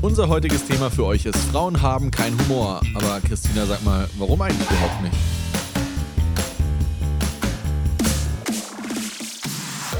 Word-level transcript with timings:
Unser 0.00 0.28
heutiges 0.28 0.64
Thema 0.64 0.92
für 0.92 1.04
euch 1.04 1.26
ist, 1.26 1.36
Frauen 1.50 1.82
haben 1.82 2.12
keinen 2.12 2.38
Humor. 2.42 2.80
Aber 2.94 3.20
Christina, 3.20 3.66
sag 3.66 3.84
mal, 3.84 4.08
warum 4.16 4.40
eigentlich 4.40 4.70
überhaupt 4.70 5.02
nicht? 5.02 5.16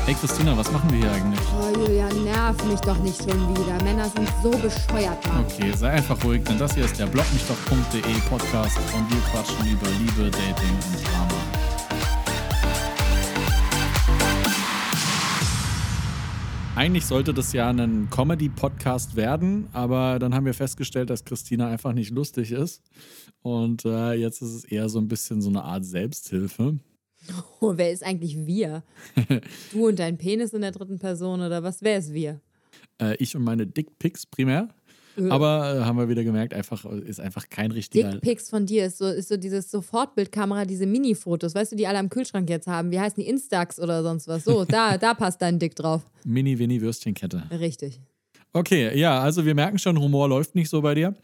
Hey 0.06 0.14
Christina, 0.14 0.56
was 0.56 0.70
machen 0.70 0.88
wir 0.90 1.00
hier 1.00 1.12
eigentlich? 1.12 1.40
Oh, 1.60 1.80
Julia, 1.80 2.08
nerv 2.24 2.64
mich 2.64 2.80
doch 2.80 2.98
nicht 2.98 3.18
schon 3.18 3.56
wieder. 3.56 3.82
Männer 3.82 4.08
sind 4.08 4.30
so 4.40 4.50
bescheuert, 4.50 5.26
Mann. 5.26 5.44
Okay, 5.44 5.72
sei 5.76 5.90
einfach 5.90 6.22
ruhig, 6.22 6.44
denn 6.44 6.58
das 6.58 6.74
hier 6.74 6.84
ist 6.84 6.98
der 6.98 7.06
blogmichdoch.de 7.06 8.00
Podcast 8.28 8.78
und 8.94 9.10
wir 9.10 9.20
quatschen 9.32 9.66
über 9.66 9.88
Liebe, 9.98 10.30
Dating 10.30 10.76
und 10.76 11.04
Drama. 11.04 11.57
Eigentlich 16.78 17.06
sollte 17.06 17.34
das 17.34 17.52
ja 17.52 17.68
ein 17.68 18.08
Comedy-Podcast 18.08 19.16
werden, 19.16 19.66
aber 19.72 20.20
dann 20.20 20.32
haben 20.32 20.46
wir 20.46 20.54
festgestellt, 20.54 21.10
dass 21.10 21.24
Christina 21.24 21.66
einfach 21.66 21.92
nicht 21.92 22.12
lustig 22.12 22.52
ist. 22.52 22.84
Und 23.42 23.84
äh, 23.84 24.12
jetzt 24.12 24.42
ist 24.42 24.54
es 24.54 24.64
eher 24.64 24.88
so 24.88 25.00
ein 25.00 25.08
bisschen 25.08 25.42
so 25.42 25.48
eine 25.48 25.64
Art 25.64 25.84
Selbsthilfe. 25.84 26.78
Oh, 27.60 27.72
wer 27.74 27.90
ist 27.90 28.04
eigentlich 28.04 28.46
wir? 28.46 28.84
du 29.72 29.88
und 29.88 29.98
dein 29.98 30.18
Penis 30.18 30.52
in 30.52 30.60
der 30.60 30.70
dritten 30.70 31.00
Person 31.00 31.40
oder 31.40 31.64
was? 31.64 31.82
Wer 31.82 31.98
ist 31.98 32.14
wir? 32.14 32.40
Äh, 33.02 33.16
ich 33.16 33.34
und 33.34 33.42
meine 33.42 33.66
Dickpics 33.66 34.24
primär. 34.24 34.68
Äh. 35.18 35.30
Aber 35.30 35.80
äh, 35.80 35.84
haben 35.84 35.98
wir 35.98 36.08
wieder 36.08 36.24
gemerkt, 36.24 36.54
einfach 36.54 36.84
ist 36.84 37.20
einfach 37.20 37.48
kein 37.48 37.70
richtiger. 37.70 38.12
Dickpics 38.12 38.48
von 38.48 38.66
dir 38.66 38.86
ist 38.86 38.98
so, 38.98 39.06
ist 39.06 39.28
so 39.28 39.36
dieses 39.36 39.70
Sofortbildkamera, 39.70 40.64
diese 40.64 40.86
Mini-Fotos, 40.86 41.54
weißt 41.54 41.72
du, 41.72 41.76
die 41.76 41.86
alle 41.86 41.98
am 41.98 42.08
Kühlschrank 42.08 42.48
jetzt 42.48 42.66
haben. 42.66 42.90
Wie 42.90 43.00
heißen 43.00 43.22
die 43.22 43.28
Instax 43.28 43.78
oder 43.80 44.02
sonst 44.02 44.28
was? 44.28 44.44
So, 44.44 44.64
da, 44.64 44.98
da 44.98 45.14
passt 45.14 45.42
dein 45.42 45.58
Dick 45.58 45.74
drauf. 45.74 46.02
Mini-Winnie-Würstchenkette. 46.24 47.44
Richtig. 47.58 48.00
Okay, 48.52 48.98
ja, 48.98 49.20
also 49.20 49.44
wir 49.44 49.54
merken 49.54 49.78
schon, 49.78 50.00
Humor 50.00 50.28
läuft 50.28 50.54
nicht 50.54 50.70
so 50.70 50.80
bei 50.80 50.94
dir. 50.94 51.14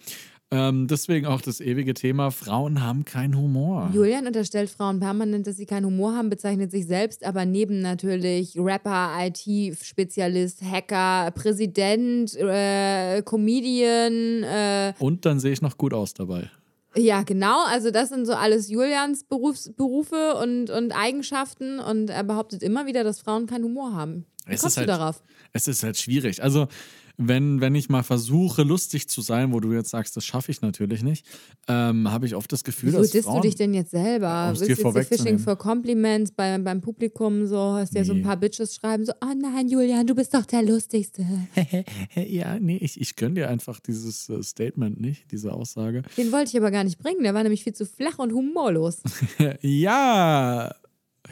Ähm, 0.51 0.87
deswegen 0.87 1.27
auch 1.27 1.41
das 1.41 1.61
ewige 1.61 1.95
Thema, 1.95 2.31
Frauen 2.31 2.81
haben 2.83 3.05
keinen 3.05 3.37
Humor. 3.37 3.91
Julian 3.93 4.27
unterstellt 4.27 4.71
Frauen 4.71 5.01
permanent, 5.01 5.47
dass 5.47 5.57
sie 5.57 5.67
keinen 5.67 5.87
Humor 5.87 6.15
haben, 6.15 6.31
bezeichnet 6.31 6.71
sich 6.71 6.87
selbst 6.87 7.25
aber 7.25 7.45
neben 7.45 7.81
natürlich 7.81 8.57
Rapper, 8.57 9.11
IT-Spezialist, 9.21 10.63
Hacker, 10.63 11.31
Präsident, 11.33 12.37
äh, 12.37 13.23
Comedian. 13.23 14.43
Äh, 14.45 14.93
Und 14.99 15.25
dann 15.27 15.41
sehe 15.41 15.53
ich 15.53 15.63
noch 15.63 15.77
gut 15.77 15.93
aus 15.95 16.15
dabei. 16.15 16.51
Ja, 16.97 17.23
genau. 17.25 17.65
Also 17.67 17.91
das 17.91 18.11
sind 18.11 18.25
so 18.25 18.35
alles 18.35 18.69
Julians 18.69 19.25
Berufs 19.25 19.73
Berufe 19.77 20.35
und, 20.41 20.71
und 20.71 20.93
Eigenschaften 20.93 21.81
und 21.81 22.11
er 22.11 22.23
behauptet 22.23 22.63
immer 22.63 22.87
wieder, 22.87 23.03
dass 23.03 23.21
Frauen 23.21 23.47
keinen 23.47 23.65
Humor 23.65 23.95
haben. 23.95 24.27
Wie 24.47 24.53
Es 24.55 24.61
kommst 24.61 24.77
ist 24.79 24.87
du 24.87 24.93
halt- 24.93 25.01
darauf? 25.01 25.23
Es 25.53 25.67
ist 25.67 25.83
halt 25.83 25.97
schwierig. 25.97 26.43
Also, 26.43 26.69
wenn, 27.17 27.61
wenn 27.61 27.75
ich 27.75 27.89
mal 27.89 28.03
versuche, 28.03 28.63
lustig 28.63 29.09
zu 29.09 29.21
sein, 29.21 29.53
wo 29.53 29.61
du 29.61 29.73
jetzt 29.73 29.91
sagst, 29.91 30.17
das 30.17 30.25
schaffe 30.25 30.51
ich 30.51 30.61
natürlich 30.63 31.03
nicht, 31.03 31.25
ähm, 31.69 32.11
habe 32.11 32.27
ich 32.27 32.35
oft 32.35 32.51
das 32.53 32.65
Gefühl, 32.65 32.89
Wieso 32.89 32.99
dass 33.03 33.11
disst 33.11 33.25
Frauen, 33.27 33.43
du 33.43 33.49
dich 33.49 33.55
denn 33.55 33.73
jetzt 33.73 33.93
selber? 33.93 34.53
Dir 34.53 34.75
du 34.77 34.83
jetzt 34.83 35.11
die. 35.11 35.17
Fishing 35.17 35.39
for 35.39 35.57
Compliments 35.57 36.33
bei, 36.33 36.59
beim 36.59 36.81
Publikum 36.81 37.47
so, 37.47 37.75
hast 37.75 37.95
dir 37.95 38.05
so 38.05 38.13
ein 38.13 38.19
Nee. 38.19 38.25
paar 38.25 38.37
Bitches 38.37 38.75
schreiben, 38.75 39.05
so, 39.05 39.13
oh 39.23 39.33
nein, 39.41 39.69
Julian, 39.69 40.07
du 40.07 40.15
bist 40.15 40.35
doch 40.35 40.45
der 40.45 40.63
Lustigste. 40.63 41.25
ja, 42.15 42.59
nee, 42.59 42.79
ich, 42.79 43.01
ich 43.01 43.15
gönne 43.17 43.35
dir 43.35 43.49
einfach 43.49 43.79
dieses 43.81 44.29
äh, 44.29 44.43
Statement 44.43 45.01
nicht, 45.01 45.31
diese 45.31 45.53
Aussage. 45.53 46.03
Den 46.17 46.33
wollte 46.33 46.51
ich 46.51 46.57
aber 46.57 46.71
gar 46.71 46.85
nicht 46.85 46.99
bringen, 46.99 47.23
der 47.23 47.35
war 47.35 47.43
nämlich 47.43 47.63
viel 47.63 47.75
zu 47.75 47.87
flach 47.87 48.19
und 48.19 48.33
humorlos. 48.33 48.99
ja, 49.61 50.75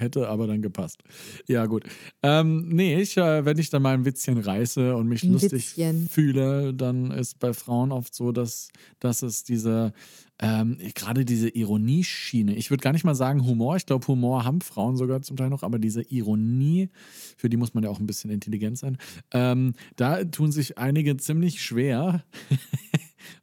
hätte 0.03 0.29
aber 0.29 0.47
dann 0.47 0.61
gepasst. 0.61 1.03
Ja, 1.47 1.67
gut. 1.67 1.85
Ähm, 2.23 2.69
nee, 2.69 3.01
ich, 3.01 3.17
äh, 3.17 3.45
wenn 3.45 3.59
ich 3.59 3.71
dann 3.71 3.83
mal 3.83 3.95
ein 3.95 4.05
Witzchen 4.05 4.39
reiße 4.39 4.95
und 4.95 5.09
mich 5.09 5.23
Ein 5.23 5.33
lustig 5.33 5.77
Witzchen. 5.77 6.09
fühle, 6.09 6.75
dann 6.75 7.11
ist 7.11 7.39
bei 7.39 7.53
Frauen 7.55 7.93
oft 7.93 8.15
so, 8.15 8.33
dass, 8.33 8.69
dass 8.99 9.23
es 9.23 9.45
diese, 9.45 9.93
ähm, 10.39 10.77
gerade 10.95 11.25
diese 11.25 11.49
Ironieschiene, 11.49 12.55
ich 12.57 12.71
würde 12.71 12.83
gar 12.83 12.93
nicht 12.93 13.05
mal 13.05 13.15
sagen 13.15 13.47
Humor, 13.47 13.77
ich 13.77 13.87
glaube, 13.87 14.07
Humor 14.09 14.45
haben 14.45 14.61
Frauen 14.61 14.97
sogar 14.97 15.23
zum 15.23 15.37
Teil 15.37 15.51
noch, 15.51 15.63
aber 15.63 15.79
diese 15.79 16.03
Ironie, 16.03 16.89
für 17.37 17.49
die 17.49 17.57
muss 17.57 17.75
man 17.75 17.85
ja 17.85 17.91
auch 17.91 18.01
ein 18.01 18.07
bisschen 18.07 18.31
intelligent 18.31 18.77
sein, 18.77 18.99
ähm, 19.31 19.75
da 19.97 20.25
tun 20.25 20.51
sich 20.53 20.79
einige 20.79 21.17
ziemlich 21.17 21.63
schwer. 21.63 22.25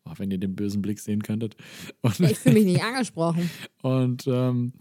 Oh, 0.03 0.11
wenn 0.17 0.29
ihr 0.29 0.37
den 0.37 0.55
bösen 0.55 0.81
Blick 0.81 0.99
sehen 0.99 1.23
könntet. 1.23 1.55
Und, 2.01 2.19
Ich 2.19 2.37
fühle 2.39 2.55
mich 2.55 2.65
nicht 2.65 2.83
angesprochen. 2.83 3.49
und 3.81 4.25
ähm, 4.27 4.73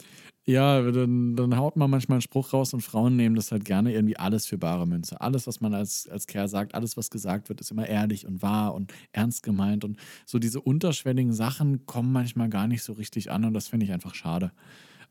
ja, 0.49 0.81
dann, 0.81 1.37
dann 1.37 1.59
haut 1.59 1.77
man 1.77 1.91
manchmal 1.91 2.17
einen 2.17 2.23
Spruch 2.23 2.55
raus 2.55 2.73
und 2.73 2.81
Frauen 2.81 3.17
nehmen 3.17 3.37
das 3.37 3.53
halt 3.53 3.67
gerne 3.67 3.93
irgendwie 3.93 4.17
alles 4.17 4.47
für 4.47 4.57
bare 4.57 4.87
Münze. 4.87 5.21
Alles, 5.21 5.47
was 5.47 5.61
man 5.61 5.75
als, 5.75 6.09
als 6.09 6.27
Kerl 6.27 6.49
sagt, 6.49 6.75
alles, 6.75 6.97
was 6.97 7.11
gesagt 7.11 7.51
wird, 7.51 7.61
ist 7.61 7.71
immer 7.71 7.87
ehrlich 7.87 8.27
und 8.27 8.41
wahr 8.41 8.75
und 8.75 8.95
ernst 9.13 9.43
gemeint. 9.43 9.85
Und 9.85 9.99
so 10.25 10.39
diese 10.39 10.63
unterschwelligen 10.63 11.35
Sachen 11.35 11.85
kommen 11.85 12.13
manchmal 12.13 12.49
gar 12.49 12.67
nicht 12.67 12.83
so 12.83 12.95
richtig 12.95 13.31
an 13.31 13.45
und 13.45 13.53
das 13.53 13.69
finde 13.69 13.85
ich 13.85 13.93
einfach 13.93 14.15
schade. 14.15 14.53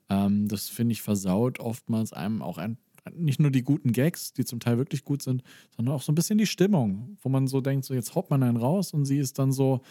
Ähm, 0.09 0.47
das 0.47 0.69
finde 0.69 0.93
ich 0.93 1.03
versaut 1.03 1.59
oftmals 1.59 2.13
einem 2.13 2.41
auch 2.41 2.57
ein, 2.57 2.79
nicht 3.13 3.39
nur 3.39 3.51
die 3.51 3.63
guten 3.63 3.91
Gags, 3.91 4.33
die 4.33 4.43
zum 4.43 4.59
Teil 4.59 4.79
wirklich 4.79 5.03
gut 5.03 5.21
sind, 5.21 5.43
sondern 5.75 5.93
auch 5.93 6.01
so 6.01 6.11
ein 6.11 6.15
bisschen 6.15 6.39
die 6.39 6.47
Stimmung, 6.47 7.15
wo 7.21 7.29
man 7.29 7.45
so 7.45 7.61
denkt, 7.61 7.85
so 7.85 7.93
jetzt 7.93 8.15
haut 8.15 8.31
man 8.31 8.41
einen 8.41 8.57
raus 8.57 8.91
und 8.91 9.05
sie 9.05 9.19
ist 9.19 9.37
dann 9.37 9.51
so, 9.51 9.81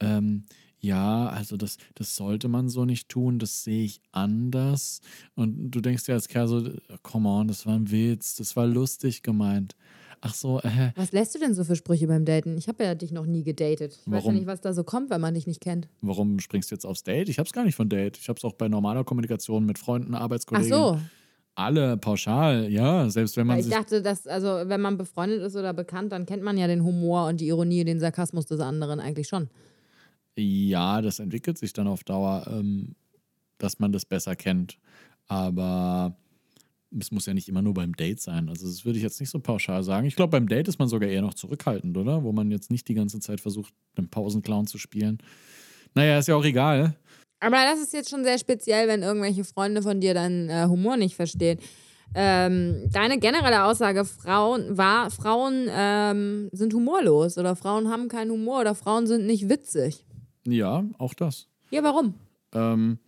ähm, 0.00 0.44
ja, 0.84 1.28
also 1.28 1.56
das, 1.56 1.76
das 1.94 2.16
sollte 2.16 2.48
man 2.48 2.68
so 2.68 2.84
nicht 2.84 3.08
tun, 3.08 3.38
das 3.38 3.62
sehe 3.62 3.84
ich 3.84 4.00
anders. 4.10 5.00
Und 5.36 5.70
du 5.70 5.80
denkst 5.80 6.04
dir 6.04 6.14
als 6.14 6.26
Kerl 6.28 6.48
so, 6.48 6.68
come 7.02 7.28
on, 7.28 7.46
das 7.48 7.64
war 7.66 7.74
ein 7.74 7.90
Witz, 7.90 8.34
das 8.34 8.56
war 8.56 8.66
lustig 8.66 9.22
gemeint. 9.22 9.76
Ach 10.20 10.34
so, 10.34 10.60
äh, 10.60 10.90
Was 10.96 11.12
lässt 11.12 11.34
du 11.34 11.38
denn 11.38 11.54
so 11.54 11.64
für 11.64 11.74
Sprüche 11.76 12.06
beim 12.08 12.24
Daten? 12.24 12.56
Ich 12.56 12.68
habe 12.68 12.84
ja 12.84 12.94
dich 12.94 13.10
noch 13.12 13.26
nie 13.26 13.42
gedatet. 13.44 13.92
Ich 13.92 13.98
weiß 14.06 14.06
ja 14.06 14.12
Warum? 14.24 14.34
nicht, 14.34 14.46
was 14.46 14.60
da 14.60 14.72
so 14.72 14.84
kommt, 14.84 15.10
wenn 15.10 15.20
man 15.20 15.34
dich 15.34 15.46
nicht 15.46 15.60
kennt. 15.60 15.88
warum 16.00 16.38
springst 16.40 16.70
du 16.70 16.74
jetzt 16.74 16.84
aufs 16.84 17.02
Date? 17.04 17.28
Ich 17.28 17.38
hab's 17.38 17.52
gar 17.52 17.64
nicht 17.64 17.74
von 17.76 17.88
Date. 17.88 18.18
Ich 18.18 18.28
hab's 18.28 18.44
auch 18.44 18.52
bei 18.54 18.68
normaler 18.68 19.04
Kommunikation 19.04 19.64
mit 19.64 19.78
Freunden, 19.78 20.14
Ach 20.14 20.20
Arbeitskollegen. 20.20 20.68
so, 20.72 20.98
Alle 21.54 21.96
pauschal, 21.96 22.70
ja, 22.70 23.08
selbst 23.10 23.36
wenn 23.36 23.46
man 23.46 23.54
weil 23.56 23.60
ich 23.60 23.66
sich 23.66 23.74
dachte, 23.74 24.00
dass, 24.00 24.26
also 24.26 24.46
wenn 24.66 24.80
man 24.80 24.96
befreundet 24.96 25.42
ist 25.42 25.54
oder 25.56 25.72
bekannt, 25.74 26.12
dann 26.12 26.24
kennt 26.24 26.42
man 26.42 26.56
ja 26.56 26.66
den 26.68 26.82
Humor 26.84 27.26
und 27.26 27.40
die 27.40 27.48
Ironie, 27.48 27.84
den 27.84 27.98
Sarkasmus 28.00 28.46
des 28.46 28.60
anderen 28.60 29.00
eigentlich 29.00 29.28
schon. 29.28 29.48
Ja, 30.36 31.02
das 31.02 31.18
entwickelt 31.18 31.58
sich 31.58 31.72
dann 31.72 31.86
auf 31.86 32.04
Dauer, 32.04 32.46
ähm, 32.48 32.94
dass 33.58 33.78
man 33.78 33.92
das 33.92 34.04
besser 34.04 34.34
kennt. 34.34 34.78
Aber 35.28 36.16
es 36.98 37.10
muss 37.10 37.26
ja 37.26 37.34
nicht 37.34 37.48
immer 37.48 37.62
nur 37.62 37.74
beim 37.74 37.94
Date 37.94 38.20
sein. 38.20 38.48
Also 38.48 38.66
das 38.66 38.84
würde 38.84 38.98
ich 38.98 39.02
jetzt 39.02 39.20
nicht 39.20 39.30
so 39.30 39.40
pauschal 39.40 39.82
sagen. 39.82 40.06
Ich 40.06 40.16
glaube, 40.16 40.32
beim 40.32 40.48
Date 40.48 40.68
ist 40.68 40.78
man 40.78 40.88
sogar 40.88 41.08
eher 41.08 41.22
noch 41.22 41.34
zurückhaltend, 41.34 41.96
oder? 41.96 42.22
Wo 42.22 42.32
man 42.32 42.50
jetzt 42.50 42.70
nicht 42.70 42.88
die 42.88 42.94
ganze 42.94 43.20
Zeit 43.20 43.40
versucht, 43.40 43.72
einen 43.96 44.08
Pausenclown 44.08 44.66
zu 44.66 44.78
spielen. 44.78 45.18
Naja, 45.94 46.18
ist 46.18 46.28
ja 46.28 46.36
auch 46.36 46.44
egal. 46.44 46.96
Aber 47.40 47.56
das 47.56 47.80
ist 47.80 47.92
jetzt 47.92 48.10
schon 48.10 48.24
sehr 48.24 48.38
speziell, 48.38 48.88
wenn 48.88 49.02
irgendwelche 49.02 49.44
Freunde 49.44 49.82
von 49.82 50.00
dir 50.00 50.14
deinen 50.14 50.48
äh, 50.48 50.66
Humor 50.68 50.96
nicht 50.96 51.16
verstehen. 51.16 51.58
Ähm, 52.14 52.88
deine 52.92 53.18
generelle 53.18 53.64
Aussage 53.64 54.04
Frauen 54.04 54.76
war, 54.76 55.10
Frauen 55.10 55.66
ähm, 55.70 56.50
sind 56.52 56.74
humorlos 56.74 57.38
oder 57.38 57.56
Frauen 57.56 57.88
haben 57.88 58.08
keinen 58.08 58.30
Humor 58.30 58.60
oder 58.60 58.74
Frauen 58.74 59.06
sind 59.06 59.26
nicht 59.26 59.48
witzig. 59.48 60.04
Ja, 60.44 60.84
auch 60.98 61.14
das. 61.14 61.48
Ja, 61.70 61.82
warum? 61.82 62.14
Ähm, 62.52 62.98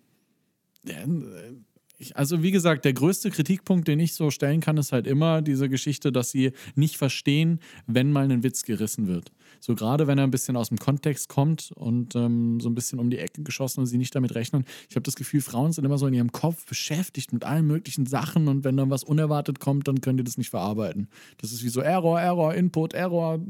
äh, 0.87 1.53
ich, 1.99 2.17
also 2.17 2.43
wie 2.43 2.51
gesagt, 2.51 2.85
der 2.85 2.93
größte 2.93 3.31
Kritikpunkt, 3.31 3.87
den 3.87 4.01
ich 4.01 4.15
so 4.15 4.31
stellen 4.31 4.61
kann, 4.61 4.77
ist 4.77 4.93
halt 4.93 5.07
immer 5.07 5.43
diese 5.43 5.69
Geschichte, 5.69 6.11
dass 6.11 6.31
sie 6.31 6.53
nicht 6.75 6.97
verstehen, 6.97 7.61
wenn 7.87 8.11
mal 8.11 8.31
ein 8.31 8.43
Witz 8.43 8.65
gerissen 8.65 9.07
wird. 9.07 9.31
So 9.61 9.75
gerade 9.75 10.07
wenn 10.07 10.19
er 10.19 10.25
ein 10.25 10.31
bisschen 10.31 10.57
aus 10.57 10.69
dem 10.69 10.79
Kontext 10.79 11.29
kommt 11.29 11.73
und 11.75 12.15
ähm, 12.17 12.61
so 12.61 12.69
ein 12.69 12.75
bisschen 12.75 12.99
um 12.99 13.11
die 13.11 13.19
Ecke 13.19 13.43
geschossen 13.43 13.81
und 13.81 13.87
sie 13.87 13.97
nicht 13.97 14.15
damit 14.15 14.35
rechnen. 14.35 14.65
Ich 14.91 14.97
habe 14.97 15.05
das 15.05 15.15
Gefühl, 15.15 15.41
Frauen 15.41 15.73
sind 15.73 15.85
immer 15.85 15.97
so 15.97 16.07
in 16.07 16.15
ihrem 16.15 16.33
Kopf 16.33 16.67
beschäftigt 16.67 17.33
mit 17.33 17.45
allen 17.45 17.67
möglichen 17.67 18.07
Sachen 18.07 18.49
und 18.49 18.65
wenn 18.65 18.77
dann 18.77 18.91
was 18.91 19.05
unerwartet 19.05 19.61
kommt, 19.61 19.89
dann 19.89 20.01
können 20.01 20.19
die 20.19 20.25
das 20.25 20.37
nicht 20.37 20.51
verarbeiten. 20.51 21.09
Das 21.39 21.53
ist 21.53 21.65
wie 21.65 21.69
so 21.69 21.81
Error, 21.81 22.21
Error, 22.21 22.55
Input, 22.55 22.93
Error, 22.93 23.41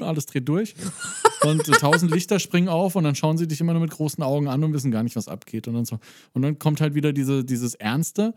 alles 0.00 0.26
dreht 0.26 0.48
durch. 0.48 0.74
Und 1.42 1.64
tausend 1.64 2.10
Lichter 2.10 2.38
springen 2.40 2.68
auf 2.68 2.96
und 2.96 3.04
dann 3.04 3.14
schauen 3.14 3.38
sie 3.38 3.46
dich 3.46 3.60
immer 3.60 3.72
nur 3.72 3.82
mit 3.82 3.90
großen 3.90 4.24
Augen 4.24 4.48
an 4.48 4.64
und 4.64 4.72
wissen 4.72 4.90
gar 4.90 5.02
nicht, 5.02 5.16
was 5.16 5.28
abgeht. 5.28 5.68
Und 5.68 5.74
dann, 5.74 5.84
so. 5.84 5.98
und 6.32 6.42
dann 6.42 6.58
kommt 6.58 6.80
halt 6.80 6.94
wieder 6.94 7.12
diese, 7.12 7.44
dieses 7.66 7.74
Ernste, 7.74 8.34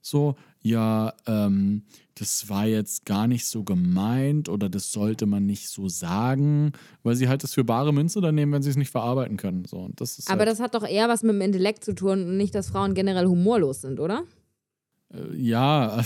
so, 0.00 0.36
ja, 0.60 1.12
ähm, 1.26 1.82
das 2.14 2.48
war 2.48 2.66
jetzt 2.66 3.04
gar 3.04 3.26
nicht 3.26 3.46
so 3.46 3.62
gemeint 3.64 4.48
oder 4.48 4.68
das 4.68 4.92
sollte 4.92 5.26
man 5.26 5.46
nicht 5.46 5.68
so 5.68 5.88
sagen, 5.88 6.72
weil 7.02 7.14
sie 7.16 7.28
halt 7.28 7.42
das 7.42 7.54
für 7.54 7.64
bare 7.64 7.92
Münze 7.92 8.20
dann 8.20 8.34
nehmen, 8.34 8.52
wenn 8.52 8.62
sie 8.62 8.70
es 8.70 8.76
nicht 8.76 8.90
verarbeiten 8.90 9.36
können. 9.36 9.64
So, 9.64 9.78
und 9.78 10.00
das 10.00 10.18
ist 10.18 10.30
Aber 10.30 10.40
halt, 10.40 10.48
das 10.48 10.60
hat 10.60 10.74
doch 10.74 10.86
eher 10.86 11.08
was 11.08 11.22
mit 11.22 11.34
dem 11.34 11.40
Intellekt 11.40 11.84
zu 11.84 11.94
tun 11.94 12.24
und 12.24 12.36
nicht, 12.36 12.54
dass 12.54 12.70
Frauen 12.70 12.94
generell 12.94 13.26
humorlos 13.26 13.82
sind, 13.82 14.00
oder? 14.00 14.24
äh, 15.12 15.36
ja, 15.36 16.02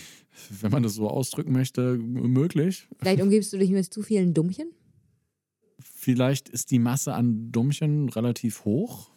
wenn 0.60 0.70
man 0.70 0.82
das 0.82 0.94
so 0.94 1.08
ausdrücken 1.08 1.52
möchte, 1.52 1.96
möglich. 1.96 2.88
Vielleicht 2.98 3.22
umgibst 3.22 3.52
du 3.52 3.58
dich 3.58 3.70
mit 3.70 3.92
zu 3.92 4.02
vielen 4.02 4.34
Dummchen? 4.34 4.70
Vielleicht 5.80 6.48
ist 6.48 6.70
die 6.70 6.78
Masse 6.78 7.14
an 7.14 7.52
Dummchen 7.52 8.08
relativ 8.08 8.64
hoch. 8.64 9.11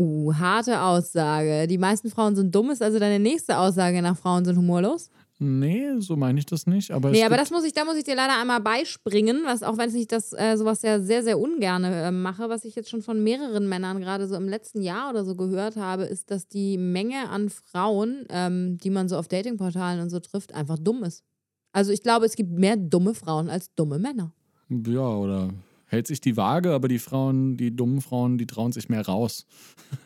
Uh, 0.00 0.32
harte 0.32 0.80
Aussage. 0.80 1.66
Die 1.66 1.76
meisten 1.76 2.08
Frauen 2.08 2.34
sind 2.34 2.54
dumm, 2.54 2.70
ist 2.70 2.80
also 2.80 2.98
deine 2.98 3.18
nächste 3.18 3.58
Aussage 3.58 4.00
nach 4.00 4.16
Frauen 4.16 4.46
sind 4.46 4.56
humorlos? 4.56 5.10
Nee, 5.38 5.90
so 5.98 6.16
meine 6.16 6.38
ich 6.38 6.46
das 6.46 6.66
nicht. 6.66 6.90
Aber 6.90 7.10
Nee, 7.10 7.22
aber 7.22 7.36
das 7.36 7.50
muss 7.50 7.64
ich, 7.64 7.74
da 7.74 7.84
muss 7.84 7.96
ich 7.96 8.04
dir 8.04 8.14
leider 8.14 8.40
einmal 8.40 8.62
beispringen, 8.62 9.42
was 9.44 9.62
auch 9.62 9.76
wenn 9.76 9.94
ich 9.94 10.08
das 10.08 10.32
äh, 10.32 10.56
sowas 10.56 10.80
ja 10.80 11.00
sehr, 11.00 11.22
sehr 11.22 11.38
ungern 11.38 11.84
äh, 11.84 12.10
mache, 12.12 12.48
was 12.48 12.64
ich 12.64 12.76
jetzt 12.76 12.88
schon 12.88 13.02
von 13.02 13.22
mehreren 13.22 13.68
Männern 13.68 14.00
gerade 14.00 14.26
so 14.26 14.36
im 14.36 14.48
letzten 14.48 14.80
Jahr 14.80 15.10
oder 15.10 15.26
so 15.26 15.36
gehört 15.36 15.76
habe, 15.76 16.04
ist, 16.04 16.30
dass 16.30 16.48
die 16.48 16.78
Menge 16.78 17.28
an 17.28 17.50
Frauen, 17.50 18.24
ähm, 18.30 18.78
die 18.78 18.90
man 18.90 19.06
so 19.06 19.18
auf 19.18 19.28
Datingportalen 19.28 20.00
und 20.00 20.08
so 20.08 20.20
trifft, 20.20 20.54
einfach 20.54 20.78
dumm 20.78 21.04
ist. 21.04 21.24
Also 21.72 21.92
ich 21.92 22.02
glaube, 22.02 22.24
es 22.24 22.36
gibt 22.36 22.52
mehr 22.52 22.78
dumme 22.78 23.12
Frauen 23.12 23.50
als 23.50 23.74
dumme 23.74 23.98
Männer. 23.98 24.32
Ja, 24.70 25.08
oder 25.08 25.50
hält 25.90 26.06
sich 26.06 26.20
die 26.20 26.36
Waage, 26.36 26.72
aber 26.72 26.88
die 26.88 27.00
Frauen, 27.00 27.56
die 27.56 27.74
dummen 27.74 28.00
Frauen, 28.00 28.38
die 28.38 28.46
trauen 28.46 28.72
sich 28.72 28.88
mehr 28.88 29.04
raus. 29.04 29.46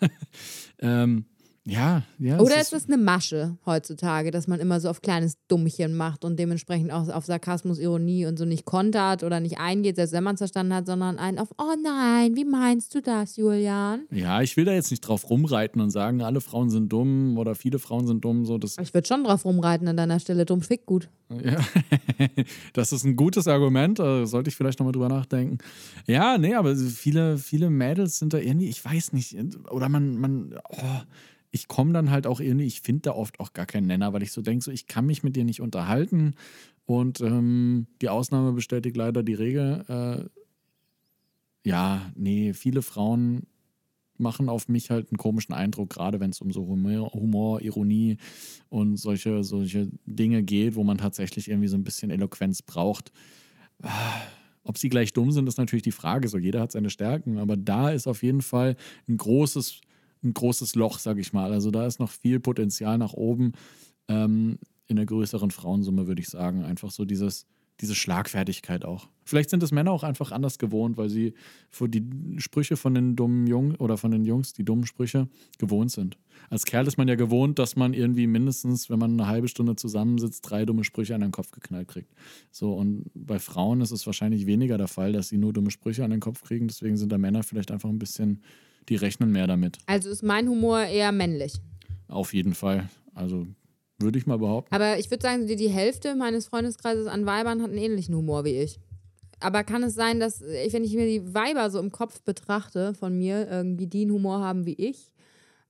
ähm, 0.79 1.27
ja, 1.67 2.03
ja. 2.19 2.41
Oder 2.41 2.57
es 2.57 2.65
ist 2.65 2.73
das 2.73 2.89
eine 2.89 2.99
Masche 2.99 3.57
heutzutage, 3.65 4.31
dass 4.31 4.47
man 4.47 4.61
immer 4.61 4.81
so 4.81 4.91
auf 4.91 5.01
kleines 5.01 5.39
Dummchen 5.49 5.97
macht 5.97 6.23
und 6.23 6.39
dementsprechend 6.39 6.93
auch 6.93 7.09
auf 7.09 7.25
Sarkasmus, 7.25 7.79
Ironie 7.79 8.27
und 8.27 8.39
so 8.39 8.45
nicht 8.45 8.67
kontert 8.67 9.23
oder 9.23 9.41
nicht 9.41 9.59
eingeht, 9.59 9.97
selbst 9.97 10.13
wenn 10.13 10.25
man 10.25 10.35
es 10.35 10.41
verstanden 10.41 10.75
hat, 10.75 10.85
sondern 10.85 11.19
ein 11.19 11.39
auf, 11.39 11.49
oh 11.57 11.75
nein, 11.83 12.37
wie 12.37 12.45
meinst 12.45 12.95
du 12.95 13.01
das, 13.01 13.37
Julian? 13.37 14.03
Ja, 14.11 14.43
ich 14.43 14.59
will 14.59 14.67
da 14.67 14.73
jetzt 14.73 14.91
nicht 14.91 15.01
drauf 15.01 15.31
rumreiten 15.31 15.81
und 15.81 15.89
sagen, 15.89 16.21
alle 16.21 16.43
Frauen 16.43 16.69
sind 16.69 16.93
dumm 16.93 17.39
oder 17.39 17.55
viele 17.55 17.79
Frauen 17.79 18.07
sind 18.07 18.23
dumm. 18.27 18.45
So, 18.45 18.59
das, 18.59 18.77
Ich 18.77 18.93
würde 18.93 19.09
schon 19.09 19.25
drauf 19.25 19.47
rumreiten 19.47 19.89
an 19.89 19.97
deiner 19.97 20.21
Stelle, 20.21 20.45
dumm 20.45 20.61
fick 20.61 20.85
gut. 20.85 21.09
ja. 21.31 21.61
das 22.75 22.93
ist 22.93 23.05
ein 23.05 23.17
gutes 23.17 23.49
Argument, 23.49 23.99
äh, 24.01 24.27
sollte 24.27 24.51
ich 24.51 24.57
vielleicht 24.57 24.81
nochmal 24.81 24.93
drüber 24.93 25.09
nachdenken. 25.09 25.57
Ja, 26.07 26.37
nee, 26.37 26.55
aber 26.55 26.77
viele, 26.77 27.39
viele 27.39 27.71
Mädels 27.71 28.19
sind 28.19 28.35
da 28.35 28.39
irgendwie, 28.39 28.69
ich 28.69 28.85
weiß 28.85 29.15
nicht, 29.15 29.35
oder 29.71 29.89
man, 29.89 30.19
man, 30.19 30.55
oh, 30.69 31.01
ich 31.55 31.69
komme 31.69 31.93
dann 31.93 32.11
halt 32.11 32.27
auch 32.27 32.41
irgendwie, 32.41 32.67
ich 32.67 32.81
finde 32.81 33.03
da 33.03 33.13
oft 33.13 33.39
auch 33.39 33.53
gar 33.53 33.65
keinen 33.65 33.87
Nenner, 33.87 34.13
weil 34.13 34.25
ich 34.25 34.33
so 34.33 34.43
denke, 34.43 34.65
so, 34.65 34.73
ich 34.73 34.89
kann 34.89 35.07
mich 35.07 35.23
mit 35.23 35.37
dir 35.37 35.45
nicht 35.45 35.61
unterhalten 35.61 36.35
und 36.85 37.21
ähm, 37.21 37.87
die 38.03 38.09
Ausnahme 38.09 38.53
bestätigt 38.53 38.97
leider 38.97 39.23
die 39.23 39.35
Regel. 39.35 39.85
Äh, 39.89 41.69
ja, 41.69 42.11
nee, 42.17 42.55
viele 42.55 42.83
Frauen 42.83 43.47
machen 44.19 44.49
auf 44.49 44.69
mich 44.69 44.91
halt 44.91 45.13
einen 45.13 45.17
komischen 45.17 45.55
Eindruck, 45.55 45.91
gerade 45.91 46.19
wenn 46.19 46.31
es 46.31 46.41
um 46.41 46.51
so 46.51 46.67
Humor, 46.67 47.13
Humor, 47.13 47.63
Ironie 47.63 48.17
und 48.69 48.97
solche, 48.97 49.45
solche 49.45 49.89
Dinge 50.07 50.43
geht, 50.43 50.75
wo 50.75 50.83
man 50.83 50.99
tatsächlich 50.99 51.49
irgendwie 51.49 51.69
so 51.69 51.77
ein 51.77 51.85
bisschen 51.85 52.11
Eloquenz 52.11 52.63
braucht. 52.63 53.13
Ob 54.65 54.77
sie 54.77 54.89
gleich 54.89 55.13
dumm 55.13 55.31
sind, 55.31 55.49
ist 55.49 55.59
natürlich 55.59 55.85
die 55.85 55.93
Frage. 55.93 56.27
So, 56.27 56.37
jeder 56.37 56.63
hat 56.63 56.73
seine 56.73 56.91
Stärken, 56.91 57.39
aber 57.39 57.57
da 57.57 57.91
ist 57.91 58.09
auf 58.09 58.25
jeden 58.25 58.43
Fall 58.43 58.77
ein 59.09 59.17
großes, 59.17 59.81
ein 60.25 60.35
großes 60.35 60.75
Loch, 60.75 60.99
sag 60.99 61.19
ich 61.19 61.33
mal. 61.33 61.53
Also 61.53 61.71
da 61.71 61.87
ist 61.87 62.01
noch 62.01 62.11
viel 62.11 62.41
Potenzial 62.41 62.99
nach 62.99 63.13
oben. 63.13 63.53
Ähm, 64.09 64.59
in 64.87 64.97
der 64.97 65.07
größeren 65.07 65.51
Frauensumme 65.51 66.07
würde 66.07 66.21
ich 66.21 66.29
sagen. 66.29 66.65
Einfach 66.65 66.91
so 66.91 67.05
dieses, 67.05 67.47
diese 67.81 67.95
Schlagfertigkeit 67.95 68.85
auch. 68.85 69.09
Vielleicht 69.25 69.51
sind 69.51 69.63
es 69.63 69.73
Männer 69.73 69.91
auch 69.91 70.03
einfach 70.03 70.31
anders 70.31 70.59
gewohnt, 70.59 70.97
weil 70.97 71.09
sie 71.09 71.35
vor 71.71 71.89
die 71.89 72.05
Sprüche 72.37 72.77
von 72.77 72.95
den 72.95 73.17
dummen 73.17 73.47
Jungen 73.47 73.75
oder 73.77 73.97
von 73.97 74.11
den 74.11 74.25
Jungs, 74.25 74.53
die 74.53 74.65
dummen 74.65 74.87
Sprüche, 74.87 75.29
gewohnt 75.59 75.91
sind. 75.91 76.19
Als 76.51 76.65
Kerl 76.67 76.87
ist 76.87 76.99
man 76.99 77.09
ja 77.09 77.15
gewohnt, 77.15 77.59
dass 77.59 77.75
man 77.75 77.95
irgendwie 77.95 78.27
mindestens, 78.27 78.91
wenn 78.91 78.99
man 78.99 79.13
eine 79.13 79.27
halbe 79.27 79.49
Stunde 79.49 79.77
zusammensitzt, 79.77 80.49
drei 80.49 80.67
dumme 80.67 80.85
Sprüche 80.85 81.15
an 81.15 81.23
den 81.23 81.33
Kopf 81.33 81.51
geknallt 81.51 81.89
kriegt. 81.89 82.13
So, 82.51 82.75
und 82.75 83.11
bei 83.15 83.39
Frauen 83.39 83.81
ist 83.81 83.93
es 83.93 84.07
wahrscheinlich 84.07 84.47
weniger 84.47 84.77
der 84.77 84.89
Fall, 84.89 85.13
dass 85.13 85.29
sie 85.29 85.39
nur 85.39 85.53
dumme 85.53 85.71
Sprüche 85.71 86.05
an 86.05 86.11
den 86.11 86.21
Kopf 86.21 86.43
kriegen. 86.43 86.69
Deswegen 86.69 86.97
sind 86.97 87.11
da 87.11 87.19
Männer 87.19 87.43
vielleicht 87.43 87.71
einfach 87.71 87.89
ein 87.89 87.99
bisschen, 87.99 88.43
die 88.89 88.97
rechnen 88.97 89.31
mehr 89.33 89.47
damit. 89.47 89.79
Also 89.87 90.11
ist 90.11 90.23
mein 90.23 90.49
Humor 90.49 90.81
eher 90.81 91.13
männlich. 91.13 91.55
Auf 92.09 92.35
jeden 92.35 92.55
Fall. 92.55 92.89
Also 93.15 93.47
würde 93.99 94.19
ich 94.19 94.27
mal 94.27 94.39
behaupten. 94.39 94.75
Aber 94.75 94.99
ich 94.99 95.11
würde 95.11 95.23
sagen, 95.23 95.47
die, 95.47 95.57
die 95.57 95.69
Hälfte 95.69 96.15
meines 96.15 96.47
Freundeskreises 96.47 97.07
an 97.07 97.27
Weibern 97.27 97.63
hat 97.63 97.71
einen 97.71 97.79
ähnlichen 97.79 98.15
Humor 98.15 98.45
wie 98.45 98.59
ich. 98.61 98.81
Aber 99.41 99.65
kann 99.65 99.83
es 99.83 99.95
sein, 99.95 100.21
dass, 100.21 100.43
ich, 100.43 100.73
wenn 100.73 100.85
ich 100.85 100.95
mir 100.95 101.07
die 101.07 101.35
Weiber 101.35 101.71
so 101.71 101.79
im 101.79 101.93
Kopf 101.93 102.23
betrachte 102.23 102.95
von 102.95 103.17
mir, 103.17 103.49
irgendwie 103.49 103.87
die 103.87 104.03
einen 104.03 104.13
Humor 104.13 104.41
haben 104.41 104.65
wie 104.67 104.75
ich, 104.75 105.13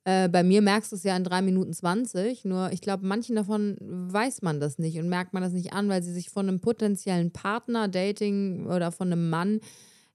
äh, 0.05 0.29
bei 0.29 0.43
mir 0.43 0.61
merkst 0.61 0.93
du 0.93 0.97
es 0.97 1.03
ja 1.03 1.17
in 1.17 1.25
3 1.25 1.43
Minuten 1.43 1.73
20, 1.73 2.45
nur 2.45 2.71
ich 2.73 2.83
glaube, 2.83 3.07
manchen 3.07 3.37
davon 3.37 3.77
weiß 3.81 4.43
man 4.43 4.61
das 4.61 4.79
nicht 4.79 4.99
und 4.99 5.09
merkt 5.09 5.33
man 5.33 5.43
das 5.43 5.53
nicht 5.53 5.73
an, 5.73 5.89
weil 5.89 6.03
sie 6.03 6.13
sich 6.13 6.29
von 6.31 6.47
einem 6.47 6.61
potenziellen 6.61 7.31
Partner, 7.31 7.89
Dating 7.89 8.67
oder 8.67 8.93
von 8.93 9.11
einem 9.11 9.31
Mann 9.31 9.61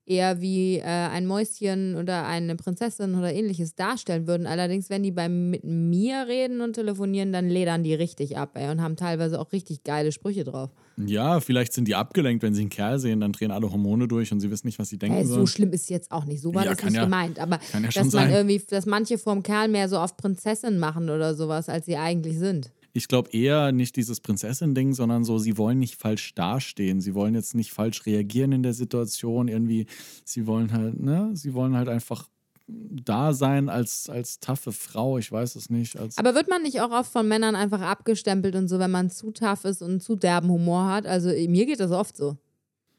eher 0.06 0.40
wie 0.40 0.78
äh, 0.78 0.82
ein 0.82 1.26
Mäuschen 1.26 1.94
oder 1.96 2.26
eine 2.26 2.56
Prinzessin 2.56 3.14
oder 3.14 3.32
ähnliches 3.32 3.74
darstellen 3.76 4.26
würden. 4.26 4.46
Allerdings, 4.46 4.90
wenn 4.90 5.02
die 5.02 5.12
beim 5.12 5.50
mit 5.50 5.62
mir 5.64 6.26
reden 6.26 6.60
und 6.60 6.72
telefonieren, 6.72 7.32
dann 7.32 7.48
ledern 7.48 7.84
die 7.84 7.94
richtig 7.94 8.36
ab 8.36 8.56
ey, 8.56 8.70
und 8.70 8.82
haben 8.82 8.96
teilweise 8.96 9.38
auch 9.38 9.52
richtig 9.52 9.84
geile 9.84 10.10
Sprüche 10.10 10.42
drauf. 10.44 10.70
Ja, 10.96 11.40
vielleicht 11.40 11.72
sind 11.72 11.86
die 11.86 11.94
abgelenkt, 11.94 12.42
wenn 12.42 12.54
sie 12.54 12.62
einen 12.62 12.70
Kerl 12.70 12.98
sehen, 12.98 13.20
dann 13.20 13.32
drehen 13.32 13.50
alle 13.52 13.70
Hormone 13.70 14.08
durch 14.08 14.32
und 14.32 14.40
sie 14.40 14.50
wissen 14.50 14.66
nicht, 14.66 14.78
was 14.78 14.88
sie 14.88 14.98
denken 14.98 15.16
Hey, 15.16 15.24
so 15.26 15.34
sollen. 15.34 15.46
schlimm 15.46 15.72
ist 15.72 15.82
es 15.84 15.88
jetzt 15.88 16.10
auch 16.10 16.24
nicht. 16.24 16.42
So 16.42 16.54
war 16.54 16.64
Ja, 16.64 16.74
das 16.74 16.82
nicht 16.84 16.94
ja- 16.96 17.04
gemeint. 17.04 17.38
Aber 17.38 17.58
ja 17.72 17.80
dass 17.80 17.96
man 17.96 18.10
sein. 18.10 18.30
irgendwie, 18.32 18.60
dass 18.68 18.86
manche 18.86 19.16
vom 19.16 19.42
Kerl 19.42 19.68
mehr 19.68 19.88
so 19.88 19.98
auf 19.98 20.16
Prinzessin 20.16 20.78
machen 20.78 21.08
oder 21.08 21.34
sowas, 21.34 21.68
als 21.68 21.86
sie 21.86 21.96
eigentlich 21.96 22.38
sind. 22.38 22.70
Ich 22.92 23.08
glaube 23.08 23.30
eher 23.30 23.72
nicht 23.72 23.96
dieses 23.96 24.20
Prinzessin-Ding, 24.20 24.94
sondern 24.94 25.24
so, 25.24 25.38
sie 25.38 25.56
wollen 25.56 25.78
nicht 25.78 25.96
falsch 25.96 26.34
dastehen. 26.34 27.00
Sie 27.00 27.14
wollen 27.14 27.34
jetzt 27.34 27.54
nicht 27.54 27.72
falsch 27.72 28.06
reagieren 28.06 28.52
in 28.52 28.62
der 28.62 28.74
Situation. 28.74 29.48
Irgendwie, 29.48 29.86
sie 30.24 30.46
wollen 30.46 30.72
halt, 30.72 31.00
ne, 31.00 31.30
sie 31.34 31.54
wollen 31.54 31.76
halt 31.76 31.88
einfach 31.88 32.28
da 32.66 33.32
sein 33.32 33.68
als, 33.68 34.08
als 34.08 34.40
taffe 34.40 34.72
Frau. 34.72 35.18
Ich 35.18 35.30
weiß 35.30 35.56
es 35.56 35.70
nicht. 35.70 35.96
Aber 36.16 36.34
wird 36.34 36.48
man 36.48 36.62
nicht 36.62 36.80
auch 36.80 36.90
oft 36.90 37.10
von 37.10 37.26
Männern 37.26 37.56
einfach 37.56 37.80
abgestempelt 37.80 38.54
und 38.54 38.68
so, 38.68 38.78
wenn 38.78 38.90
man 38.90 39.10
zu 39.10 39.30
tough 39.32 39.64
ist 39.64 39.82
und 39.82 40.02
zu 40.02 40.16
derben 40.16 40.48
Humor 40.48 40.86
hat? 40.86 41.06
Also 41.06 41.30
mir 41.30 41.66
geht 41.66 41.80
das 41.80 41.90
oft 41.90 42.16
so. 42.16 42.36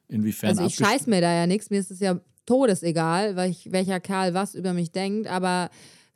inwiefern 0.07 0.49
Also 0.49 0.65
ich 0.65 0.75
scheiß 0.75 1.07
mir 1.07 1.21
da 1.21 1.33
ja 1.33 1.47
nichts, 1.47 1.69
mir 1.69 1.79
ist 1.79 1.91
es 1.91 1.99
ja 1.99 2.19
todesegal, 2.45 3.35
weil 3.35 3.51
ich, 3.51 3.71
welcher 3.71 3.99
Kerl 3.99 4.33
was 4.33 4.55
über 4.55 4.73
mich 4.73 4.91
denkt, 4.91 5.27
aber 5.27 5.69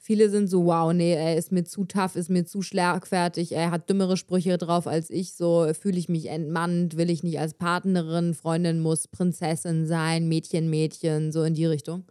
viele 0.05 0.29
sind 0.29 0.47
so, 0.47 0.65
wow, 0.65 0.93
nee, 0.93 1.13
er 1.13 1.35
ist 1.35 1.51
mir 1.51 1.63
zu 1.63 1.83
tough, 1.83 2.15
ist 2.15 2.29
mir 2.29 2.45
zu 2.45 2.61
schlagfertig, 2.61 3.53
er 3.53 3.71
hat 3.71 3.89
dümmere 3.89 4.17
Sprüche 4.17 4.59
drauf 4.59 4.85
als 4.85 5.09
ich, 5.09 5.33
so 5.33 5.67
fühle 5.73 5.97
ich 5.97 6.09
mich 6.09 6.27
entmannt, 6.27 6.95
will 6.95 7.09
ich 7.09 7.23
nicht 7.23 7.39
als 7.39 7.55
Partnerin, 7.55 8.35
Freundin 8.35 8.81
muss 8.81 9.07
Prinzessin 9.07 9.87
sein, 9.87 10.27
Mädchen, 10.27 10.69
Mädchen, 10.69 11.31
so 11.31 11.41
in 11.43 11.55
die 11.55 11.65
Richtung. 11.65 12.03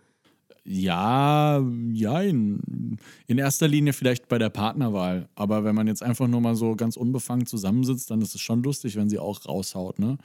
Ja, 0.67 1.63
ja, 1.93 2.21
in, 2.23 2.99
in 3.27 3.39
erster 3.39 3.69
Linie 3.69 3.93
vielleicht 3.93 4.29
bei 4.29 4.39
der 4.39 4.49
Partnerwahl. 4.49 5.29
Aber 5.35 5.63
wenn 5.63 5.75
man 5.75 5.87
jetzt 5.87 6.03
einfach 6.03 6.27
nur 6.27 6.41
mal 6.41 6.57
so 6.57 6.75
ganz 6.75 6.97
unbefangen 6.97 7.47
zusammensitzt, 7.47 8.11
dann 8.11 8.23
ist 8.23 8.35
es 8.35 8.41
schon 8.41 8.63
lustig, 8.63 8.97
wenn 8.97 9.11
sie 9.11 9.19
auch 9.19 9.47
raushaut, 9.47 9.99
ne? 9.99 10.17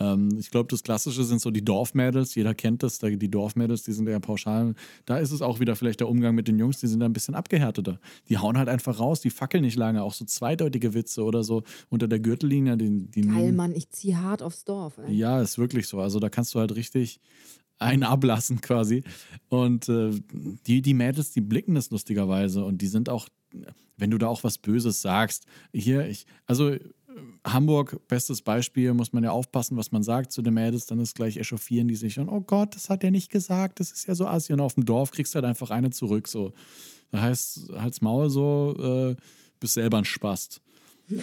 Ähm, 0.00 0.30
ich 0.38 0.50
glaube, 0.50 0.68
das 0.70 0.82
Klassische 0.82 1.22
sind 1.24 1.40
so 1.40 1.50
die 1.50 1.64
Dorfmädels. 1.64 2.34
Jeder 2.34 2.54
kennt 2.54 2.82
das. 2.82 2.98
da- 2.98 3.10
Die 3.10 3.30
Dorfmädels, 3.30 3.82
die 3.82 3.92
sind 3.92 4.08
eher 4.08 4.20
pauschal. 4.20 4.74
Da 5.04 5.18
ist 5.18 5.32
es 5.32 5.42
auch 5.42 5.60
wieder 5.60 5.76
vielleicht 5.76 6.00
der 6.00 6.08
Umgang 6.08 6.34
mit 6.34 6.48
den 6.48 6.58
Jungs, 6.58 6.80
die 6.80 6.86
sind 6.86 7.00
da 7.00 7.06
ein 7.06 7.12
bisschen 7.12 7.34
abgehärteter. 7.34 8.00
Die 8.28 8.38
hauen 8.38 8.56
halt 8.56 8.68
einfach 8.68 8.98
raus, 8.98 9.20
die 9.20 9.30
fackeln 9.30 9.62
nicht 9.64 9.76
lange. 9.76 10.02
Auch 10.02 10.14
so 10.14 10.24
zweideutige 10.24 10.94
Witze 10.94 11.22
oder 11.24 11.44
so 11.44 11.62
unter 11.90 12.08
der 12.08 12.20
Gürtellinie. 12.20 12.76
Die, 12.76 13.06
die 13.10 13.22
Geil, 13.22 13.52
Mann, 13.52 13.72
ich 13.74 13.90
zieh 13.90 14.16
hart 14.16 14.42
aufs 14.42 14.64
Dorf. 14.64 14.98
Ey. 14.98 15.14
ja, 15.14 15.40
ist 15.42 15.58
wirklich 15.58 15.86
so. 15.88 16.00
Also 16.00 16.18
da 16.20 16.28
kannst 16.30 16.54
du 16.54 16.58
halt 16.60 16.74
richtig 16.74 17.20
einen 17.78 18.04
ablassen 18.04 18.60
quasi. 18.60 19.02
Und 19.48 19.88
äh, 19.88 20.10
die, 20.66 20.82
die 20.82 20.94
Mädels, 20.94 21.32
die 21.32 21.40
blicken 21.40 21.74
das 21.74 21.90
lustigerweise 21.90 22.64
und 22.64 22.80
die 22.80 22.86
sind 22.86 23.08
auch, 23.08 23.28
wenn 23.96 24.10
du 24.10 24.18
da 24.18 24.28
auch 24.28 24.44
was 24.44 24.56
Böses 24.58 25.02
sagst, 25.02 25.46
hier, 25.72 26.06
ich, 26.08 26.26
also 26.46 26.76
Hamburg, 27.44 28.00
bestes 28.08 28.42
Beispiel, 28.42 28.92
muss 28.94 29.12
man 29.12 29.24
ja 29.24 29.30
aufpassen, 29.30 29.76
was 29.76 29.92
man 29.92 30.02
sagt 30.02 30.32
zu 30.32 30.42
den 30.42 30.54
Mädels, 30.54 30.86
dann 30.86 30.98
ist 31.00 31.14
gleich 31.14 31.36
echauffieren 31.36 31.88
die 31.88 31.96
sich 31.96 32.18
und 32.18 32.28
oh 32.28 32.40
Gott, 32.40 32.74
das 32.74 32.90
hat 32.90 33.04
er 33.04 33.10
nicht 33.10 33.30
gesagt, 33.30 33.80
das 33.80 33.90
ist 33.92 34.06
ja 34.06 34.14
so 34.14 34.26
assi. 34.26 34.52
Und 34.52 34.60
auf 34.60 34.74
dem 34.74 34.84
Dorf 34.84 35.10
kriegst 35.10 35.34
du 35.34 35.36
halt 35.36 35.46
einfach 35.46 35.70
eine 35.70 35.90
zurück. 35.90 36.28
So. 36.28 36.52
Da 37.10 37.20
heißt 37.20 37.70
halt's 37.76 38.00
Maul 38.00 38.30
so, 38.30 38.76
äh, 38.78 39.16
bist 39.60 39.74
selber 39.74 39.98
ein 39.98 40.04
Spast. 40.04 40.60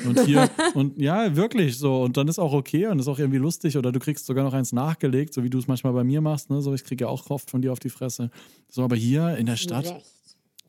Und 0.05 0.19
hier, 0.25 0.49
und 0.73 0.99
ja, 0.99 1.35
wirklich 1.35 1.77
so. 1.77 2.03
Und 2.03 2.17
dann 2.17 2.27
ist 2.27 2.39
auch 2.39 2.53
okay 2.53 2.87
und 2.87 2.99
ist 2.99 3.07
auch 3.07 3.19
irgendwie 3.19 3.39
lustig. 3.39 3.77
Oder 3.77 3.91
du 3.91 3.99
kriegst 3.99 4.25
sogar 4.25 4.43
noch 4.43 4.53
eins 4.53 4.71
nachgelegt, 4.71 5.33
so 5.33 5.43
wie 5.43 5.49
du 5.49 5.57
es 5.57 5.67
manchmal 5.67 5.93
bei 5.93 6.03
mir 6.03 6.21
machst. 6.21 6.49
Ne? 6.49 6.61
So, 6.61 6.73
ich 6.73 6.83
kriege 6.83 7.05
ja 7.05 7.09
auch 7.09 7.29
oft 7.29 7.49
von 7.49 7.61
dir 7.61 7.71
auf 7.71 7.79
die 7.79 7.89
Fresse. 7.89 8.29
So, 8.69 8.83
aber 8.83 8.95
hier 8.95 9.37
in 9.37 9.45
der 9.45 9.55
Stadt. 9.55 10.01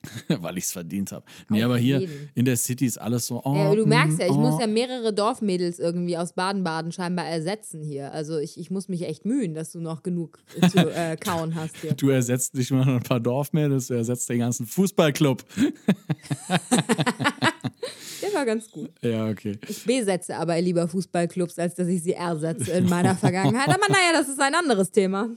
weil 0.28 0.56
ich 0.58 0.64
es 0.64 0.72
verdient 0.72 1.12
habe. 1.12 1.24
Nee, 1.48 1.62
aber 1.62 1.76
hier 1.76 2.00
jeden. 2.00 2.30
in 2.34 2.44
der 2.44 2.56
City 2.56 2.86
ist 2.86 2.98
alles 2.98 3.26
so. 3.26 3.42
Oh, 3.44 3.54
Ja, 3.54 3.74
du 3.74 3.86
merkst 3.86 4.18
mm, 4.18 4.20
ja, 4.20 4.26
ich 4.26 4.32
oh. 4.32 4.40
muss 4.40 4.60
ja 4.60 4.66
mehrere 4.66 5.12
Dorfmädels 5.12 5.78
irgendwie 5.78 6.16
aus 6.16 6.32
Baden-Baden 6.32 6.92
scheinbar 6.92 7.26
ersetzen 7.26 7.82
hier. 7.82 8.12
Also 8.12 8.38
ich, 8.38 8.58
ich 8.58 8.70
muss 8.70 8.88
mich 8.88 9.02
echt 9.02 9.24
mühen, 9.24 9.54
dass 9.54 9.72
du 9.72 9.80
noch 9.80 10.02
genug 10.02 10.38
zu 10.70 10.78
äh, 10.94 11.16
kauen 11.16 11.54
hast 11.54 11.76
hier. 11.78 11.94
Du 11.94 12.08
ersetzt 12.08 12.54
nicht 12.54 12.70
mal 12.70 12.88
ein 12.88 13.02
paar 13.02 13.20
Dorfmädels, 13.20 13.88
du 13.88 13.94
ersetzt 13.94 14.28
den 14.28 14.38
ganzen 14.38 14.66
Fußballclub. 14.66 15.44
War 18.34 18.44
ganz 18.46 18.70
gut. 18.70 18.90
Ja, 19.02 19.28
okay. 19.28 19.58
Ich 19.68 19.84
besetze 19.84 20.36
aber 20.36 20.60
lieber 20.60 20.86
Fußballclubs, 20.88 21.58
als 21.58 21.74
dass 21.74 21.88
ich 21.88 22.02
sie 22.02 22.12
ersetze 22.12 22.70
in 22.72 22.88
meiner 22.88 23.14
Vergangenheit. 23.16 23.68
Aber 23.68 23.88
naja, 23.88 24.12
das 24.12 24.28
ist 24.28 24.40
ein 24.40 24.54
anderes 24.54 24.90
Thema. 24.90 25.28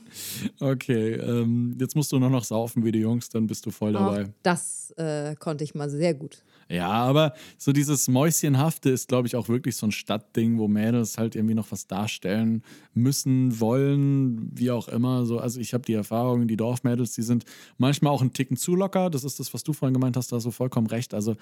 Okay, 0.60 1.14
ähm, 1.14 1.76
jetzt 1.80 1.96
musst 1.96 2.12
du 2.12 2.20
nur 2.20 2.30
noch 2.30 2.44
saufen 2.44 2.84
wie 2.84 2.92
die 2.92 3.00
Jungs, 3.00 3.30
dann 3.30 3.48
bist 3.48 3.66
du 3.66 3.72
voll 3.72 3.96
Auch 3.96 4.14
dabei. 4.14 4.30
das 4.44 4.94
äh, 4.98 5.36
konnte 5.36 5.64
ich 5.64 5.74
mal 5.76 5.90
sehr 5.90 6.14
gut. 6.14 6.44
Ja, 6.70 6.90
aber 6.90 7.34
so 7.58 7.72
dieses 7.72 8.08
Mäuschenhafte 8.08 8.90
ist, 8.90 9.08
glaube 9.08 9.28
ich, 9.28 9.36
auch 9.36 9.50
wirklich 9.50 9.76
so 9.76 9.88
ein 9.88 9.92
Stadtding, 9.92 10.58
wo 10.58 10.68
Mädels 10.68 11.18
halt 11.18 11.36
irgendwie 11.36 11.56
noch 11.56 11.72
was 11.72 11.88
darstellen 11.88 12.64
müssen, 12.94 13.60
wollen, 13.60 14.50
wie 14.54 14.72
auch 14.72 14.88
immer. 14.88 15.26
So, 15.26 15.40
also 15.40 15.60
ich 15.60 15.74
habe 15.74 15.84
die 15.84 15.94
Erfahrung, 15.94 16.48
die 16.48 16.58
Dorfmädels, 16.58 17.14
die 17.14 17.22
sind 17.22 17.46
manchmal 17.78 18.14
auch 18.14 18.22
einen 18.22 18.34
Ticken 18.34 18.58
zu 18.58 18.76
locker. 18.76 19.10
Das 19.10 19.24
ist 19.24 19.40
das, 19.40 19.54
was 19.54 19.64
du 19.64 19.74
vorhin 19.74 19.94
gemeint 19.94 20.18
hast, 20.18 20.32
da 20.32 20.38
hast 20.38 20.46
du 20.46 20.52
vollkommen 20.52 20.88
recht. 20.88 21.14
Also 21.14 21.36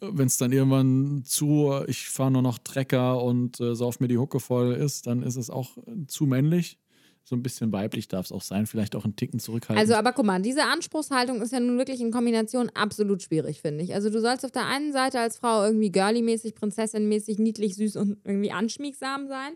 wenn 0.00 0.26
es 0.26 0.36
dann 0.36 0.52
irgendwann 0.52 1.22
zu, 1.24 1.72
ich 1.86 2.08
fahre 2.08 2.30
nur 2.30 2.42
noch 2.42 2.58
Trecker 2.58 3.22
und 3.22 3.60
äh, 3.60 3.74
sauf 3.74 4.00
mir 4.00 4.08
die 4.08 4.18
Hucke 4.18 4.40
voll 4.40 4.72
ist, 4.72 5.06
dann 5.06 5.22
ist 5.22 5.36
es 5.36 5.50
auch 5.50 5.76
zu 6.08 6.26
männlich 6.26 6.78
so 7.24 7.36
ein 7.36 7.42
bisschen 7.42 7.72
weiblich 7.72 8.08
darf 8.08 8.26
es 8.26 8.32
auch 8.32 8.42
sein, 8.42 8.66
vielleicht 8.66 8.96
auch 8.96 9.04
einen 9.04 9.16
Ticken 9.16 9.38
zurückhalten. 9.38 9.80
Also, 9.80 9.94
aber 9.94 10.12
guck 10.12 10.26
mal, 10.26 10.42
diese 10.42 10.64
Anspruchshaltung 10.64 11.40
ist 11.40 11.52
ja 11.52 11.60
nun 11.60 11.78
wirklich 11.78 12.00
in 12.00 12.10
Kombination 12.10 12.70
absolut 12.74 13.22
schwierig, 13.22 13.60
finde 13.60 13.84
ich. 13.84 13.94
Also, 13.94 14.10
du 14.10 14.20
sollst 14.20 14.44
auf 14.44 14.50
der 14.50 14.66
einen 14.66 14.92
Seite 14.92 15.20
als 15.20 15.38
Frau 15.38 15.64
irgendwie 15.64 15.90
girly-mäßig, 15.90 16.54
prinzessin-mäßig, 16.54 17.38
niedlich, 17.38 17.76
süß 17.76 17.96
und 17.96 18.18
irgendwie 18.24 18.52
anschmiegsam 18.52 19.28
sein. 19.28 19.52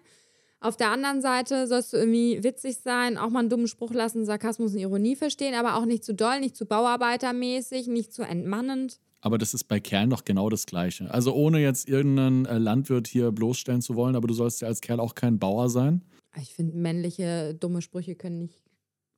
Auf 0.60 0.76
der 0.76 0.90
anderen 0.90 1.20
Seite 1.20 1.66
sollst 1.66 1.92
du 1.92 1.98
irgendwie 1.98 2.42
witzig 2.42 2.78
sein, 2.78 3.18
auch 3.18 3.30
mal 3.30 3.40
einen 3.40 3.50
dummen 3.50 3.68
Spruch 3.68 3.92
lassen, 3.92 4.24
Sarkasmus 4.24 4.72
und 4.72 4.78
Ironie 4.78 5.14
verstehen, 5.14 5.54
aber 5.54 5.76
auch 5.76 5.84
nicht 5.84 6.02
zu 6.02 6.14
doll, 6.14 6.40
nicht 6.40 6.56
zu 6.56 6.66
bauarbeitermäßig, 6.66 7.88
nicht 7.88 8.12
zu 8.12 8.22
entmannend. 8.22 8.98
Aber 9.20 9.38
das 9.38 9.54
ist 9.54 9.64
bei 9.64 9.80
Kerlen 9.80 10.10
doch 10.10 10.24
genau 10.24 10.48
das 10.48 10.66
Gleiche. 10.66 11.10
Also 11.10 11.34
ohne 11.34 11.60
jetzt 11.60 11.88
irgendeinen 11.88 12.46
äh, 12.46 12.58
Landwirt 12.58 13.06
hier 13.06 13.32
bloßstellen 13.32 13.82
zu 13.82 13.96
wollen, 13.96 14.16
aber 14.16 14.28
du 14.28 14.34
sollst 14.34 14.62
ja 14.62 14.68
als 14.68 14.80
Kerl 14.80 15.00
auch 15.00 15.14
kein 15.14 15.38
Bauer 15.38 15.68
sein. 15.68 16.02
Ich 16.40 16.54
finde, 16.54 16.76
männliche 16.76 17.54
dumme 17.54 17.82
Sprüche 17.82 18.14
können 18.14 18.38
nicht 18.38 18.62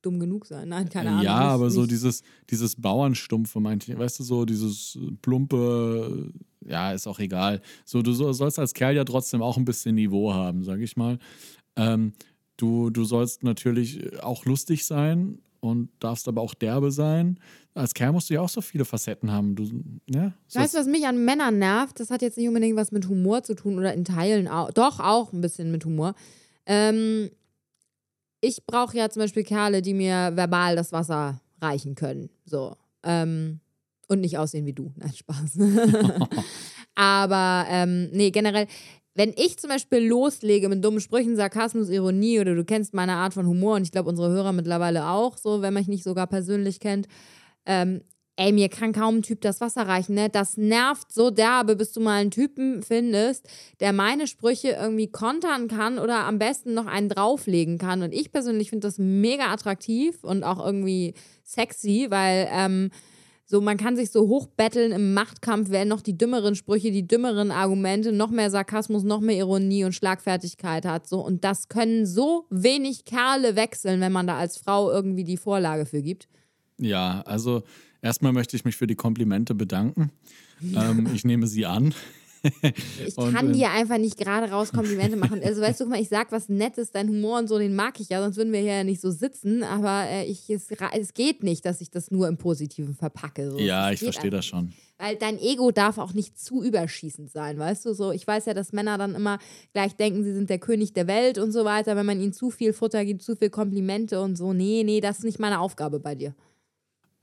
dumm 0.01 0.19
genug 0.19 0.45
sein. 0.45 0.69
Nein, 0.69 0.87
keine 0.89 1.09
Ahnung. 1.09 1.23
Ja, 1.23 1.39
nicht, 1.39 1.47
aber 1.49 1.69
so 1.69 1.85
dieses, 1.85 2.23
dieses 2.49 2.75
Bauernstumpfe, 2.75 3.59
meinte 3.59 3.91
ich, 3.91 3.97
weißt 3.97 4.19
du, 4.19 4.23
so 4.23 4.45
dieses 4.45 4.97
plumpe, 5.21 6.31
ja, 6.65 6.93
ist 6.93 7.07
auch 7.07 7.19
egal. 7.19 7.61
So, 7.85 8.01
du 8.01 8.13
so- 8.13 8.31
sollst 8.31 8.59
als 8.59 8.73
Kerl 8.73 8.95
ja 8.95 9.03
trotzdem 9.03 9.41
auch 9.41 9.57
ein 9.57 9.65
bisschen 9.65 9.95
Niveau 9.95 10.33
haben, 10.33 10.63
sag 10.63 10.79
ich 10.79 10.95
mal. 10.95 11.19
Ähm, 11.75 12.13
du, 12.57 12.89
du 12.89 13.03
sollst 13.03 13.43
natürlich 13.43 14.21
auch 14.23 14.45
lustig 14.45 14.85
sein 14.85 15.39
und 15.59 15.89
darfst 15.99 16.27
aber 16.29 16.41
auch 16.41 16.53
derbe 16.53 16.91
sein. 16.91 17.37
Als 17.73 17.93
Kerl 17.93 18.13
musst 18.13 18.29
du 18.29 18.33
ja 18.35 18.41
auch 18.41 18.49
so 18.49 18.61
viele 18.61 18.85
Facetten 18.85 19.31
haben. 19.31 19.55
Du, 19.55 19.69
ja, 20.09 20.33
Weißt 20.53 20.73
du, 20.75 20.79
was 20.79 20.87
mich 20.87 21.05
an 21.07 21.23
Männern 21.25 21.59
nervt? 21.59 21.99
Das 21.99 22.09
hat 22.09 22.21
jetzt 22.21 22.37
nicht 22.37 22.47
unbedingt 22.47 22.77
was 22.77 22.91
mit 22.93 23.07
Humor 23.09 23.43
zu 23.43 23.53
tun 23.53 23.77
oder 23.77 23.93
in 23.93 24.05
Teilen 24.05 24.47
auch. 24.47 24.71
Doch, 24.71 24.99
auch 25.01 25.33
ein 25.33 25.41
bisschen 25.41 25.71
mit 25.71 25.83
Humor. 25.85 26.15
Ähm, 26.65 27.29
ich 28.41 28.65
brauche 28.65 28.97
ja 28.97 29.09
zum 29.09 29.21
Beispiel 29.21 29.43
Kerle, 29.43 29.81
die 29.81 29.93
mir 29.93 30.31
verbal 30.35 30.75
das 30.75 30.91
Wasser 30.91 31.41
reichen 31.61 31.95
können. 31.95 32.29
So. 32.45 32.75
Ähm, 33.03 33.59
und 34.07 34.21
nicht 34.21 34.37
aussehen 34.37 34.65
wie 34.65 34.73
du. 34.73 34.91
Nein, 34.97 35.13
Spaß. 35.13 35.57
Aber 36.95 37.65
ähm, 37.69 38.09
nee, 38.11 38.31
generell, 38.31 38.67
wenn 39.15 39.33
ich 39.35 39.57
zum 39.57 39.69
Beispiel 39.69 39.99
loslege 39.99 40.69
mit 40.69 40.83
dummen 40.83 40.99
Sprüchen, 40.99 41.35
Sarkasmus, 41.35 41.89
Ironie 41.89 42.39
oder 42.39 42.55
du 42.55 42.65
kennst 42.65 42.93
meine 42.93 43.13
Art 43.13 43.33
von 43.33 43.47
Humor 43.47 43.75
und 43.75 43.83
ich 43.83 43.91
glaube 43.91 44.09
unsere 44.09 44.29
Hörer 44.29 44.53
mittlerweile 44.53 45.07
auch, 45.09 45.37
so, 45.37 45.61
wenn 45.61 45.73
man 45.73 45.81
mich 45.81 45.87
nicht 45.87 46.03
sogar 46.03 46.27
persönlich 46.27 46.79
kennt, 46.79 47.07
ähm, 47.65 48.01
ey, 48.39 48.53
mir 48.53 48.69
kann 48.69 48.93
kaum 48.93 49.17
ein 49.17 49.21
Typ 49.21 49.41
das 49.41 49.59
Wasser 49.59 49.85
reichen, 49.85 50.15
ne? 50.15 50.29
Das 50.29 50.55
nervt 50.55 51.11
so 51.11 51.29
derbe, 51.29 51.75
bis 51.75 51.91
du 51.91 51.99
mal 51.99 52.21
einen 52.21 52.31
Typen 52.31 52.81
findest, 52.81 53.45
der 53.81 53.91
meine 53.91 54.27
Sprüche 54.27 54.69
irgendwie 54.69 55.11
kontern 55.11 55.67
kann 55.67 55.99
oder 55.99 56.23
am 56.23 56.39
besten 56.39 56.73
noch 56.73 56.85
einen 56.85 57.09
drauflegen 57.09 57.77
kann. 57.77 58.01
Und 58.01 58.13
ich 58.13 58.31
persönlich 58.31 58.69
finde 58.69 58.87
das 58.87 58.97
mega 58.97 59.51
attraktiv 59.51 60.23
und 60.23 60.45
auch 60.45 60.65
irgendwie 60.65 61.15
sexy, 61.43 62.07
weil 62.09 62.47
ähm, 62.53 62.91
so, 63.45 63.59
man 63.59 63.75
kann 63.75 63.97
sich 63.97 64.11
so 64.11 64.29
hochbetteln 64.29 64.93
im 64.93 65.13
Machtkampf, 65.13 65.69
wer 65.69 65.83
noch 65.83 66.01
die 66.01 66.17
dümmeren 66.17 66.55
Sprüche, 66.55 66.91
die 66.91 67.05
dümmeren 67.05 67.51
Argumente, 67.51 68.13
noch 68.13 68.29
mehr 68.29 68.49
Sarkasmus, 68.49 69.03
noch 69.03 69.19
mehr 69.19 69.35
Ironie 69.35 69.83
und 69.83 69.93
Schlagfertigkeit 69.93 70.85
hat. 70.85 71.07
So. 71.07 71.19
Und 71.19 71.43
das 71.43 71.67
können 71.67 72.05
so 72.05 72.45
wenig 72.49 73.03
Kerle 73.03 73.57
wechseln, 73.57 73.99
wenn 73.99 74.13
man 74.13 74.27
da 74.27 74.37
als 74.37 74.57
Frau 74.57 74.89
irgendwie 74.91 75.25
die 75.25 75.35
Vorlage 75.35 75.85
für 75.85 76.01
gibt. 76.01 76.29
Ja, 76.77 77.21
also 77.25 77.63
erstmal 78.01 78.33
möchte 78.33 78.55
ich 78.55 78.65
mich 78.65 78.75
für 78.75 78.87
die 78.87 78.95
Komplimente 78.95 79.55
bedanken. 79.55 80.11
Ähm, 80.61 81.09
ich 81.13 81.23
nehme 81.25 81.47
sie 81.47 81.65
an. 81.65 81.93
Ich 83.05 83.17
Und, 83.17 83.33
kann 83.33 83.53
dir 83.53 83.71
einfach 83.71 83.97
nicht 83.97 84.17
gerade 84.17 84.49
raus 84.49 84.71
Komplimente 84.71 85.17
machen. 85.17 85.41
Also 85.43 85.61
weißt 85.61 85.79
du, 85.79 85.83
guck 85.83 85.91
mal, 85.91 86.01
ich 86.01 86.09
sag 86.09 86.31
was 86.31 86.49
Nettes, 86.49 86.91
dein 86.91 87.09
Humor 87.09 87.39
und 87.39 87.47
so, 87.47 87.57
den 87.57 87.75
mag 87.75 87.99
ich 87.99 88.09
ja, 88.09 88.21
sonst 88.21 88.37
würden 88.37 88.53
wir 88.53 88.61
hier 88.61 88.77
ja 88.77 88.83
nicht 88.83 89.01
so 89.01 89.11
sitzen. 89.11 89.63
Aber 89.63 90.05
äh, 90.09 90.25
ich, 90.25 90.49
es, 90.49 90.69
es 90.71 91.13
geht 91.13 91.43
nicht, 91.43 91.65
dass 91.65 91.81
ich 91.81 91.91
das 91.91 92.11
nur 92.11 92.27
im 92.27 92.37
Positiven 92.37 92.95
verpacke. 92.95 93.51
So. 93.51 93.59
Ja, 93.59 93.89
Das 93.89 93.95
ich 93.95 94.03
verstehe 94.03 94.31
das 94.31 94.45
schon. 94.45 94.73
Weil 94.97 95.15
dein 95.15 95.39
Ego 95.39 95.71
darf 95.71 95.97
auch 95.97 96.13
nicht 96.13 96.37
zu 96.37 96.61
überschießend 96.61 97.31
sein, 97.31 97.57
weißt 97.57 97.85
du? 97.85 97.93
So, 97.93 98.11
ich 98.11 98.27
weiß 98.27 98.45
ja, 98.47 98.53
dass 98.53 98.73
Männer 98.73 98.97
dann 98.97 99.15
immer 99.15 99.39
gleich 99.73 99.95
denken, 99.95 100.23
sie 100.23 100.33
sind 100.33 100.49
der 100.49 100.59
König 100.59 100.93
der 100.93 101.07
Welt 101.07 101.37
und 101.37 101.53
so 101.53 101.63
weiter, 101.63 101.95
wenn 101.95 102.05
man 102.05 102.19
ihnen 102.19 102.33
zu 102.33 102.51
viel 102.51 102.73
Futter 102.73 103.05
gibt, 103.05 103.21
zu 103.21 103.35
viel 103.37 103.49
Komplimente 103.49 104.19
und 104.21 104.37
so. 104.37 104.51
Nee, 104.51 104.83
nee, 104.85 104.99
das 104.99 105.19
ist 105.19 105.23
nicht 105.23 105.39
meine 105.39 105.59
Aufgabe 105.59 105.99
bei 105.99 106.15
dir. 106.15 106.35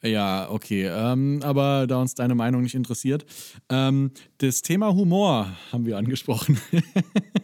Ja, 0.07 0.51
okay. 0.51 0.87
Ähm, 0.87 1.41
aber 1.43 1.87
da 1.87 2.01
uns 2.01 2.15
deine 2.15 2.35
Meinung 2.35 2.63
nicht 2.63 2.75
interessiert, 2.75 3.25
ähm, 3.69 4.11
das 4.39 4.63
Thema 4.63 4.95
Humor 4.95 5.57
haben 5.73 5.87
wir 5.87 5.97
angesprochen. 5.99 6.59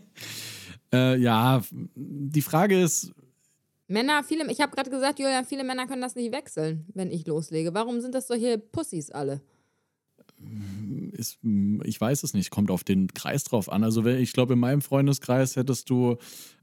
äh, 0.93 1.19
ja, 1.19 1.63
die 1.95 2.43
Frage 2.43 2.81
ist, 2.81 3.13
Männer, 3.89 4.25
viele, 4.25 4.51
ich 4.51 4.61
habe 4.61 4.75
gerade 4.75 4.89
gesagt, 4.89 5.19
Julian, 5.19 5.45
viele 5.45 5.65
Männer 5.65 5.87
können 5.87 6.01
das 6.01 6.15
nicht 6.15 6.33
wechseln, 6.33 6.87
wenn 6.95 7.11
ich 7.11 7.27
loslege. 7.27 7.75
Warum 7.75 8.01
sind 8.01 8.15
das 8.15 8.27
solche 8.27 8.57
Pussys 8.57 9.11
alle? 9.11 9.43
ist, 11.13 11.39
ich 11.85 12.01
weiß 12.01 12.23
es 12.23 12.35
nicht, 12.35 12.51
kommt 12.51 12.71
auf 12.71 12.85
den 12.85 13.09
Kreis 13.09 13.45
drauf 13.45 13.71
an. 13.71 13.85
Also 13.85 14.05
ich 14.07 14.33
glaube, 14.33 14.55
in 14.55 14.59
meinem 14.59 14.81
Freundeskreis 14.81 15.57
hättest 15.57 15.91
du 15.91 16.17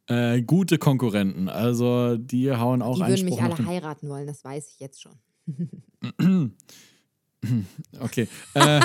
äh, 0.08 0.42
gute 0.42 0.78
Konkurrenten. 0.78 1.50
Also 1.50 2.18
die 2.18 2.52
hauen 2.52 2.82
auch 2.82 2.96
Die 2.96 3.02
würden 3.02 3.12
Einspruch 3.12 3.42
mich 3.42 3.58
alle 3.58 3.66
heiraten 3.66 4.10
wollen, 4.10 4.28
das 4.28 4.44
weiß 4.44 4.72
ich 4.74 4.80
jetzt 4.80 5.02
schon. 5.02 5.14
Okay. 8.00 8.28
Äh, 8.54 8.82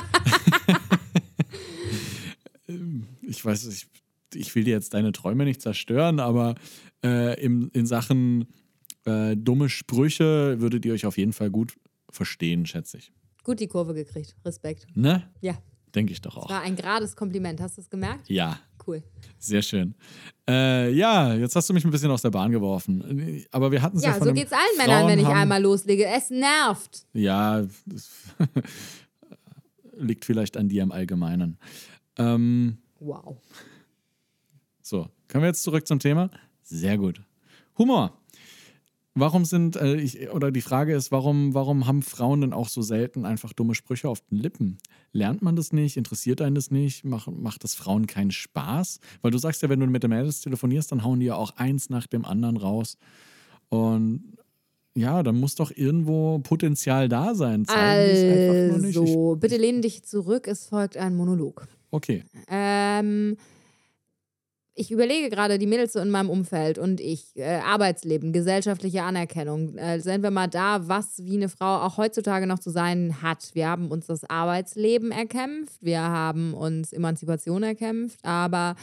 ich 3.23 3.44
weiß, 3.44 3.66
ich, 3.66 3.87
ich 4.33 4.54
will 4.54 4.64
dir 4.64 4.71
jetzt 4.71 4.94
deine 4.94 5.11
Träume 5.12 5.44
nicht 5.44 5.61
zerstören, 5.61 6.21
aber 6.21 6.54
äh, 7.04 7.40
in, 7.44 7.68
in 7.71 7.87
Sachen 7.87 8.47
äh, 9.06 9.37
dumme 9.37 9.68
Sprüche 9.68 10.61
würdet 10.61 10.85
ihr 10.87 10.92
euch 10.92 11.04
auf 11.06 11.18
jeden 11.18 11.33
Fall 11.33 11.50
gut 11.50 11.75
verstehen, 12.11 12.64
schätze 12.66 12.99
ich. 12.99 13.12
Gut 13.42 13.61
die 13.61 13.66
Kurve 13.66 13.92
gekriegt. 13.92 14.37
Respekt. 14.44 14.87
Ne? 14.94 15.28
Ja, 15.40 15.59
Denke 15.94 16.12
ich 16.12 16.20
doch 16.20 16.36
auch. 16.36 16.48
war 16.50 16.62
ein 16.62 16.76
gerades 16.76 17.14
Kompliment. 17.16 17.60
Hast 17.60 17.76
du 17.76 17.80
es 17.82 17.88
gemerkt? 17.90 18.28
Ja, 18.28 18.58
Cool. 18.86 19.02
sehr 19.38 19.62
schön. 19.62 19.94
Äh, 20.48 20.92
ja, 20.92 21.34
jetzt 21.34 21.54
hast 21.56 21.68
du 21.70 21.72
mich 21.74 21.84
ein 21.84 21.90
bisschen 21.90 22.10
aus 22.10 22.22
der 22.22 22.30
Bahn 22.30 22.50
geworfen. 22.50 23.44
Aber 23.50 23.70
wir 23.72 23.80
hatten 23.80 23.96
es 23.96 24.02
ja, 24.02 24.10
Ja, 24.10 24.14
von 24.18 24.28
so 24.28 24.34
geht's 24.34 24.52
allen 24.52 24.60
Männern, 24.76 24.98
Frauen 25.00 25.10
wenn 25.12 25.18
ich 25.20 25.24
haben- 25.26 25.36
einmal 25.38 25.62
loslege. 25.62 26.04
Es 26.06 26.28
nervt. 26.30 27.06
Ja, 27.14 27.62
das 27.86 28.10
liegt 29.96 30.24
vielleicht 30.24 30.56
an 30.56 30.68
dir 30.68 30.82
im 30.82 30.92
Allgemeinen. 30.92 31.58
Ähm, 32.18 32.78
Wow. 33.00 33.36
So, 34.82 35.08
können 35.28 35.42
wir 35.44 35.48
jetzt 35.48 35.62
zurück 35.62 35.86
zum 35.86 35.98
Thema? 35.98 36.30
Sehr 36.62 36.96
gut. 36.98 37.20
Humor. 37.78 38.18
Warum 39.16 39.44
sind, 39.44 39.76
äh, 39.76 39.94
ich, 39.94 40.30
oder 40.30 40.50
die 40.50 40.61
Frage 40.61 40.92
ist, 40.94 41.12
warum, 41.12 41.54
warum 41.54 41.87
haben 41.87 42.02
Frauen 42.02 42.40
denn 42.40 42.52
auch 42.52 42.68
so 42.68 42.83
selten 42.83 43.25
einfach 43.25 43.52
dumme 43.52 43.76
Sprüche 43.76 44.09
auf 44.09 44.21
den 44.23 44.38
Lippen? 44.38 44.78
Lernt 45.12 45.40
man 45.40 45.54
das 45.54 45.73
nicht? 45.73 45.97
Interessiert 45.97 46.42
einen 46.42 46.56
das 46.56 46.73
nicht? 46.73 47.04
Mach, 47.04 47.28
macht 47.28 47.62
das 47.62 47.76
Frauen 47.76 48.09
keinen 48.09 48.33
Spaß? 48.33 48.99
Weil 49.23 49.30
du 49.30 49.38
sagst 49.38 49.62
ja, 49.62 49.68
wenn 49.68 49.78
du 49.78 49.87
mit 49.87 50.02
den 50.02 50.11
Mädels 50.11 50.40
telefonierst, 50.40 50.90
dann 50.90 51.04
hauen 51.04 51.21
die 51.21 51.26
ja 51.26 51.37
auch 51.37 51.56
eins 51.56 51.90
nach 51.90 52.09
dem 52.09 52.25
anderen 52.25 52.56
raus. 52.56 52.99
Und 53.68 54.37
ja, 54.97 55.23
dann 55.23 55.38
muss 55.38 55.54
doch 55.54 55.71
irgendwo 55.75 56.40
Potenzial 56.40 57.09
da 57.09 57.37
sein. 57.37 57.64
Zeigen 57.66 58.85
Also, 58.85 59.37
bitte 59.37 59.56
lehne 59.56 59.80
dich 59.80 60.02
zurück. 60.04 60.49
Es 60.49 60.66
folgt 60.66 60.97
ein 60.97 61.14
Monolog. 61.14 61.68
okay. 61.92 62.25
Ähm, 62.49 63.37
ich 64.76 64.90
überlege 64.90 65.30
gerade 65.30 65.58
die 65.58 65.66
Mädels 65.66 65.94
in 65.94 66.10
meinem 66.10 66.30
Umfeld 66.30 66.78
und 66.78 67.00
ich, 67.00 67.36
äh, 67.36 67.60
Arbeitsleben, 67.64 68.32
gesellschaftliche 68.32 69.02
Anerkennung. 69.04 69.76
Äh, 69.78 70.00
sind 70.00 70.22
wir 70.22 70.32
mal 70.32 70.48
da, 70.48 70.88
was 70.88 71.24
wie 71.24 71.36
eine 71.36 71.48
Frau 71.48 71.82
auch 71.82 71.96
heutzutage 71.96 72.46
noch 72.46 72.58
zu 72.58 72.70
sein 72.70 73.22
hat. 73.22 73.50
Wir 73.54 73.68
haben 73.68 73.90
uns 73.90 74.06
das 74.06 74.24
Arbeitsleben 74.24 75.12
erkämpft, 75.12 75.78
wir 75.80 76.00
haben 76.00 76.54
uns 76.54 76.92
Emanzipation 76.92 77.62
erkämpft, 77.62 78.18
aber 78.24 78.74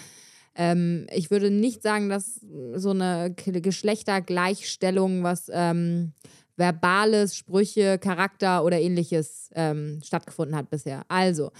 ähm, 0.55 1.07
ich 1.13 1.29
würde 1.29 1.51
nicht 1.51 1.83
sagen, 1.83 2.09
dass 2.09 2.39
so 2.75 2.91
eine 2.91 3.33
Geschlechtergleichstellung, 3.35 5.23
was 5.23 5.49
ähm, 5.53 6.13
verbales, 6.55 7.35
Sprüche, 7.35 7.97
Charakter 7.97 8.63
oder 8.63 8.79
ähnliches 8.79 9.49
ähm, 9.55 9.99
stattgefunden 10.03 10.55
hat 10.55 10.69
bisher. 10.69 11.03
Also, 11.09 11.51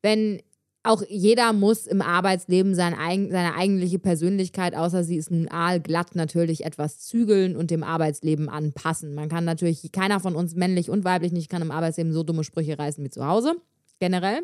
wenn 0.00 0.40
auch 0.84 1.02
jeder 1.08 1.52
muss 1.54 1.86
im 1.86 2.02
Arbeitsleben 2.02 2.74
sein 2.74 2.94
seine 3.30 3.54
eigentliche 3.56 3.98
Persönlichkeit, 3.98 4.76
außer 4.76 5.02
sie 5.02 5.16
ist 5.16 5.30
nun 5.30 5.48
aalglatt, 5.48 6.14
natürlich 6.14 6.64
etwas 6.64 7.00
zügeln 7.00 7.56
und 7.56 7.70
dem 7.70 7.82
Arbeitsleben 7.82 8.50
anpassen. 8.50 9.14
Man 9.14 9.30
kann 9.30 9.44
natürlich, 9.44 9.90
keiner 9.92 10.20
von 10.20 10.36
uns, 10.36 10.54
männlich 10.54 10.90
und 10.90 11.04
weiblich 11.04 11.32
nicht, 11.32 11.48
kann 11.48 11.62
im 11.62 11.70
Arbeitsleben 11.70 12.12
so 12.12 12.22
dumme 12.22 12.44
Sprüche 12.44 12.78
reißen 12.78 13.02
wie 13.02 13.10
zu 13.10 13.26
Hause, 13.26 13.56
generell. 13.98 14.42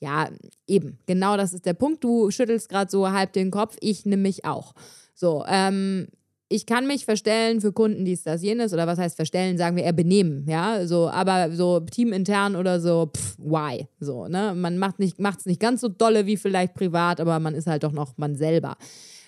Ja, 0.00 0.30
eben. 0.66 0.98
Genau 1.06 1.36
das 1.36 1.52
ist 1.52 1.66
der 1.66 1.74
Punkt. 1.74 2.02
Du 2.02 2.30
schüttelst 2.30 2.68
gerade 2.68 2.90
so 2.90 3.10
halb 3.10 3.32
den 3.32 3.50
Kopf. 3.50 3.76
Ich 3.80 4.06
nehme 4.06 4.22
mich 4.22 4.44
auch. 4.44 4.74
So, 5.14 5.44
ähm, 5.48 6.06
ich 6.50 6.64
kann 6.64 6.86
mich 6.86 7.04
verstellen 7.04 7.60
für 7.60 7.72
Kunden, 7.72 8.04
dies, 8.04 8.22
das, 8.22 8.42
jenes, 8.42 8.72
oder 8.72 8.86
was 8.86 8.98
heißt 8.98 9.16
verstellen, 9.16 9.58
sagen 9.58 9.76
wir 9.76 9.84
eher 9.84 9.92
benehmen, 9.92 10.46
ja, 10.48 10.86
so, 10.86 11.08
aber 11.08 11.50
so 11.52 11.80
teamintern 11.80 12.56
oder 12.56 12.80
so, 12.80 13.10
pff, 13.14 13.36
why, 13.38 13.86
so, 14.00 14.28
ne, 14.28 14.54
man 14.54 14.78
macht 14.78 14.98
nicht, 14.98 15.18
macht's 15.20 15.46
nicht 15.46 15.60
ganz 15.60 15.80
so 15.82 15.88
dolle 15.88 16.26
wie 16.26 16.36
vielleicht 16.36 16.74
privat, 16.74 17.20
aber 17.20 17.38
man 17.38 17.54
ist 17.54 17.66
halt 17.66 17.82
doch 17.82 17.92
noch 17.92 18.16
man 18.16 18.34
selber. 18.34 18.76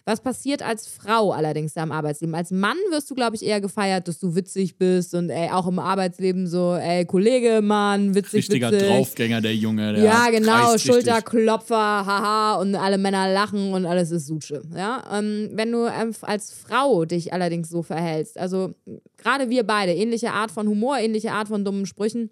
Was 0.04 0.20
passiert 0.20 0.62
als 0.62 0.86
Frau 0.86 1.32
allerdings 1.32 1.74
da 1.74 1.82
im 1.82 1.92
Arbeitsleben? 1.92 2.34
Als 2.34 2.50
Mann 2.50 2.76
wirst 2.90 3.10
du, 3.10 3.14
glaube 3.14 3.36
ich, 3.36 3.44
eher 3.44 3.60
gefeiert, 3.60 4.08
dass 4.08 4.18
du 4.18 4.34
witzig 4.34 4.78
bist 4.78 5.14
und 5.14 5.30
ey, 5.30 5.50
auch 5.50 5.66
im 5.66 5.78
Arbeitsleben 5.78 6.46
so, 6.46 6.74
ey, 6.74 7.04
Kollege, 7.04 7.60
Mann, 7.62 8.14
witzig, 8.14 8.34
Richtiger 8.50 8.72
witzig. 8.72 8.88
Draufgänger, 8.88 9.40
der 9.40 9.54
Junge. 9.54 9.92
Der 9.92 10.04
Ja, 10.04 10.30
genau. 10.30 10.76
Schulterklopfer, 10.78 11.76
haha, 11.76 12.54
und 12.54 12.74
alle 12.74 12.98
Männer 12.98 13.32
lachen 13.32 13.72
und 13.72 13.86
alles 13.86 14.10
ist 14.10 14.26
Sutsche. 14.26 14.62
Ja? 14.74 15.02
Ähm, 15.12 15.50
wenn 15.52 15.72
du 15.72 15.86
ähm, 15.86 16.14
als 16.22 16.52
Frau 16.52 17.04
dich 17.04 17.32
allerdings 17.32 17.68
so 17.68 17.82
verhältst, 17.82 18.38
also 18.38 18.74
gerade 19.16 19.50
wir 19.50 19.64
beide, 19.64 19.92
ähnliche 19.92 20.32
Art 20.32 20.50
von 20.50 20.68
Humor, 20.68 20.98
ähnliche 20.98 21.32
Art 21.32 21.48
von 21.48 21.64
dummen 21.64 21.86
Sprüchen, 21.86 22.30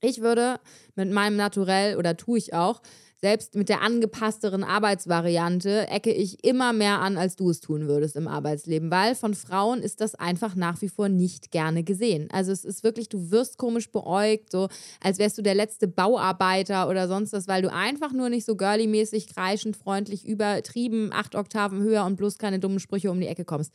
ich 0.00 0.20
würde 0.20 0.56
mit 0.96 1.10
meinem 1.12 1.36
Naturell, 1.36 1.96
oder 1.96 2.16
tue 2.16 2.38
ich 2.38 2.54
auch, 2.54 2.82
selbst 3.22 3.54
mit 3.54 3.68
der 3.68 3.82
angepassteren 3.82 4.64
Arbeitsvariante 4.64 5.86
ecke 5.86 6.12
ich 6.12 6.42
immer 6.44 6.72
mehr 6.72 6.98
an, 7.00 7.16
als 7.16 7.36
du 7.36 7.50
es 7.50 7.60
tun 7.60 7.86
würdest 7.86 8.16
im 8.16 8.26
Arbeitsleben, 8.26 8.90
weil 8.90 9.14
von 9.14 9.34
Frauen 9.34 9.80
ist 9.80 10.00
das 10.00 10.16
einfach 10.16 10.56
nach 10.56 10.82
wie 10.82 10.88
vor 10.88 11.08
nicht 11.08 11.52
gerne 11.52 11.84
gesehen. 11.84 12.28
Also 12.32 12.50
es 12.50 12.64
ist 12.64 12.82
wirklich, 12.82 13.08
du 13.08 13.30
wirst 13.30 13.58
komisch 13.58 13.92
beäugt, 13.92 14.50
so 14.50 14.68
als 15.00 15.20
wärst 15.20 15.38
du 15.38 15.42
der 15.42 15.54
letzte 15.54 15.86
Bauarbeiter 15.86 16.88
oder 16.88 17.06
sonst 17.06 17.32
was, 17.32 17.46
weil 17.46 17.62
du 17.62 17.72
einfach 17.72 18.12
nur 18.12 18.28
nicht 18.28 18.44
so 18.44 18.56
girly-mäßig, 18.56 19.32
kreischend, 19.32 19.76
freundlich, 19.76 20.26
übertrieben, 20.26 21.10
acht 21.12 21.36
Oktaven 21.36 21.80
höher 21.80 22.04
und 22.04 22.16
bloß 22.16 22.38
keine 22.38 22.58
dummen 22.58 22.80
Sprüche 22.80 23.12
um 23.12 23.20
die 23.20 23.28
Ecke 23.28 23.44
kommst. 23.44 23.72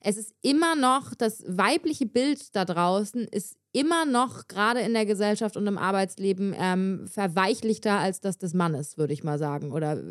Es 0.00 0.16
ist 0.16 0.32
immer 0.42 0.74
noch, 0.74 1.14
das 1.14 1.44
weibliche 1.46 2.06
Bild 2.06 2.54
da 2.56 2.64
draußen 2.64 3.26
ist 3.28 3.57
immer 3.72 4.04
noch, 4.04 4.48
gerade 4.48 4.80
in 4.80 4.94
der 4.94 5.06
Gesellschaft 5.06 5.56
und 5.56 5.66
im 5.66 5.78
Arbeitsleben, 5.78 6.54
ähm, 6.58 7.06
verweichlichter 7.06 7.98
als 7.98 8.20
das 8.20 8.38
des 8.38 8.54
Mannes, 8.54 8.98
würde 8.98 9.12
ich 9.12 9.24
mal 9.24 9.38
sagen. 9.38 9.72
Oder 9.72 10.02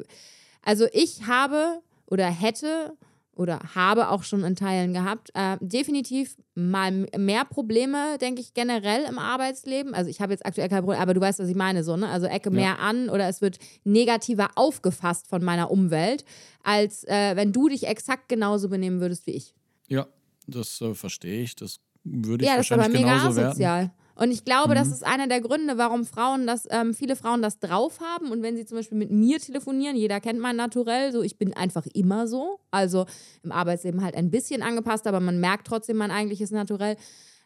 also 0.62 0.86
ich 0.92 1.28
habe 1.28 1.82
oder 2.06 2.28
hätte 2.28 2.94
oder 3.38 3.60
habe 3.76 4.10
auch 4.10 4.24
schon 4.24 4.44
in 4.44 4.56
Teilen 4.56 4.94
gehabt, 4.94 5.30
äh, 5.36 5.58
definitiv 5.62 6.36
mal 6.56 6.92
mehr 7.16 7.46
Probleme, 7.46 8.18
denke 8.20 8.42
ich, 8.42 8.56
generell 8.56 9.04
im 9.04 9.20
Arbeitsleben. 9.20 9.94
Also 9.94 10.10
ich 10.10 10.22
habe 10.22 10.34
jetzt 10.34 10.46
aktuell 10.46 10.70
kein 10.70 10.80
Problem, 10.84 11.00
aber 11.00 11.14
du 11.14 11.22
weißt, 11.22 11.40
was 11.40 11.48
ich 11.48 11.56
meine, 11.56 11.84
so, 11.84 11.96
ne? 11.96 12.10
Also 12.10 12.26
ecke 12.26 12.50
mehr 12.50 12.80
an 12.80 13.10
oder 13.10 13.30
es 13.30 13.42
wird 13.42 13.60
negativer 13.84 14.50
aufgefasst 14.56 15.28
von 15.28 15.44
meiner 15.44 15.70
Umwelt, 15.70 16.26
als 16.64 17.04
äh, 17.04 17.36
wenn 17.36 17.54
du 17.54 17.70
dich 17.70 17.86
exakt 17.86 18.28
genauso 18.28 18.70
benehmen 18.70 19.02
würdest 19.02 19.28
wie 19.28 19.32
ich. 19.32 19.54
Ja, 19.88 20.08
das 20.48 20.82
äh, 20.82 20.96
verstehe 20.96 21.44
ich. 21.44 21.56
Das 21.56 21.80
würde 22.12 22.44
ich 22.44 22.50
Ja, 22.50 22.58
das 22.58 22.66
ist 22.66 22.72
aber 22.72 22.84
wahrscheinlich 22.84 23.02
mega 23.02 23.18
genauso 23.18 23.36
werden. 23.36 23.48
asozial. 23.50 23.92
Und 24.20 24.32
ich 24.32 24.44
glaube, 24.44 24.74
das 24.74 24.88
ist 24.88 25.06
einer 25.06 25.28
der 25.28 25.42
Gründe, 25.42 25.78
warum 25.78 26.04
Frauen 26.04 26.48
das, 26.48 26.68
ähm, 26.72 26.96
viele 26.96 27.16
Frauen 27.16 27.44
das 27.44 27.60
drauf 27.60 28.00
haben. 28.02 28.32
Und 28.32 28.42
wenn 28.42 28.56
sie 28.58 28.66
zum 28.66 28.80
Beispiel 28.80 28.98
mit 28.98 29.12
mir 29.12 29.38
telefonieren, 29.40 29.96
jeder 29.96 30.20
kennt 30.20 30.40
mein 30.40 30.56
Naturell, 30.56 31.12
so 31.12 31.22
ich 31.22 31.38
bin 31.38 31.54
einfach 31.54 31.86
immer 31.94 32.28
so. 32.28 32.60
Also 32.72 33.06
im 33.44 33.52
Arbeitsleben 33.52 34.04
halt 34.04 34.16
ein 34.16 34.32
bisschen 34.32 34.64
angepasst, 34.64 35.06
aber 35.06 35.20
man 35.20 35.40
merkt 35.40 35.68
trotzdem 35.68 35.98
mein 35.98 36.10
eigentliches 36.10 36.50
Naturell. 36.50 36.98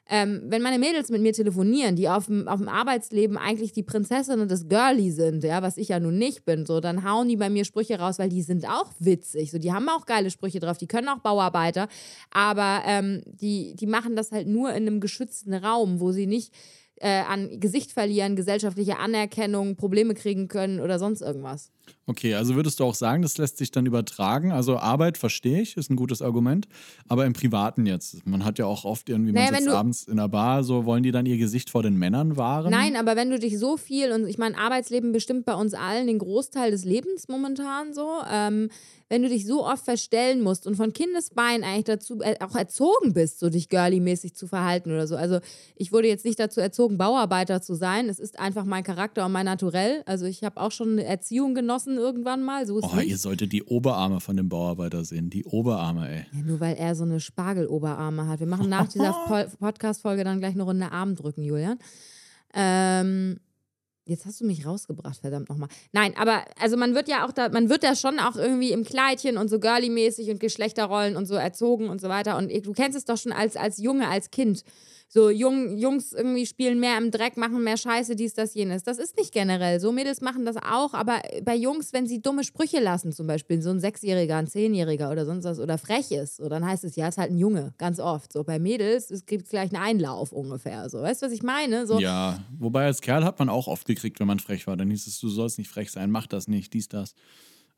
Ähm, 0.10 0.42
wenn 0.48 0.62
meine 0.62 0.80
Mädels 0.80 1.10
mit 1.10 1.22
mir 1.22 1.32
telefonieren, 1.32 1.96
die 1.96 2.10
auf 2.10 2.26
dem, 2.26 2.48
Arbeitsleben 2.48 3.38
eigentlich 3.38 3.72
die 3.72 3.84
Prinzessin 3.84 4.40
und 4.40 4.52
das 4.52 4.68
Girlie 4.68 5.12
sind, 5.12 5.44
ja, 5.44 5.62
was 5.62 5.78
ich 5.78 5.90
ja 5.90 6.00
nun 6.00 6.18
nicht 6.18 6.44
bin, 6.44 6.66
so, 6.66 6.80
dann 6.80 7.10
hauen 7.10 7.30
die 7.30 7.38
bei 7.38 7.50
mir 7.50 7.64
Sprüche 7.64 8.00
raus, 8.00 8.20
weil 8.20 8.30
die 8.30 8.42
sind 8.42 8.68
auch 8.68 8.92
witzig. 9.00 9.52
So, 9.52 9.58
die 9.58 9.72
haben 9.72 9.88
auch 9.88 10.06
geile 10.06 10.32
Sprüche 10.32 10.60
drauf, 10.60 10.78
die 10.78 10.88
können 10.88 11.08
auch 11.08 11.20
Bauarbeiter, 11.20 11.88
aber 12.32 12.82
ähm, 12.86 13.22
die, 13.26 13.76
die 13.76 13.88
machen 13.88 14.16
das 14.16 14.32
halt 14.32 14.48
nur 14.48 14.72
in 14.72 14.88
einem 14.88 15.00
geschützten 15.00 15.54
Raum, 15.54 16.00
wo 16.02 16.12
sie 16.12 16.28
nicht 16.28 16.54
äh, 17.02 17.22
an 17.22 17.60
Gesicht 17.60 17.92
verlieren, 17.92 18.36
gesellschaftliche 18.36 18.98
Anerkennung, 18.98 19.76
Probleme 19.76 20.14
kriegen 20.14 20.48
können 20.48 20.80
oder 20.80 21.00
sonst 21.00 21.22
irgendwas. 21.22 21.72
Okay, 22.06 22.34
also 22.36 22.56
würdest 22.56 22.80
du 22.80 22.84
auch 22.84 22.96
sagen, 22.96 23.22
das 23.22 23.38
lässt 23.38 23.58
sich 23.58 23.72
dann 23.72 23.86
übertragen? 23.86 24.52
Also 24.52 24.78
Arbeit 24.78 25.18
verstehe 25.18 25.62
ich, 25.62 25.78
ist 25.78 25.90
ein 25.90 25.96
gutes 25.96 26.22
Argument, 26.22 26.68
aber 27.08 27.26
im 27.26 27.34
Privaten 27.34 27.86
jetzt. 27.86 28.26
Man 28.28 28.44
hat 28.44 28.60
ja 28.60 28.66
auch 28.66 28.84
oft 28.86 29.08
irgendwie, 29.10 29.32
Naja, 29.32 29.52
man 29.52 29.62
sitzt 29.62 29.68
du- 29.74 29.78
abends 29.78 30.04
in 30.08 30.18
der 30.18 30.28
Bar, 30.28 30.64
so 30.64 30.86
wollen 30.86 31.04
die 31.04 31.12
dann 31.12 31.26
ihr 31.26 31.38
Gesicht 31.38 31.70
vor 31.70 31.84
den 31.84 31.98
Männern 31.98 32.36
wahren? 32.38 32.72
Nein, 32.72 32.96
aber 32.96 33.16
wenn 33.16 33.30
du 33.30 33.40
dich 33.40 33.58
so 33.60 33.78
viel, 33.78 34.12
und 34.12 34.28
ich 34.28 34.38
meine, 34.38 34.58
Arbeitsleben 34.58 35.12
bestimmt 35.12 35.46
bei 35.46 35.54
uns 35.56 35.74
allen 35.74 36.08
den 36.08 36.20
Großteil 36.20 36.72
des 36.72 36.84
Lebens 36.86 37.28
momentan 37.28 37.94
so, 37.94 38.08
ähm, 38.32 38.70
wenn 39.10 39.24
du 39.24 39.28
dich 39.30 39.46
so 39.46 39.66
oft 39.66 39.84
verstellen 39.84 40.42
musst 40.42 40.66
und 40.66 40.76
von 40.76 40.94
Kindesbein 40.94 41.66
eigentlich 41.66 41.84
dazu 41.84 42.22
äh, 42.22 42.36
auch 42.40 42.56
erzogen 42.56 43.12
bist, 43.14 43.40
so 43.40 43.50
dich 43.50 43.68
girly-mäßig 43.68 44.36
zu 44.36 44.48
verhalten 44.48 44.90
oder 44.90 45.06
so. 45.06 45.18
Also 45.18 45.40
ich 45.76 45.92
wurde 45.92 46.08
jetzt 46.08 46.24
nicht 46.24 46.40
dazu 46.40 46.62
erzogen, 46.62 46.98
Bauarbeiter 46.98 47.62
zu 47.62 47.76
sein. 47.76 48.08
Es 48.08 48.20
ist 48.20 48.40
einfach 48.40 48.64
mein 48.64 48.84
Charakter 48.86 49.26
und 49.26 49.34
mein 49.34 49.46
Naturell. 49.46 50.02
Also 50.06 50.26
ich 50.28 50.46
habe 50.46 50.62
auch 50.62 50.72
schon 50.72 50.94
eine 50.94 51.04
Erziehung 51.04 51.54
genossen 51.56 51.81
irgendwann 51.88 52.44
mal. 52.44 52.66
So 52.66 52.78
ist 52.80 52.86
Oh, 52.92 52.96
nicht. 52.96 53.10
ihr 53.10 53.18
solltet 53.18 53.52
die 53.52 53.64
Oberarme 53.64 54.20
von 54.20 54.38
dem 54.38 54.50
Bauarbeiter 54.50 55.04
sehen. 55.06 55.30
Die 55.30 55.44
Oberarme, 55.46 56.10
ey. 56.10 56.26
Ja, 56.34 56.42
nur 56.44 56.60
weil 56.60 56.76
er 56.76 56.96
so 56.96 57.04
eine 57.04 57.20
Spargeloberarme 57.20 58.28
hat. 58.28 58.40
Wir 58.40 58.48
machen 58.48 58.70
nach 58.70 58.88
dieser 58.88 59.12
Po- 59.28 59.56
Podcast-Folge 59.60 60.24
dann 60.24 60.40
gleich 60.40 60.54
eine 60.54 60.64
Runde 60.64 60.92
Armdrücken, 60.92 61.44
Julian. 61.44 61.78
Ähm, 62.54 63.40
jetzt 64.06 64.26
hast 64.26 64.42
du 64.42 64.46
mich 64.46 64.66
rausgebracht, 64.66 65.20
verdammt 65.22 65.50
nochmal. 65.50 65.70
Nein, 65.94 66.14
aber 66.18 66.44
also 66.60 66.76
man 66.78 66.96
wird 66.96 67.08
ja 67.08 67.26
auch 67.26 67.32
da, 67.32 67.50
man 67.50 67.70
wird 67.70 67.84
ja 67.84 67.96
schon 67.96 68.20
auch 68.20 68.36
irgendwie 68.36 68.72
im 68.72 68.84
Kleidchen 68.84 69.38
und 69.38 69.50
so 69.50 69.60
girly-mäßig 69.60 70.30
und 70.32 70.40
Geschlechterrollen 70.40 71.16
und 71.16 71.26
so 71.28 71.36
erzogen 71.36 71.88
und 71.90 72.02
so 72.02 72.10
weiter. 72.10 72.38
Und 72.38 72.52
du 72.66 72.72
kennst 72.74 72.98
es 72.98 73.06
doch 73.06 73.18
schon 73.18 73.32
als, 73.32 73.56
als 73.56 73.78
Junge, 73.78 74.08
als 74.10 74.32
Kind. 74.32 74.64
So 75.14 75.30
Jung, 75.30 75.78
Jungs 75.78 76.14
irgendwie 76.14 76.46
spielen 76.46 76.80
mehr 76.80 76.98
im 76.98 77.12
Dreck, 77.12 77.36
machen 77.36 77.62
mehr 77.62 77.76
Scheiße, 77.76 78.16
dies, 78.16 78.34
das, 78.34 78.54
jenes. 78.54 78.84
Das 78.84 78.98
ist 78.98 79.18
nicht 79.18 79.34
generell 79.34 79.82
so. 79.82 79.92
Mädels 79.92 80.22
machen 80.22 80.46
das 80.46 80.56
auch, 80.56 80.94
aber 80.94 81.22
bei 81.44 81.54
Jungs, 81.54 81.92
wenn 81.92 82.08
sie 82.08 82.22
dumme 82.22 82.46
Sprüche 82.46 82.80
lassen, 82.80 83.12
zum 83.12 83.28
Beispiel 83.28 83.62
so 83.62 83.72
ein 83.72 83.82
Sechsjähriger, 83.82 84.38
ein 84.38 84.48
Zehnjähriger 84.48 85.12
oder 85.12 85.26
sonst 85.26 85.44
was, 85.44 85.60
oder 85.60 85.78
frech 85.78 86.12
ist, 86.12 86.38
so, 86.38 86.48
dann 86.48 86.66
heißt 86.66 86.86
es, 86.86 86.96
ja, 86.96 87.10
ist 87.10 87.18
halt 87.18 87.32
ein 87.32 87.38
Junge, 87.38 87.74
ganz 87.78 88.00
oft. 88.00 88.32
So 88.32 88.46
bei 88.46 88.58
Mädels, 88.58 89.12
es 89.12 89.26
gibt 89.26 89.50
gleich 89.50 89.74
einen 89.74 89.84
Einlauf 89.84 90.32
ungefähr. 90.32 90.90
So, 90.90 91.02
weißt 91.02 91.22
du, 91.22 91.26
was 91.26 91.34
ich 91.34 91.44
meine? 91.44 91.86
So, 91.88 92.00
Ja, 92.00 92.40
wobei 92.58 92.86
als 92.86 93.02
Kerl 93.02 93.26
hat 93.26 93.38
man 93.38 93.50
auch 93.50 93.68
oft 93.68 93.86
gekriegt, 93.86 94.22
wenn 94.22 94.28
man 94.28 94.40
frech 94.40 94.66
war. 94.66 94.78
Dann 94.78 94.90
hieß 94.92 95.08
es, 95.08 95.20
du 95.20 95.28
sollst 95.28 95.58
nicht 95.58 95.70
frech 95.70 95.92
sein, 95.92 96.10
mach 96.10 96.28
das 96.28 96.48
nicht, 96.48 96.74
dies, 96.74 96.88
das. 96.88 97.16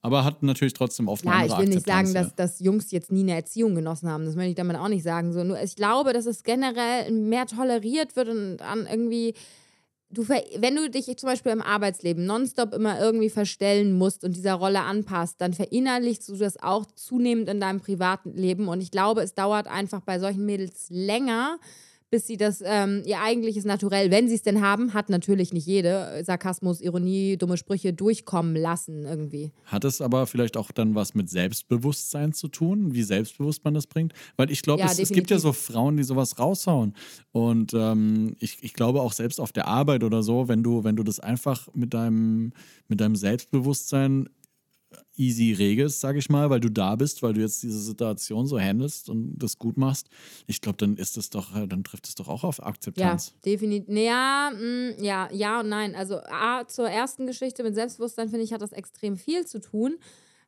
Aber 0.03 0.25
hat 0.25 0.43
natürlich 0.43 0.73
trotzdem 0.73 1.07
oft 1.07 1.25
eine 1.25 1.47
Ja, 1.47 1.53
ich 1.53 1.57
will 1.57 1.73
nicht 1.73 1.87
sagen, 1.87 2.07
ja. 2.07 2.21
dass, 2.21 2.35
dass 2.35 2.59
Jungs 2.59 2.91
jetzt 2.91 3.09
nie 3.09 3.21
eine 3.21 3.35
Erziehung 3.35 3.73
genossen 3.73 4.09
haben. 4.09 4.25
Das 4.25 4.35
möchte 4.35 4.49
ich 4.49 4.55
damit 4.55 4.75
auch 4.75 4.89
nicht 4.89 5.01
sagen. 5.01 5.31
So, 5.31 5.45
nur 5.45 5.59
ich 5.61 5.77
glaube, 5.77 6.11
dass 6.11 6.25
es 6.25 6.43
generell 6.43 7.09
mehr 7.09 7.47
toleriert 7.47 8.15
wird 8.17 8.27
und 8.27 8.61
an 8.61 8.85
irgendwie. 8.85 9.33
Du, 10.09 10.27
wenn 10.27 10.75
du 10.75 10.91
dich 10.91 11.05
zum 11.17 11.27
Beispiel 11.27 11.51
im 11.53 11.61
Arbeitsleben 11.63 12.23
nonstop 12.23 12.75
immer 12.75 12.99
irgendwie 12.99 13.31
verstellen 13.31 13.97
musst 13.97 14.23
und 14.23 14.35
dieser 14.35 14.53
Rolle 14.53 14.81
anpasst, 14.81 15.41
dann 15.41 15.53
verinnerlichst 15.53 16.29
du 16.29 16.35
das 16.35 16.61
auch 16.61 16.85
zunehmend 16.85 17.49
in 17.49 17.59
deinem 17.59 17.79
privaten 17.79 18.33
Leben. 18.33 18.67
Und 18.67 18.81
ich 18.81 18.91
glaube, 18.91 19.23
es 19.23 19.33
dauert 19.33 19.65
einfach 19.65 20.01
bei 20.01 20.19
solchen 20.19 20.45
Mädels 20.45 20.85
länger, 20.89 21.57
bis 22.13 22.27
sie 22.27 22.37
das, 22.37 22.61
ähm, 22.63 23.01
ihr 23.07 23.21
eigentliches 23.21 23.65
Naturell, 23.65 24.11
wenn 24.11 24.29
sie 24.29 24.35
es 24.35 24.43
denn 24.43 24.61
haben, 24.61 24.93
hat 24.93 25.09
natürlich 25.09 25.51
nicht 25.51 25.65
jede, 25.65 26.21
Sarkasmus, 26.23 26.79
Ironie, 26.79 27.37
dumme 27.37 27.57
Sprüche 27.57 27.91
durchkommen 27.91 28.55
lassen 28.55 29.03
irgendwie. 29.03 29.51
Hat 29.65 29.83
es 29.83 29.99
aber 29.99 30.27
vielleicht 30.27 30.55
auch 30.55 30.71
dann 30.71 30.93
was 30.93 31.15
mit 31.15 31.31
Selbstbewusstsein 31.31 32.31
zu 32.31 32.49
tun, 32.49 32.93
wie 32.93 33.01
selbstbewusst 33.01 33.65
man 33.65 33.73
das 33.73 33.87
bringt? 33.87 34.13
Weil 34.37 34.51
ich 34.51 34.61
glaube, 34.61 34.81
Ja, 34.81 34.91
es, 34.91 34.99
es 34.99 35.09
gibt 35.09 35.31
ja 35.31 35.39
so 35.39 35.53
Frauen, 35.53 35.97
die 35.97 36.03
sowas 36.03 36.37
raushauen. 36.37 36.93
Und 37.31 37.73
ähm, 37.73 38.35
ich, 38.39 38.59
ich 38.61 38.75
glaube 38.75 39.01
auch 39.01 39.13
selbst 39.13 39.39
auf 39.39 39.51
der 39.51 39.67
Arbeit 39.67 40.03
oder 40.03 40.21
so, 40.21 40.47
wenn 40.47 40.61
du, 40.61 40.83
wenn 40.83 40.95
du 40.95 41.01
das 41.01 41.19
einfach 41.19 41.67
mit 41.73 41.95
deinem, 41.95 42.53
mit 42.89 43.01
deinem 43.01 43.15
Selbstbewusstsein 43.15 44.29
easy 45.15 45.53
regelst, 45.53 46.01
sag 46.01 46.15
ich 46.15 46.29
mal, 46.29 46.49
weil 46.49 46.59
du 46.59 46.69
da 46.69 46.95
bist, 46.95 47.21
weil 47.23 47.33
du 47.33 47.41
jetzt 47.41 47.61
diese 47.63 47.79
Situation 47.79 48.47
so 48.47 48.59
handelst 48.59 49.09
und 49.09 49.37
das 49.37 49.57
gut 49.59 49.77
machst, 49.77 50.09
ich 50.47 50.61
glaube, 50.61 50.77
dann 50.77 50.97
ist 50.97 51.17
es 51.17 51.29
doch, 51.29 51.51
dann 51.67 51.83
trifft 51.83 52.07
es 52.07 52.15
doch 52.15 52.27
auch 52.27 52.43
auf 52.43 52.57
Ja, 52.59 52.65
Akzeptanz. 52.67 53.33
definitiv. 53.45 53.95
Ja, 53.95 54.51
mm, 54.53 55.03
ja, 55.03 55.29
ja 55.31 55.59
und 55.59 55.69
nein. 55.69 55.95
Also 55.95 56.19
A, 56.19 56.67
zur 56.67 56.89
ersten 56.89 57.27
Geschichte 57.27 57.63
mit 57.63 57.75
Selbstbewusstsein, 57.75 58.29
finde 58.29 58.43
ich, 58.43 58.53
hat 58.53 58.61
das 58.61 58.71
extrem 58.71 59.17
viel 59.17 59.45
zu 59.45 59.59
tun, 59.61 59.97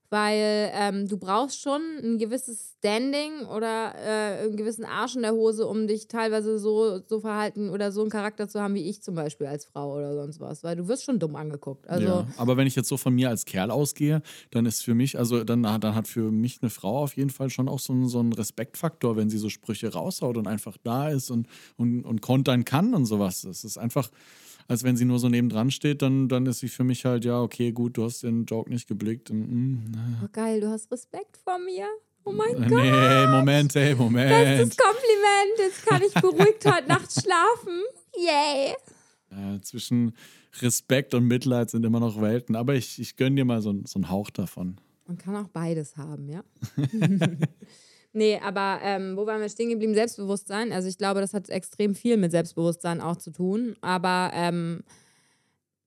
weil 0.09 0.71
ähm, 0.73 1.07
du 1.07 1.17
brauchst 1.17 1.61
schon 1.61 1.81
ein 2.03 2.17
gewisses 2.17 2.75
Standing 2.77 3.45
oder 3.45 3.93
äh, 3.95 4.43
einen 4.45 4.55
gewissen 4.55 4.85
Arsch 4.85 5.15
in 5.15 5.23
der 5.23 5.33
Hose, 5.33 5.67
um 5.67 5.87
dich 5.87 6.07
teilweise 6.07 6.59
so, 6.59 7.01
so 7.05 7.19
verhalten 7.19 7.69
oder 7.69 7.91
so 7.91 8.01
einen 8.01 8.09
Charakter 8.09 8.47
zu 8.47 8.61
haben 8.61 8.75
wie 8.75 8.87
ich 8.89 9.01
zum 9.01 9.15
Beispiel 9.15 9.47
als 9.47 9.65
Frau 9.65 9.95
oder 9.95 10.13
sonst 10.13 10.39
was, 10.39 10.63
weil 10.63 10.75
du 10.75 10.87
wirst 10.87 11.03
schon 11.03 11.19
dumm 11.19 11.35
angeguckt. 11.35 11.87
Also 11.89 12.05
ja, 12.05 12.27
aber 12.37 12.57
wenn 12.57 12.67
ich 12.67 12.75
jetzt 12.75 12.89
so 12.89 12.97
von 12.97 13.13
mir 13.13 13.29
als 13.29 13.45
Kerl 13.45 13.71
ausgehe, 13.71 14.21
dann 14.51 14.65
ist 14.65 14.83
für 14.83 14.93
mich, 14.93 15.17
also 15.17 15.43
dann, 15.43 15.63
dann 15.63 15.95
hat 15.95 16.07
für 16.07 16.31
mich 16.31 16.59
eine 16.61 16.69
Frau 16.69 16.99
auf 16.99 17.15
jeden 17.15 17.29
Fall 17.29 17.49
schon 17.49 17.67
auch 17.67 17.79
so 17.79 17.93
einen, 17.93 18.07
so 18.07 18.19
einen 18.19 18.33
Respektfaktor, 18.33 19.15
wenn 19.15 19.29
sie 19.29 19.37
so 19.37 19.49
Sprüche 19.49 19.91
raushaut 19.91 20.37
und 20.37 20.47
einfach 20.47 20.77
da 20.83 21.09
ist 21.09 21.31
und, 21.31 21.47
und, 21.77 22.03
und 22.03 22.21
kontern 22.21 22.65
kann 22.65 22.93
und 22.93 23.05
sowas. 23.05 23.41
Das 23.41 23.63
ist 23.63 23.77
einfach, 23.77 24.09
als 24.67 24.83
wenn 24.83 24.97
sie 24.97 25.05
nur 25.05 25.19
so 25.19 25.29
nebendran 25.29 25.71
steht, 25.71 26.01
dann, 26.01 26.27
dann 26.27 26.45
ist 26.45 26.59
sie 26.59 26.69
für 26.69 26.83
mich 26.83 27.05
halt, 27.05 27.25
ja, 27.25 27.41
okay, 27.41 27.71
gut, 27.71 27.97
du 27.97 28.05
hast 28.05 28.23
den 28.23 28.45
Joke 28.45 28.69
nicht 28.69 28.87
geblickt. 28.87 29.29
Und, 29.29 29.49
mm, 29.49 29.95
oh, 30.23 30.27
geil, 30.31 30.61
du 30.61 30.69
hast 30.69 30.91
Respekt 30.91 31.37
vor 31.37 31.59
mir. 31.59 31.87
Oh 32.23 32.31
mein 32.31 32.59
nee, 32.59 32.67
Gott. 32.67 32.83
Nee, 32.83 33.27
Moment, 33.27 33.75
ey, 33.75 33.93
Moment. 33.93 34.29
Bestes 34.29 34.77
Kompliment. 34.77 35.59
Jetzt 35.59 35.85
kann 35.85 36.01
ich 36.01 36.13
beruhigt 36.13 36.65
heute 36.65 36.87
Nacht 36.87 37.11
schlafen. 37.11 37.83
Yay. 38.17 38.75
Ja, 39.29 39.61
zwischen 39.61 40.15
Respekt 40.61 41.13
und 41.13 41.25
Mitleid 41.25 41.69
sind 41.69 41.85
immer 41.85 41.99
noch 41.99 42.19
Welten. 42.19 42.55
Aber 42.55 42.73
ich, 42.73 42.99
ich 42.99 43.15
gönne 43.15 43.35
dir 43.35 43.45
mal 43.45 43.61
so, 43.61 43.75
so 43.85 43.99
einen 43.99 44.09
Hauch 44.09 44.31
davon. 44.31 44.79
Man 45.05 45.19
kann 45.19 45.35
auch 45.35 45.49
beides 45.49 45.97
haben, 45.97 46.27
ja. 46.29 46.43
nee, 48.15 48.39
aber 48.43 48.79
ähm, 48.81 49.15
wo 49.15 49.25
waren 49.27 49.41
wir 49.41 49.49
stehen 49.49 49.69
geblieben? 49.69 49.93
Selbstbewusstsein. 49.93 50.71
Also 50.71 50.87
ich 50.87 50.97
glaube, 50.97 51.21
das 51.21 51.33
hat 51.33 51.49
extrem 51.49 51.95
viel 51.95 52.17
mit 52.17 52.31
Selbstbewusstsein 52.31 53.01
auch 53.01 53.17
zu 53.17 53.31
tun. 53.31 53.75
Aber 53.81 54.31
ähm, 54.33 54.83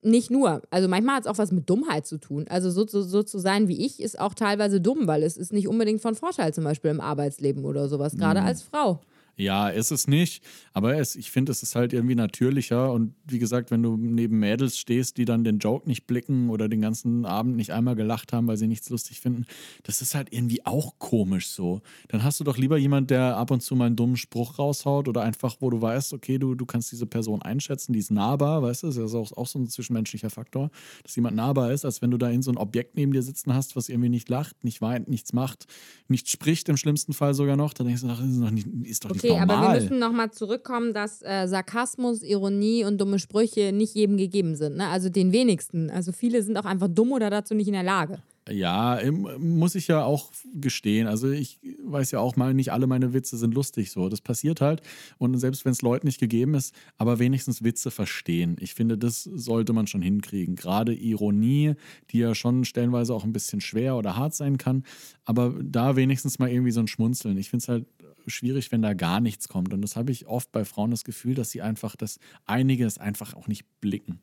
nicht 0.03 0.31
nur. 0.31 0.63
Also 0.71 0.89
manchmal 0.89 1.17
hat 1.17 1.25
es 1.25 1.27
auch 1.27 1.39
was 1.39 1.53
mit 1.53 1.69
Dummheit 1.69 2.07
zu 2.07 2.19
tun. 2.19 2.47
Also 2.49 2.71
so, 2.71 2.87
so, 2.87 3.03
so, 3.03 3.23
zu 3.23 3.39
sein 3.39 3.69
wie 3.69 3.85
ich 3.85 4.01
ist 4.01 4.19
auch 4.19 4.35
teilweise 4.35 4.81
dumm, 4.81 5.07
weil 5.07 5.23
es 5.23 5.37
ist 5.37 5.53
nicht 5.53 5.69
unbedingt 5.69 6.01
von 6.01 6.15
Vorteil, 6.15 6.55
zum 6.55 6.65
Beispiel 6.65 6.91
im 6.91 7.01
Arbeitsleben 7.01 7.65
oder 7.65 7.89
sowas, 7.89 8.17
gerade 8.17 8.41
mhm. 8.41 8.47
als 8.47 8.63
Frau. 8.63 9.01
Ja, 9.39 9.69
ist 9.69 9.93
es 9.93 10.09
nicht. 10.09 10.43
Aber 10.73 10.97
es, 10.97 11.15
ich 11.15 11.31
finde, 11.31 11.53
es 11.53 11.63
ist 11.63 11.77
halt 11.77 11.93
irgendwie 11.93 12.17
natürlicher. 12.17 12.93
Und 12.93 13.15
wie 13.25 13.39
gesagt, 13.39 13.71
wenn 13.71 13.85
du 13.85 13.97
neben 13.97 14.41
Mädels 14.41 14.77
stehst, 14.77 15.17
die 15.17 15.25
dann 15.25 15.45
den 15.45 15.61
Joke 15.61 15.89
nicht 15.89 16.09
blicken 16.09 16.51
oder 16.51 16.69
den 16.69 16.81
ganzen 16.81 17.25
Abend 17.25 17.55
nicht 17.55 17.73
einmal 17.73 17.95
gelacht 17.95 18.33
haben, 18.33 18.49
weil 18.49 18.57
sie 18.57 18.67
nichts 18.67 18.91
lustig 18.91 19.21
finden, 19.21 19.47
das 19.85 20.03
ist 20.03 20.17
halt 20.17 20.33
irgendwie 20.33 20.67
auch 20.67 20.99
komisch 20.99 21.47
so. 21.49 21.83
Dann 22.09 22.25
hast 22.25 22.41
du 22.41 22.45
doch 22.45 22.59
lieber 22.59 22.79
jemand, 22.79 23.11
der 23.11 23.37
ab 23.37 23.53
und 23.53 23.63
zu 23.63 23.77
mal 23.77 23.87
einen 23.87 23.95
dummen 23.95 24.17
Spruch 24.17 24.59
raushaut 24.59 25.07
oder 25.07 25.23
einfach, 25.23 25.57
wo 25.61 25.71
du 25.71 25.81
weißt, 25.81 26.15
okay, 26.15 26.39
du, 26.39 26.57
du 26.57 26.67
kannst 26.67 26.91
diese 26.91 27.07
Person 27.07 27.41
einschätzen, 27.41 27.93
die 27.93 28.01
ist 28.01 28.11
nahbar, 28.11 28.63
weißt 28.63 28.83
du, 28.83 28.87
das 28.89 28.97
ist 28.97 29.15
auch, 29.15 29.31
auch 29.37 29.47
so 29.47 29.61
ein 29.61 29.69
zwischenmenschlicher 29.69 30.31
Faktor, 30.31 30.71
dass 31.05 31.15
jemand 31.15 31.37
nahbar 31.37 31.73
ist, 31.73 31.85
als 31.85 32.03
wenn 32.03 32.11
du 32.11 32.19
da 32.19 32.29
in 32.29 32.43
so 32.43 32.51
ein 32.51 32.57
Objekt 32.57 32.97
neben 32.97 33.13
dir 33.13 33.23
sitzen 33.23 33.55
hast, 33.55 33.77
was 33.77 33.89
irgendwie 33.89 34.09
nicht 34.09 34.29
lacht, 34.29 34.65
nicht 34.65 34.83
weint, 34.83 35.09
nichts 35.09 35.33
macht, 35.33 35.67
nicht 36.09 36.29
spricht 36.29 36.69
im 36.69 36.77
schlimmsten 36.77 37.13
Fall 37.13 37.35
sogar 37.35 37.57
noch. 37.57 37.73
Da 37.73 37.85
denkst 37.85 38.03
du, 38.03 38.09
ach, 38.09 38.21
ist 38.21 38.41
doch 38.41 38.51
nicht, 38.51 38.67
ist 38.83 39.05
doch 39.05 39.11
okay, 39.11 39.28
nicht 39.28 39.28
normal. 39.31 39.51
aber 39.51 39.75
wir 39.75 39.81
müssen 39.81 39.99
nochmal 39.99 40.31
zurückkommen, 40.31 40.95
dass 40.95 41.23
äh, 41.23 41.47
Sarkasmus, 41.47 42.23
Ironie 42.23 42.85
und 42.85 43.01
dumme 43.01 43.19
Sprüche 43.19 43.73
nicht 43.73 43.95
jedem 43.95 44.17
gegeben 44.17 44.55
sind. 44.57 44.77
Ne? 44.77 44.89
Also 44.89 45.09
den 45.09 45.33
wenigsten. 45.33 45.91
Also 45.91 46.13
viele 46.13 46.43
sind 46.43 46.57
auch 46.57 46.65
einfach 46.65 46.89
dumm 46.89 47.13
oder 47.13 47.31
dazu 47.31 47.55
nicht 47.55 47.69
in 47.69 47.75
der 47.75 47.83
Lage. 47.83 48.19
Ja, 48.51 48.99
muss 49.39 49.75
ich 49.75 49.89
ja 49.89 50.05
auch 50.05 50.31
gestehen. 50.55 51.07
Also 51.07 51.31
ich 51.31 51.59
weiß 51.85 52.13
ja 52.13 52.21
auch 52.21 52.37
mal, 52.37 52.55
nicht 52.55 52.73
alle 52.73 52.87
meine 52.87 53.13
Witze 53.13 53.37
sind 53.37 53.55
lustig 53.55 53.91
so. 53.91 54.09
Das 54.09 54.21
passiert 54.21 54.61
halt. 54.61 54.81
Und 55.19 55.39
selbst 55.39 55.65
wenn 55.65 55.73
es 55.73 55.83
Leuten 55.83 56.07
nicht 56.07 56.21
gegeben 56.21 56.55
ist, 56.55 56.75
aber 56.97 57.19
wenigstens 57.19 57.63
Witze 57.63 57.91
verstehen. 57.91 58.57
Ich 58.61 58.75
finde, 58.75 58.97
das 58.97 59.25
sollte 59.25 59.73
man 59.73 59.87
schon 59.87 60.03
hinkriegen. 60.03 60.57
Gerade 60.57 60.95
Ironie, 60.95 61.75
die 62.11 62.19
ja 62.19 62.35
schon 62.35 62.65
stellenweise 62.65 63.15
auch 63.15 63.25
ein 63.25 63.33
bisschen 63.33 63.61
schwer 63.61 63.97
oder 63.97 64.17
hart 64.17 64.35
sein 64.35 64.57
kann. 64.57 64.85
Aber 65.25 65.55
da 65.63 65.97
wenigstens 65.97 66.39
mal 66.39 66.49
irgendwie 66.49 66.73
so 66.73 66.81
ein 66.81 66.89
Schmunzeln. 66.89 67.37
Ich 67.37 67.51
finde 67.51 67.63
es 67.63 67.69
halt 67.69 67.87
schwierig, 68.27 68.73
wenn 68.73 68.83
da 68.83 68.95
gar 68.95 69.21
nichts 69.21 69.49
kommt. 69.49 69.73
Und 69.73 69.83
das 69.83 69.97
habe 69.97 70.13
ich 70.13 70.27
oft 70.27 70.53
bei 70.53 70.65
Frauen 70.65 70.91
das 70.91 71.05
Gefühl, 71.05 71.35
dass 71.35 71.51
sie 71.51 71.63
einfach, 71.63 71.97
dass 71.97 72.19
einige 72.45 72.85
es 72.85 72.99
einfach 72.99 73.35
auch 73.35 73.49
nicht 73.49 73.65
blicken. 73.81 74.21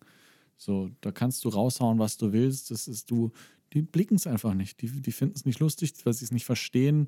So, 0.58 0.90
da 1.02 1.12
kannst 1.12 1.44
du 1.44 1.50
raushauen, 1.50 2.00
was 2.00 2.18
du 2.18 2.34
willst. 2.34 2.72
Das 2.72 2.88
ist 2.88 3.10
du, 3.12 3.32
die 3.74 3.82
blicken 3.82 4.16
es 4.16 4.28
einfach 4.28 4.54
nicht. 4.54 4.82
Die, 4.82 4.88
die 4.88 5.12
finden 5.12 5.36
es 5.36 5.46
nicht 5.46 5.60
lustig, 5.60 5.94
weil 6.04 6.14
sie 6.14 6.26
es 6.26 6.32
nicht 6.32 6.46
verstehen. 6.46 7.08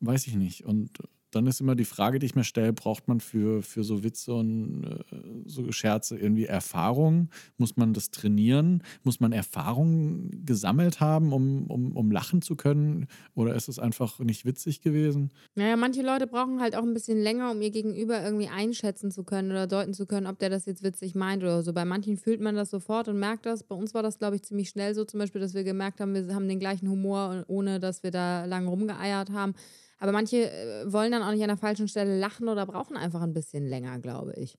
Weiß 0.00 0.26
ich 0.26 0.34
nicht. 0.34 0.64
Und 0.64 0.98
dann 1.30 1.46
ist 1.46 1.60
immer 1.60 1.74
die 1.74 1.84
Frage, 1.84 2.18
die 2.18 2.26
ich 2.26 2.34
mir 2.34 2.44
stelle, 2.44 2.72
braucht 2.72 3.08
man 3.08 3.20
für, 3.20 3.62
für 3.62 3.84
so 3.84 4.02
Witze 4.02 4.34
und 4.34 4.84
äh, 4.84 5.18
so 5.46 5.70
Scherze 5.72 6.16
irgendwie 6.16 6.46
Erfahrung? 6.46 7.28
Muss 7.56 7.76
man 7.76 7.92
das 7.92 8.10
trainieren? 8.10 8.82
Muss 9.02 9.20
man 9.20 9.32
Erfahrung 9.32 10.30
gesammelt 10.44 11.00
haben, 11.00 11.32
um, 11.32 11.66
um, 11.66 11.96
um 11.96 12.10
lachen 12.10 12.40
zu 12.40 12.56
können? 12.56 13.06
Oder 13.34 13.54
ist 13.54 13.68
es 13.68 13.78
einfach 13.78 14.18
nicht 14.20 14.44
witzig 14.44 14.80
gewesen? 14.80 15.30
Naja, 15.54 15.76
manche 15.76 16.02
Leute 16.02 16.26
brauchen 16.26 16.60
halt 16.60 16.74
auch 16.74 16.82
ein 16.82 16.94
bisschen 16.94 17.20
länger, 17.20 17.50
um 17.50 17.60
ihr 17.60 17.70
Gegenüber 17.70 18.22
irgendwie 18.22 18.48
einschätzen 18.48 19.10
zu 19.10 19.24
können 19.24 19.50
oder 19.50 19.66
deuten 19.66 19.92
zu 19.92 20.06
können, 20.06 20.26
ob 20.26 20.38
der 20.38 20.50
das 20.50 20.66
jetzt 20.66 20.82
witzig 20.82 21.14
meint 21.14 21.42
oder 21.42 21.62
so. 21.62 21.72
Bei 21.72 21.84
manchen 21.84 22.16
fühlt 22.16 22.40
man 22.40 22.54
das 22.54 22.70
sofort 22.70 23.08
und 23.08 23.18
merkt 23.18 23.44
das. 23.44 23.62
Bei 23.62 23.74
uns 23.74 23.92
war 23.92 24.02
das, 24.02 24.18
glaube 24.18 24.36
ich, 24.36 24.42
ziemlich 24.44 24.70
schnell 24.70 24.94
so, 24.94 25.04
zum 25.04 25.20
Beispiel, 25.20 25.40
dass 25.40 25.54
wir 25.54 25.64
gemerkt 25.64 26.00
haben, 26.00 26.14
wir 26.14 26.34
haben 26.34 26.48
den 26.48 26.58
gleichen 26.60 26.88
Humor, 26.88 27.44
ohne 27.48 27.80
dass 27.80 28.02
wir 28.02 28.10
da 28.10 28.46
lange 28.46 28.68
rumgeeiert 28.68 29.30
haben. 29.30 29.54
Aber 29.98 30.12
manche 30.12 30.50
äh, 30.50 30.92
wollen 30.92 31.12
dann 31.12 31.22
auch 31.22 31.32
nicht 31.32 31.42
an 31.42 31.48
der 31.48 31.56
falschen 31.56 31.88
Stelle 31.88 32.18
lachen 32.18 32.48
oder 32.48 32.66
brauchen 32.66 32.96
einfach 32.96 33.20
ein 33.22 33.32
bisschen 33.32 33.66
länger, 33.66 33.98
glaube 33.98 34.34
ich. 34.36 34.56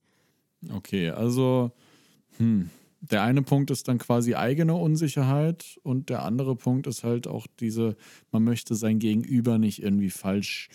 Okay, 0.70 1.10
also 1.10 1.72
hm, 2.38 2.70
der 3.02 3.24
eine 3.24 3.42
Punkt 3.42 3.72
ist 3.72 3.88
dann 3.88 3.98
quasi 3.98 4.36
eigene 4.36 4.76
Unsicherheit 4.76 5.80
und 5.84 6.10
der 6.10 6.24
andere 6.24 6.56
Punkt 6.56 6.88
ist 6.88 7.04
halt 7.04 7.28
auch 7.28 7.48
diese, 7.60 7.96
man 8.32 8.44
möchte 8.44 8.76
sein 8.76 9.00
Gegenüber 9.00 9.58
nicht 9.58 9.82
irgendwie 9.82 10.10
falsch 10.10 10.70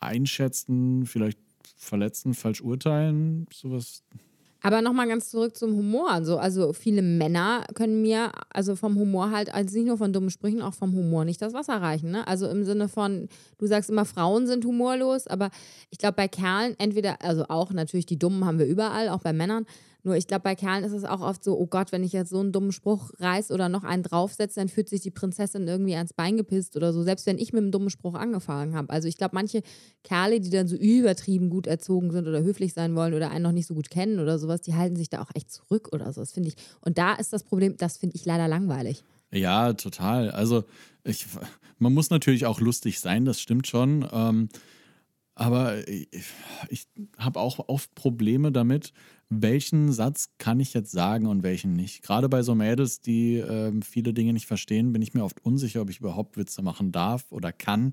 einschätzen, 0.00 1.06
vielleicht 1.06 1.38
verletzen, 1.76 2.34
falsch 2.34 2.60
urteilen, 2.60 3.46
sowas. 3.52 4.02
Aber 4.64 4.80
nochmal 4.80 5.06
ganz 5.06 5.28
zurück 5.28 5.58
zum 5.58 5.76
Humor. 5.76 6.10
Also, 6.10 6.38
also 6.38 6.72
viele 6.72 7.02
Männer 7.02 7.64
können 7.74 8.00
mir, 8.00 8.32
also 8.48 8.76
vom 8.76 8.96
Humor 8.98 9.30
halt, 9.30 9.52
also 9.52 9.76
nicht 9.76 9.86
nur 9.86 9.98
von 9.98 10.14
dummen 10.14 10.30
Sprüchen, 10.30 10.62
auch 10.62 10.72
vom 10.72 10.94
Humor 10.94 11.26
nicht 11.26 11.42
das 11.42 11.52
Wasser 11.52 11.82
reichen. 11.82 12.10
Ne? 12.10 12.26
Also 12.26 12.48
im 12.48 12.64
Sinne 12.64 12.88
von, 12.88 13.28
du 13.58 13.66
sagst 13.66 13.90
immer, 13.90 14.06
Frauen 14.06 14.46
sind 14.46 14.64
humorlos, 14.64 15.26
aber 15.26 15.50
ich 15.90 15.98
glaube 15.98 16.14
bei 16.16 16.28
Kerlen 16.28 16.76
entweder, 16.78 17.20
also 17.20 17.44
auch 17.50 17.72
natürlich 17.72 18.06
die 18.06 18.18
Dummen 18.18 18.46
haben 18.46 18.58
wir 18.58 18.64
überall, 18.64 19.10
auch 19.10 19.20
bei 19.20 19.34
Männern, 19.34 19.66
nur 20.04 20.16
ich 20.16 20.26
glaube, 20.26 20.42
bei 20.42 20.54
Kerlen 20.54 20.84
ist 20.84 20.92
es 20.92 21.04
auch 21.04 21.22
oft 21.22 21.42
so, 21.42 21.58
oh 21.58 21.66
Gott, 21.66 21.90
wenn 21.90 22.04
ich 22.04 22.12
jetzt 22.12 22.28
so 22.28 22.38
einen 22.38 22.52
dummen 22.52 22.72
Spruch 22.72 23.10
reiß 23.18 23.50
oder 23.50 23.70
noch 23.70 23.84
einen 23.84 24.02
draufsetze, 24.02 24.60
dann 24.60 24.68
fühlt 24.68 24.90
sich 24.90 25.00
die 25.00 25.10
Prinzessin 25.10 25.66
irgendwie 25.66 25.96
ans 25.96 26.12
Bein 26.12 26.36
gepisst 26.36 26.76
oder 26.76 26.92
so, 26.92 27.02
selbst 27.02 27.24
wenn 27.24 27.38
ich 27.38 27.54
mit 27.54 27.62
einem 27.62 27.72
dummen 27.72 27.88
Spruch 27.88 28.14
angefangen 28.14 28.74
habe. 28.74 28.90
Also 28.90 29.08
ich 29.08 29.16
glaube, 29.16 29.34
manche 29.34 29.62
Kerle, 30.02 30.40
die 30.40 30.50
dann 30.50 30.68
so 30.68 30.76
übertrieben 30.76 31.48
gut 31.48 31.66
erzogen 31.66 32.10
sind 32.10 32.28
oder 32.28 32.42
höflich 32.42 32.74
sein 32.74 32.94
wollen 32.94 33.14
oder 33.14 33.30
einen 33.30 33.42
noch 33.42 33.52
nicht 33.52 33.66
so 33.66 33.74
gut 33.74 33.88
kennen 33.88 34.20
oder 34.20 34.38
sowas, 34.38 34.60
die 34.60 34.74
halten 34.74 34.96
sich 34.96 35.08
da 35.08 35.22
auch 35.22 35.30
echt 35.34 35.50
zurück 35.50 35.88
oder 35.92 36.12
so. 36.12 36.20
Das 36.20 36.32
finde 36.32 36.50
ich. 36.50 36.56
Und 36.82 36.98
da 36.98 37.14
ist 37.14 37.32
das 37.32 37.42
Problem, 37.42 37.78
das 37.78 37.96
finde 37.96 38.16
ich 38.16 38.26
leider 38.26 38.46
langweilig. 38.46 39.04
Ja, 39.32 39.72
total. 39.72 40.30
Also 40.30 40.64
ich, 41.02 41.26
man 41.78 41.94
muss 41.94 42.10
natürlich 42.10 42.44
auch 42.44 42.60
lustig 42.60 43.00
sein, 43.00 43.24
das 43.24 43.40
stimmt 43.40 43.66
schon. 43.66 44.06
Ähm, 44.12 44.50
aber 45.34 45.88
ich, 45.88 46.08
ich 46.68 46.86
habe 47.18 47.40
auch 47.40 47.68
oft 47.68 47.94
Probleme 47.94 48.52
damit, 48.52 48.92
welchen 49.28 49.92
Satz 49.92 50.30
kann 50.38 50.60
ich 50.60 50.74
jetzt 50.74 50.92
sagen 50.92 51.26
und 51.26 51.42
welchen 51.42 51.74
nicht. 51.74 52.02
Gerade 52.02 52.28
bei 52.28 52.42
so 52.42 52.54
Mädels, 52.54 53.00
die 53.00 53.36
äh, 53.36 53.72
viele 53.82 54.12
Dinge 54.12 54.32
nicht 54.32 54.46
verstehen, 54.46 54.92
bin 54.92 55.02
ich 55.02 55.14
mir 55.14 55.24
oft 55.24 55.44
unsicher, 55.44 55.82
ob 55.82 55.90
ich 55.90 56.00
überhaupt 56.00 56.36
Witze 56.36 56.62
machen 56.62 56.92
darf 56.92 57.24
oder 57.30 57.52
kann, 57.52 57.92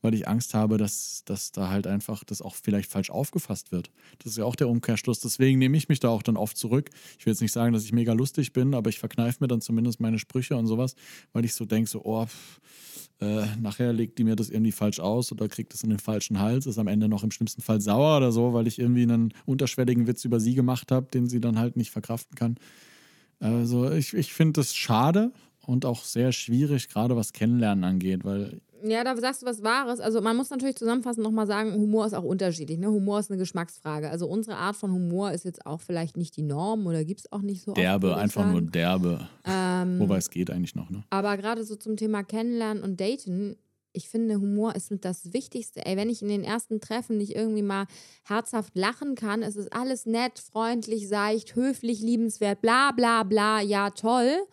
weil 0.00 0.14
ich 0.14 0.28
Angst 0.28 0.54
habe, 0.54 0.78
dass, 0.78 1.22
dass 1.24 1.52
da 1.52 1.68
halt 1.68 1.86
einfach 1.86 2.24
das 2.24 2.42
auch 2.42 2.54
vielleicht 2.54 2.90
falsch 2.90 3.10
aufgefasst 3.10 3.72
wird. 3.72 3.90
Das 4.18 4.32
ist 4.32 4.38
ja 4.38 4.44
auch 4.44 4.56
der 4.56 4.68
Umkehrschluss. 4.68 5.20
Deswegen 5.20 5.58
nehme 5.58 5.76
ich 5.76 5.88
mich 5.88 6.00
da 6.00 6.08
auch 6.08 6.22
dann 6.22 6.36
oft 6.36 6.56
zurück. 6.56 6.90
Ich 7.18 7.26
will 7.26 7.32
jetzt 7.32 7.42
nicht 7.42 7.52
sagen, 7.52 7.72
dass 7.72 7.84
ich 7.84 7.92
mega 7.92 8.12
lustig 8.12 8.52
bin, 8.52 8.74
aber 8.74 8.90
ich 8.90 8.98
verkneife 8.98 9.38
mir 9.40 9.48
dann 9.48 9.60
zumindest 9.60 10.00
meine 10.00 10.18
Sprüche 10.18 10.56
und 10.56 10.66
sowas, 10.66 10.94
weil 11.32 11.44
ich 11.44 11.54
so 11.54 11.64
denke, 11.64 11.88
so, 11.88 12.04
oh, 12.04 12.26
pff, 12.26 12.60
äh, 13.22 13.46
nachher 13.60 13.92
legt 13.92 14.18
die 14.18 14.24
mir 14.24 14.34
das 14.34 14.50
irgendwie 14.50 14.72
falsch 14.72 14.98
aus 14.98 15.30
oder 15.30 15.48
kriegt 15.48 15.72
es 15.74 15.84
in 15.84 15.90
den 15.90 16.00
falschen 16.00 16.40
Hals, 16.40 16.66
ist 16.66 16.78
am 16.78 16.88
Ende 16.88 17.08
noch 17.08 17.22
im 17.22 17.30
schlimmsten 17.30 17.62
Fall 17.62 17.80
sauer 17.80 18.16
oder 18.16 18.32
so, 18.32 18.52
weil 18.52 18.66
ich 18.66 18.80
irgendwie 18.80 19.04
einen 19.04 19.32
unterschwelligen 19.46 20.08
Witz 20.08 20.24
über 20.24 20.40
sie 20.40 20.54
gemacht 20.54 20.71
habe, 20.90 21.06
den 21.12 21.28
sie 21.28 21.40
dann 21.40 21.58
halt 21.58 21.76
nicht 21.76 21.90
verkraften 21.90 22.34
kann. 22.36 22.56
Also 23.40 23.90
ich, 23.90 24.14
ich 24.14 24.32
finde 24.32 24.60
das 24.60 24.74
schade 24.74 25.32
und 25.66 25.84
auch 25.84 26.04
sehr 26.04 26.32
schwierig, 26.32 26.88
gerade 26.88 27.16
was 27.16 27.32
Kennenlernen 27.32 27.84
angeht, 27.84 28.24
weil 28.24 28.60
ja, 28.84 29.04
da 29.04 29.16
sagst 29.16 29.42
du 29.42 29.46
was 29.46 29.62
Wahres. 29.62 30.00
Also 30.00 30.20
man 30.20 30.36
muss 30.36 30.50
natürlich 30.50 30.76
zusammenfassend 30.76 31.22
nochmal 31.22 31.46
sagen, 31.46 31.74
Humor 31.74 32.04
ist 32.06 32.14
auch 32.14 32.24
unterschiedlich. 32.24 32.78
Ne? 32.78 32.88
Humor 32.88 33.20
ist 33.20 33.30
eine 33.30 33.38
Geschmacksfrage. 33.38 34.10
Also 34.10 34.26
unsere 34.26 34.56
Art 34.56 34.76
von 34.76 34.92
Humor 34.92 35.30
ist 35.30 35.44
jetzt 35.44 35.64
auch 35.66 35.80
vielleicht 35.80 36.16
nicht 36.16 36.36
die 36.36 36.42
Norm 36.42 36.86
oder 36.86 37.04
gibt 37.04 37.20
es 37.20 37.32
auch 37.32 37.42
nicht 37.42 37.62
so 37.62 37.74
Derbe, 37.74 38.10
oft, 38.10 38.18
einfach 38.18 38.50
nur 38.50 38.60
derbe. 38.60 39.28
Ähm, 39.44 40.00
Wobei 40.00 40.16
es 40.16 40.30
geht 40.30 40.50
eigentlich 40.50 40.74
noch. 40.74 40.90
Ne? 40.90 41.04
Aber 41.10 41.36
gerade 41.36 41.64
so 41.64 41.76
zum 41.76 41.96
Thema 41.96 42.24
Kennenlernen 42.24 42.82
und 42.82 43.00
Daten, 43.00 43.56
ich 43.92 44.08
finde, 44.08 44.36
Humor 44.36 44.74
ist 44.74 44.90
mit 44.90 45.04
das 45.04 45.32
Wichtigste. 45.32 45.84
Ey, 45.84 45.96
wenn 45.96 46.10
ich 46.10 46.22
in 46.22 46.28
den 46.28 46.44
ersten 46.44 46.80
Treffen 46.80 47.18
nicht 47.18 47.34
irgendwie 47.34 47.62
mal 47.62 47.86
herzhaft 48.24 48.74
lachen 48.76 49.14
kann, 49.14 49.42
es 49.42 49.56
ist 49.56 49.72
alles 49.72 50.06
nett, 50.06 50.38
freundlich, 50.38 51.08
seicht, 51.08 51.54
höflich, 51.54 52.00
liebenswert, 52.00 52.60
bla 52.60 52.92
bla 52.92 53.22
bla, 53.22 53.60
ja 53.60 53.90
toll. 53.90 54.46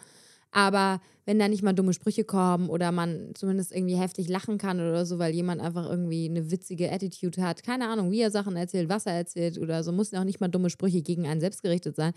Aber 0.51 0.99
wenn 1.25 1.37
da 1.37 1.47
nicht 1.47 1.61
mal 1.61 1.73
dumme 1.73 1.93
Sprüche 1.93 2.23
kommen 2.23 2.69
oder 2.69 2.91
man 2.91 3.31
zumindest 3.35 3.71
irgendwie 3.71 3.95
heftig 3.95 4.27
lachen 4.29 4.57
kann 4.57 4.79
oder 4.79 5.05
so, 5.05 5.19
weil 5.19 5.33
jemand 5.33 5.61
einfach 5.61 5.87
irgendwie 5.87 6.27
eine 6.27 6.49
witzige 6.49 6.91
Attitude 6.91 7.43
hat, 7.43 7.61
keine 7.63 7.87
Ahnung, 7.87 8.09
wie 8.09 8.21
er 8.21 8.31
Sachen 8.31 8.55
erzählt, 8.55 8.89
was 8.89 9.05
er 9.05 9.13
erzählt 9.13 9.59
oder 9.59 9.83
so, 9.83 9.91
muss 9.91 10.11
ja 10.11 10.21
auch 10.21 10.25
nicht 10.25 10.39
mal 10.41 10.47
dumme 10.47 10.71
Sprüche 10.71 11.01
gegen 11.03 11.27
einen 11.27 11.39
selbst 11.39 11.61
gerichtet 11.61 11.95
sein. 11.95 12.13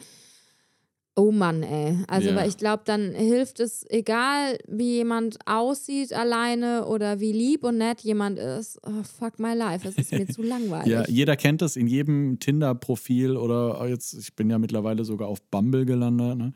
Oh 1.14 1.30
Mann, 1.30 1.62
ey. 1.62 1.98
Also, 2.08 2.30
Ja. 2.30 2.36
weil 2.36 2.48
ich 2.48 2.56
glaube, 2.56 2.84
dann 2.86 3.12
hilft 3.14 3.60
es, 3.60 3.84
egal 3.90 4.56
wie 4.66 4.94
jemand 4.94 5.36
aussieht 5.44 6.14
alleine 6.14 6.86
oder 6.86 7.20
wie 7.20 7.32
lieb 7.32 7.64
und 7.64 7.76
nett 7.76 8.00
jemand 8.00 8.38
ist. 8.38 8.78
Oh, 8.86 9.02
fuck 9.18 9.38
my 9.38 9.52
life, 9.52 9.86
es 9.86 9.96
ist 9.98 10.10
mir 10.12 10.26
zu 10.26 10.40
langweilig. 10.42 10.90
Ja, 10.90 11.06
jeder 11.06 11.36
kennt 11.36 11.60
das 11.60 11.76
in 11.76 11.86
jedem 11.86 12.38
Tinder-Profil 12.38 13.36
oder 13.36 13.86
jetzt, 13.88 14.14
ich 14.14 14.34
bin 14.34 14.48
ja 14.48 14.58
mittlerweile 14.58 15.04
sogar 15.04 15.28
auf 15.28 15.42
Bumble 15.50 15.84
gelandet. 15.84 16.38
Ne? 16.38 16.52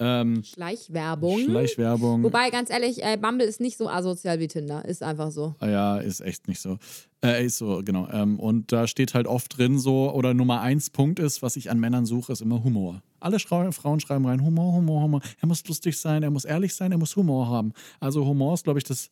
Ähm, 0.00 0.42
Schleichwerbung. 0.42 1.40
Schleichwerbung. 1.44 2.22
Wobei, 2.24 2.50
ganz 2.50 2.70
ehrlich, 2.70 3.02
äh, 3.02 3.16
Bumble 3.16 3.46
ist 3.46 3.60
nicht 3.60 3.76
so 3.78 3.88
asozial 3.88 4.40
wie 4.40 4.48
Tinder. 4.48 4.84
Ist 4.84 5.02
einfach 5.02 5.30
so. 5.30 5.54
Ah 5.60 5.68
Ja, 5.68 5.98
ist 5.98 6.20
echt 6.20 6.48
nicht 6.48 6.60
so. 6.60 6.78
Äh, 7.24 7.46
ist 7.46 7.58
so, 7.58 7.82
genau. 7.84 8.08
Ähm, 8.10 8.38
und 8.40 8.72
da 8.72 8.86
steht 8.86 9.14
halt 9.14 9.26
oft 9.26 9.56
drin 9.56 9.78
so, 9.78 10.12
oder 10.12 10.34
Nummer 10.34 10.60
eins 10.60 10.90
Punkt 10.90 11.18
ist, 11.18 11.42
was 11.42 11.56
ich 11.56 11.70
an 11.70 11.78
Männern 11.78 12.06
suche, 12.06 12.32
ist 12.32 12.42
immer 12.42 12.64
Humor. 12.64 13.02
Alle 13.20 13.38
Schrau 13.38 13.70
Frauen 13.72 14.00
schreiben 14.00 14.26
rein, 14.26 14.44
Humor, 14.44 14.74
Humor, 14.74 15.02
Humor. 15.02 15.20
Er 15.40 15.48
muss 15.48 15.66
lustig 15.66 15.98
sein, 15.98 16.22
er 16.22 16.30
muss 16.30 16.44
ehrlich 16.44 16.74
sein, 16.74 16.92
er 16.92 16.98
muss 16.98 17.16
Humor 17.16 17.48
haben. 17.48 17.72
Also 18.00 18.26
Humor 18.26 18.54
ist, 18.54 18.64
glaube 18.64 18.78
ich, 18.78 18.84
das 18.84 19.10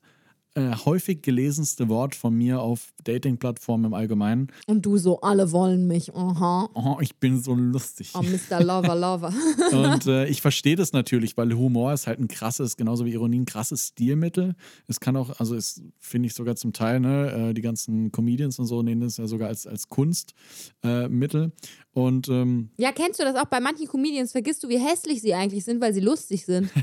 äh, 0.55 0.75
häufig 0.85 1.23
gelesenste 1.23 1.89
Wort 1.89 2.15
von 2.15 2.35
mir 2.35 2.61
auf 2.61 2.93
Dating-Plattformen 3.05 3.87
im 3.87 3.95
Allgemeinen. 3.95 4.49
Und 4.67 4.85
du 4.85 4.99
so, 4.99 5.21
alle 5.21 5.51
wollen 5.53 5.87
mich. 5.87 6.15
Aha. 6.15 6.69
Oh, 6.75 6.99
ich 7.01 7.17
bin 7.17 7.43
so 7.43 7.55
lustig. 7.55 8.13
Oh, 8.15 8.23
Mr. 8.23 8.63
Lover, 8.63 8.95
Lover. 8.95 9.33
Und 9.73 10.07
äh, 10.07 10.27
ich 10.27 10.43
verstehe 10.43 10.77
das 10.77 10.93
natürlich, 10.93 11.37
weil 11.37 11.53
Humor 11.55 11.93
ist 11.93 12.07
halt 12.07 12.21
ein 12.21 12.29
krasses, 12.29 12.77
genauso 12.77 13.07
wie 13.07 13.13
Ironie, 13.13 13.41
ein 13.41 13.47
krasses 13.47 13.89
Stilmittel. 13.89 14.55
Es 14.89 15.01
kann 15.01 15.17
auch, 15.17 15.41
also 15.41 15.55
es 15.57 15.83
finde 15.99 16.27
ich 16.27 16.35
sogar 16.35 16.57
zum 16.57 16.73
Teil, 16.73 17.01
ne, 17.01 17.51
äh, 17.51 17.55
die 17.55 17.63
ganzen 17.63 18.13
Comedians 18.13 18.59
und 18.59 18.67
so 18.67 18.83
nehmen 18.83 19.01
das 19.01 19.17
ja 19.17 19.27
sogar 19.27 19.49
als, 19.49 19.67
als 19.67 19.89
Kunstmittel. 19.89 21.53
Und 21.95 22.29
ähm, 22.29 22.71
Ja, 22.79 22.91
kennst 22.93 23.21
du 23.21 23.25
das 23.25 23.37
auch 23.37 23.47
bei 23.47 23.61
manchen 23.61 23.87
Comedians? 23.87 24.33
Vergisst 24.33 24.65
du, 24.65 24.69
wie 24.69 24.79
hässlich 24.79 25.21
sie 25.21 25.35
eigentlich 25.35 25.65
sind, 25.65 25.81
weil 25.81 25.93
sie 25.93 26.01
lustig 26.01 26.45
sind. 26.45 26.71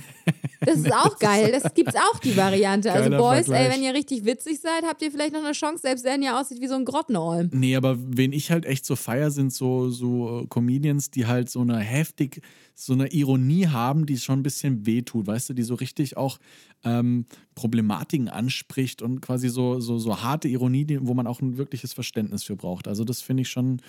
Das 0.61 0.77
ist 0.77 0.91
auch 0.91 1.17
geil. 1.19 1.51
Das 1.53 1.73
gibt's 1.73 1.95
auch 1.95 2.19
die 2.19 2.35
Variante. 2.35 2.91
Also 2.91 3.09
Boys, 3.11 3.47
ey, 3.47 3.71
wenn 3.71 3.81
ihr 3.81 3.93
richtig 3.93 4.25
witzig 4.25 4.59
seid, 4.59 4.83
habt 4.83 5.01
ihr 5.01 5.09
vielleicht 5.09 5.31
noch 5.31 5.43
eine 5.43 5.53
Chance, 5.53 5.83
selbst 5.83 6.03
wenn 6.03 6.21
ihr 6.21 6.37
aussieht 6.37 6.59
wie 6.59 6.67
so 6.67 6.75
ein 6.75 6.83
Grottenolm. 6.83 7.49
nee, 7.53 7.77
aber 7.77 7.97
wen 7.97 8.33
ich 8.33 8.51
halt 8.51 8.65
echt 8.65 8.85
so 8.85 8.97
feier, 8.97 9.31
sind 9.31 9.53
so, 9.53 9.89
so 9.89 10.41
äh, 10.41 10.47
Comedians, 10.47 11.11
die 11.11 11.25
halt 11.27 11.49
so 11.49 11.61
eine 11.61 11.77
heftig, 11.77 12.41
so 12.75 12.91
eine 12.91 13.07
Ironie 13.07 13.67
haben, 13.67 14.05
die 14.05 14.17
schon 14.17 14.39
ein 14.39 14.43
bisschen 14.43 14.85
wehtut, 14.85 15.27
weißt 15.27 15.49
du, 15.49 15.53
die 15.53 15.63
so 15.63 15.75
richtig 15.75 16.17
auch 16.17 16.39
ähm, 16.83 17.25
Problematiken 17.55 18.27
anspricht 18.27 19.01
und 19.01 19.21
quasi 19.21 19.47
so, 19.47 19.79
so, 19.79 19.97
so 19.97 20.21
harte 20.21 20.49
Ironie, 20.49 20.99
wo 21.01 21.13
man 21.13 21.25
auch 21.25 21.41
ein 21.41 21.57
wirkliches 21.57 21.93
Verständnis 21.93 22.43
für 22.43 22.57
braucht. 22.57 22.89
Also 22.89 23.05
das 23.05 23.21
finde 23.21 23.41
ich 23.41 23.49
schon, 23.49 23.81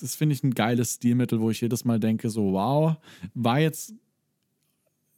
das 0.00 0.14
finde 0.14 0.34
ich 0.34 0.42
ein 0.42 0.54
geiles 0.54 0.94
Stilmittel, 0.94 1.40
wo 1.40 1.50
ich 1.50 1.60
jedes 1.60 1.84
Mal 1.84 2.00
denke, 2.00 2.30
so 2.30 2.52
wow, 2.52 2.96
war 3.34 3.60
jetzt 3.60 3.94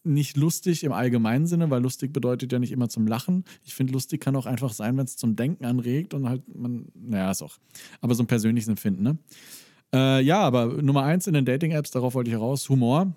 nicht 0.02 0.36
lustig 0.36 0.84
im 0.84 0.92
allgemeinen 0.92 1.46
Sinne, 1.46 1.70
weil 1.70 1.82
lustig 1.82 2.12
bedeutet 2.12 2.52
ja 2.52 2.58
nicht 2.58 2.72
immer 2.72 2.88
zum 2.88 3.06
Lachen. 3.06 3.44
Ich 3.64 3.74
finde, 3.74 3.92
lustig 3.92 4.20
kann 4.20 4.36
auch 4.36 4.46
einfach 4.46 4.72
sein, 4.72 4.96
wenn 4.96 5.04
es 5.04 5.16
zum 5.16 5.36
Denken 5.36 5.64
anregt 5.64 6.14
und 6.14 6.28
halt 6.28 6.42
man, 6.54 6.86
naja, 6.94 7.30
ist 7.30 7.42
auch, 7.42 7.58
aber 8.00 8.14
so 8.14 8.22
ein 8.22 8.26
persönliches 8.26 8.68
Empfinden, 8.68 9.02
ne? 9.02 9.18
Äh, 9.92 10.22
ja, 10.22 10.40
aber 10.40 10.66
Nummer 10.82 11.02
eins 11.02 11.26
in 11.26 11.34
den 11.34 11.44
Dating-Apps, 11.44 11.90
darauf 11.90 12.14
wollte 12.14 12.30
ich 12.30 12.36
heraus, 12.36 12.68
Humor. 12.68 13.12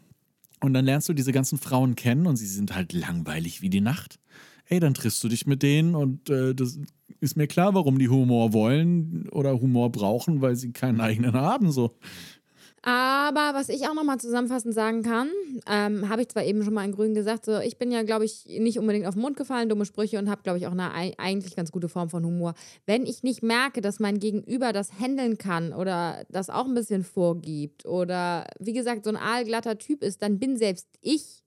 Und 0.59 0.73
dann 0.73 0.85
lernst 0.85 1.07
du 1.09 1.13
diese 1.13 1.31
ganzen 1.31 1.57
Frauen 1.57 1.95
kennen 1.95 2.25
und 2.25 2.37
sie 2.37 2.47
sind 2.47 2.73
halt 2.73 2.93
langweilig 2.93 3.61
wie 3.61 3.69
die 3.69 3.81
Nacht. 3.81 4.19
Ey, 4.65 4.79
dann 4.79 4.93
triffst 4.93 5.23
du 5.23 5.27
dich 5.27 5.45
mit 5.45 5.61
denen 5.61 5.95
und 5.95 6.29
äh, 6.29 6.55
das 6.55 6.79
ist 7.19 7.37
mir 7.37 7.47
klar, 7.47 7.73
warum 7.73 7.99
die 7.99 8.09
Humor 8.09 8.53
wollen 8.53 9.27
oder 9.29 9.59
Humor 9.59 9.91
brauchen, 9.91 10.41
weil 10.41 10.55
sie 10.55 10.71
keinen 10.71 11.01
eigenen 11.01 11.33
haben. 11.33 11.71
So. 11.71 11.95
Aber 12.85 13.57
was 13.57 13.69
ich 13.69 13.87
auch 13.87 13.93
nochmal 13.93 14.19
zusammenfassend 14.19 14.73
sagen 14.73 15.03
kann, 15.03 15.29
ähm, 15.67 16.09
habe 16.09 16.21
ich 16.21 16.27
zwar 16.27 16.43
eben 16.43 16.63
schon 16.63 16.73
mal 16.73 16.83
in 16.83 16.91
Grün 16.91 17.13
gesagt, 17.13 17.45
so 17.45 17.59
ich 17.59 17.77
bin 17.77 17.91
ja, 17.93 18.03
glaube 18.03 18.25
ich, 18.25 18.45
nicht 18.45 18.77
unbedingt 18.77 19.05
auf 19.05 19.13
den 19.13 19.21
Mund 19.21 19.37
gefallen, 19.37 19.69
dumme 19.69 19.85
Sprüche 19.85 20.19
und 20.19 20.29
habe, 20.29 20.43
glaube 20.43 20.57
ich, 20.57 20.67
auch 20.67 20.73
eine 20.73 20.93
ei- 20.93 21.13
eigentlich 21.17 21.55
ganz 21.55 21.71
gute 21.71 21.87
Form 21.87 22.09
von 22.09 22.25
Humor. 22.25 22.55
Wenn 22.85 23.05
ich 23.05 23.23
nicht 23.23 23.41
merke, 23.41 23.79
dass 23.79 24.01
mein 24.01 24.19
Gegenüber 24.19 24.73
das 24.73 24.99
handeln 24.99 25.37
kann 25.37 25.71
oder 25.71 26.25
das 26.29 26.49
auch 26.49 26.65
ein 26.65 26.73
bisschen 26.73 27.05
vorgibt 27.05 27.85
oder 27.85 28.47
wie 28.59 28.73
gesagt, 28.73 29.05
so 29.05 29.11
ein 29.11 29.17
aalglatter 29.17 29.77
Typ 29.77 30.03
ist, 30.03 30.21
dann 30.21 30.37
bin 30.39 30.57
selbst 30.57 30.87
ich 30.99 31.42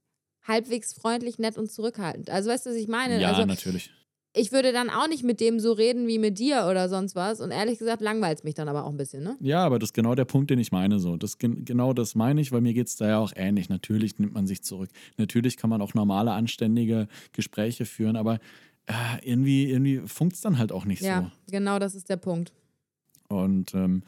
halbwegs 0.46 0.92
freundlich, 0.92 1.38
nett 1.38 1.58
und 1.58 1.70
zurückhaltend. 1.70 2.30
Also 2.30 2.50
weißt 2.50 2.66
du, 2.66 2.70
was 2.70 2.76
ich 2.76 2.88
meine? 2.88 3.20
Ja, 3.20 3.28
also 3.30 3.44
natürlich. 3.46 3.90
ich 4.34 4.52
würde 4.52 4.72
dann 4.72 4.90
auch 4.90 5.08
nicht 5.08 5.24
mit 5.24 5.40
dem 5.40 5.58
so 5.60 5.72
reden 5.72 6.06
wie 6.06 6.18
mit 6.18 6.38
dir 6.38 6.66
oder 6.70 6.88
sonst 6.88 7.14
was 7.16 7.40
und 7.40 7.50
ehrlich 7.50 7.78
gesagt 7.78 8.02
langweilt 8.02 8.38
es 8.38 8.44
mich 8.44 8.54
dann 8.54 8.68
aber 8.68 8.84
auch 8.84 8.90
ein 8.90 8.96
bisschen, 8.96 9.22
ne? 9.24 9.36
Ja, 9.40 9.64
aber 9.64 9.78
das 9.78 9.88
ist 9.88 9.94
genau 9.94 10.14
der 10.14 10.24
Punkt, 10.26 10.50
den 10.50 10.58
ich 10.58 10.72
meine. 10.72 10.98
So. 11.00 11.16
Das, 11.16 11.38
gen- 11.38 11.64
genau 11.64 11.92
das 11.92 12.14
meine 12.14 12.40
ich, 12.40 12.52
weil 12.52 12.60
mir 12.60 12.74
geht 12.74 12.86
es 12.88 12.96
da 12.96 13.08
ja 13.08 13.18
auch 13.18 13.32
ähnlich. 13.34 13.68
Natürlich 13.68 14.18
nimmt 14.18 14.34
man 14.34 14.46
sich 14.46 14.62
zurück. 14.62 14.90
Natürlich 15.16 15.56
kann 15.56 15.70
man 15.70 15.80
auch 15.82 15.94
normale, 15.94 16.32
anständige 16.32 17.08
Gespräche 17.32 17.84
führen, 17.86 18.16
aber 18.16 18.38
äh, 18.86 18.92
irgendwie, 19.22 19.70
irgendwie 19.70 20.00
funkt 20.06 20.34
es 20.34 20.42
dann 20.42 20.58
halt 20.58 20.70
auch 20.70 20.84
nicht 20.84 21.02
Ja, 21.02 21.32
genau 21.50 21.78
das 21.78 21.94
ist 21.94 22.08
der 22.08 22.18
Punkt. 22.18 22.52
so. 23.28 23.36
Und 23.36 23.74
ähm, 23.74 24.02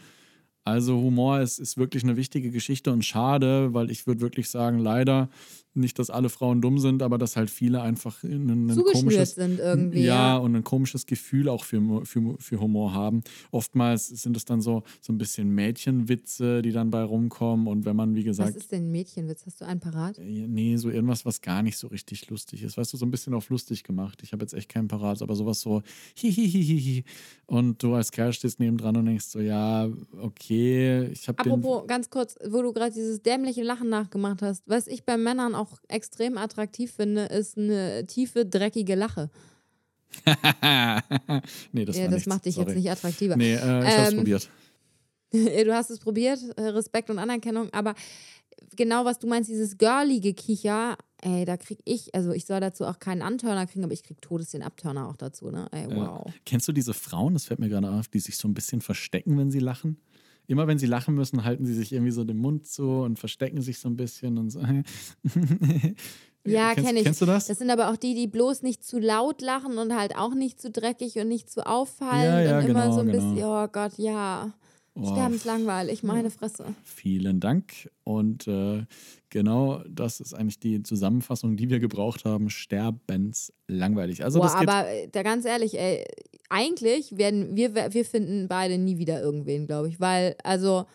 also 0.69 1.01
Humor 1.01 1.41
ist, 1.41 1.59
ist 1.59 1.77
wirklich 1.77 2.05
eine 2.05 2.17
wichtige 2.17 2.51
Geschichte 2.51 2.93
und 2.93 3.05
schade, 3.05 3.73
weil 3.75 3.91
ich 3.91 4.07
würde 4.07 4.21
wirklich 4.21 4.49
sagen, 4.51 4.79
leider 4.79 5.29
nicht, 5.75 5.99
dass 6.01 6.11
alle 6.11 6.29
Frauen 6.29 6.61
dumm 6.61 6.79
sind, 6.81 7.03
aber 7.03 7.19
dass 7.19 7.37
halt 7.37 7.51
viele 7.51 7.81
einfach 7.83 8.25
ein, 8.25 8.67
ein 8.69 8.85
komisches 8.93 9.37
sind 9.37 9.61
irgendwie. 9.61 10.01
ja, 10.01 10.31
Ja. 10.35 10.37
und 10.39 10.57
ein 10.57 10.65
komisches 10.65 11.07
Gefühl 11.07 11.49
auch 11.49 11.63
für, 11.63 12.05
für, 12.05 12.35
für 12.41 12.59
Humor 12.61 12.95
haben. 12.95 13.23
Oftmals 13.53 14.09
sind 14.09 14.37
es 14.37 14.45
dann 14.45 14.61
so, 14.61 14.83
so 15.01 15.13
ein 15.13 15.19
bisschen 15.19 15.51
Mädchenwitze, 15.51 16.63
die 16.63 16.73
dann 16.73 16.91
bei 16.91 17.03
rumkommen. 17.05 17.69
Und 17.69 17.85
wenn 17.85 17.95
man, 17.95 18.17
wie 18.17 18.21
Was 18.21 18.25
gesagt, 18.39 18.57
ist 18.57 18.73
denn 18.73 18.89
ein 18.89 18.91
Mädchenwitz? 18.91 19.47
Hast 19.47 19.61
du 19.61 19.67
einen 19.67 19.79
parat? 19.79 20.19
äh, 20.19 20.49
nee, 20.49 20.77
so 20.77 20.91
irgendwas, 20.91 21.25
was 21.25 21.41
gar 21.43 21.63
nicht 21.63 21.77
so 21.79 21.87
richtig 21.87 22.29
lustig 22.29 22.65
ist. 22.65 22.77
Weißt 22.77 22.93
du, 22.93 22.97
so 22.97 23.07
ein 23.07 23.13
bisschen 23.13 23.33
auf 23.35 23.49
lustig 23.49 23.85
gemacht. 23.85 24.21
Ich 24.25 24.33
habe 24.33 24.43
jetzt 24.43 24.55
echt 24.55 24.69
keinen 24.69 24.89
parat, 24.89 25.23
aber 25.23 25.37
sowas 25.37 25.61
so 25.61 25.83
hihihihihi. 26.17 27.05
Und 27.47 27.83
du 27.83 27.95
als 27.95 28.11
Kerl 28.11 28.33
stehst 28.33 28.59
nebendran 28.59 28.97
und 28.97 29.07
denkst 29.07 29.27
so, 29.27 29.39
ja, 29.41 29.89
okay, 30.21 30.58
ich 30.59 31.29
habe. 31.29 31.39
Apropos, 31.39 31.87
ganz 31.87 32.11
kurz, 32.11 32.37
wo 32.49 32.63
du 32.63 32.73
gerade 32.73 32.93
dieses 32.93 33.23
dämliche 33.23 33.63
Lachen 33.63 33.89
nachgemacht 33.89 34.43
hast, 34.43 34.63
was 34.67 34.87
ich 34.87 35.05
bei 35.05 35.17
Männern 35.17 35.55
auch 35.55 35.79
extrem 35.89 36.39
attraktiv 36.39 36.93
finde, 36.93 37.25
ist 37.27 37.57
eine 37.59 38.07
tiefe, 38.07 38.47
dreckige 38.47 38.95
Lache. 38.95 39.31
nee, 41.73 41.85
das 41.85 41.97
ja, 41.97 42.05
das 42.05 42.13
nichts. 42.15 42.27
macht 42.27 42.45
dich 42.47 42.55
Sorry. 42.55 42.69
jetzt 42.69 42.77
nicht 42.77 42.91
attraktiver. 42.91 43.37
Nee, 43.37 43.55
äh, 43.55 43.57
ich 43.57 43.99
hab's 43.99 44.11
Ähm, 44.11 44.17
probiert. 44.19 44.51
du 45.33 45.75
hast 45.75 45.91
es 45.91 45.99
probiert, 45.99 46.41
äh, 46.57 46.63
Respekt 46.69 47.11
und 47.11 47.19
Anerkennung, 47.19 47.69
aber 47.73 47.95
genau 48.77 49.05
was 49.05 49.19
du 49.19 49.27
meinst, 49.27 49.51
dieses 49.51 49.77
girlige 49.77 50.33
Kicher, 50.33 50.97
ey, 51.21 51.45
da 51.45 51.57
krieg 51.57 51.81
ich, 51.85 52.15
also 52.15 52.33
ich 52.33 52.47
soll 52.47 52.61
dazu 52.61 52.87
auch 52.87 52.99
keinen 52.99 53.23
Antörner 53.23 53.67
kriegen, 53.67 53.85
aber 53.85 53.93
ich 53.93 54.03
krieg 54.03 54.21
Todes 54.23 54.51
den 54.51 54.63
Abtörner 54.63 55.09
auch 55.09 55.17
dazu, 55.17 55.51
ne? 55.51 55.69
Ey, 55.73 55.87
wow. 55.95 56.27
Kennst 56.47 56.67
du 56.69 56.73
diese 56.73 56.95
Frauen, 56.95 57.35
das 57.35 57.45
fällt 57.45 57.61
mir 57.61 57.69
gerade 57.69 57.91
auf, 57.91 58.09
die 58.09 58.21
sich 58.21 58.37
so 58.39 58.49
ein 58.49 58.55
bisschen 58.55 58.81
verstecken, 58.81 59.37
wenn 59.39 59.51
sie 59.51 59.59
lachen? 59.61 59.99
Immer 60.49 60.67
wenn 60.67 60.79
sie 60.79 60.87
lachen 60.87 61.15
müssen, 61.15 61.45
halten 61.45 61.67
sie 61.67 61.75
sich 61.75 61.93
irgendwie 61.93 62.11
so 62.11 62.25
den 62.25 62.39
Mund 62.39 62.67
zu 62.67 63.03
und 63.03 63.19
verstecken 63.19 63.61
sich 63.61 63.79
so 63.79 63.89
ein 63.89 63.97
bisschen 63.97 64.39
und 64.39 64.51
so. 64.51 64.61
Ja, 66.45 66.73
kennst, 66.73 66.89
kenn 66.89 66.97
ich. 66.97 67.05
Kennst 67.05 67.21
du 67.21 67.27
das? 67.27 67.47
Das 67.47 67.59
sind 67.59 67.69
aber 67.69 67.91
auch 67.91 67.97
die, 67.97 68.15
die 68.15 68.27
bloß 68.27 68.63
nicht 68.63 68.83
zu 68.83 68.99
laut 68.99 69.43
lachen 69.43 69.77
und 69.77 69.95
halt 69.95 70.17
auch 70.17 70.35
nicht 70.35 70.59
zu 70.59 70.71
dreckig 70.71 71.19
und 71.19 71.29
nicht 71.29 71.51
zu 71.51 71.67
auffallend 71.67 72.25
Ja, 72.25 72.41
ja, 72.41 72.59
und 72.61 72.65
immer 72.71 72.85
genau, 72.85 72.95
so 72.95 73.01
ein 73.01 73.07
genau. 73.09 73.33
bisschen, 73.35 73.45
oh 73.45 73.69
Gott, 73.71 73.99
ja. 73.99 74.55
Oh, 75.01 75.13
Sterbenslangweilig, 75.13 76.03
meine 76.03 76.31
Fresse. 76.31 76.75
Vielen 76.83 77.39
Dank. 77.41 77.91
Und 78.05 78.49
äh, 78.49 78.85
genau 79.31 79.83
das 79.89 80.21
ist 80.21 80.35
eigentlich 80.35 80.59
die 80.59 80.83
Zusammenfassung, 80.83 81.57
die 81.57 81.71
wir 81.71 81.79
gebraucht 81.79 82.25
haben. 82.25 82.51
Sterbenslangweilig. 82.51 84.25
Also 84.25 84.41
Boah, 84.41 84.57
aber 84.57 84.89
äh, 84.89 85.09
da 85.09 85.23
ganz 85.23 85.45
ehrlich, 85.45 85.79
ey, 85.79 86.05
eigentlich 86.49 87.17
werden 87.17 87.55
wir, 87.55 87.75
wir 87.75 88.05
finden 88.05 88.49
beide 88.49 88.79
nie 88.79 88.99
wieder 88.99 89.21
irgendwen, 89.21 89.67
glaube 89.67 89.89
ich. 89.89 90.01
Weil, 90.01 90.35
also, 90.43 90.87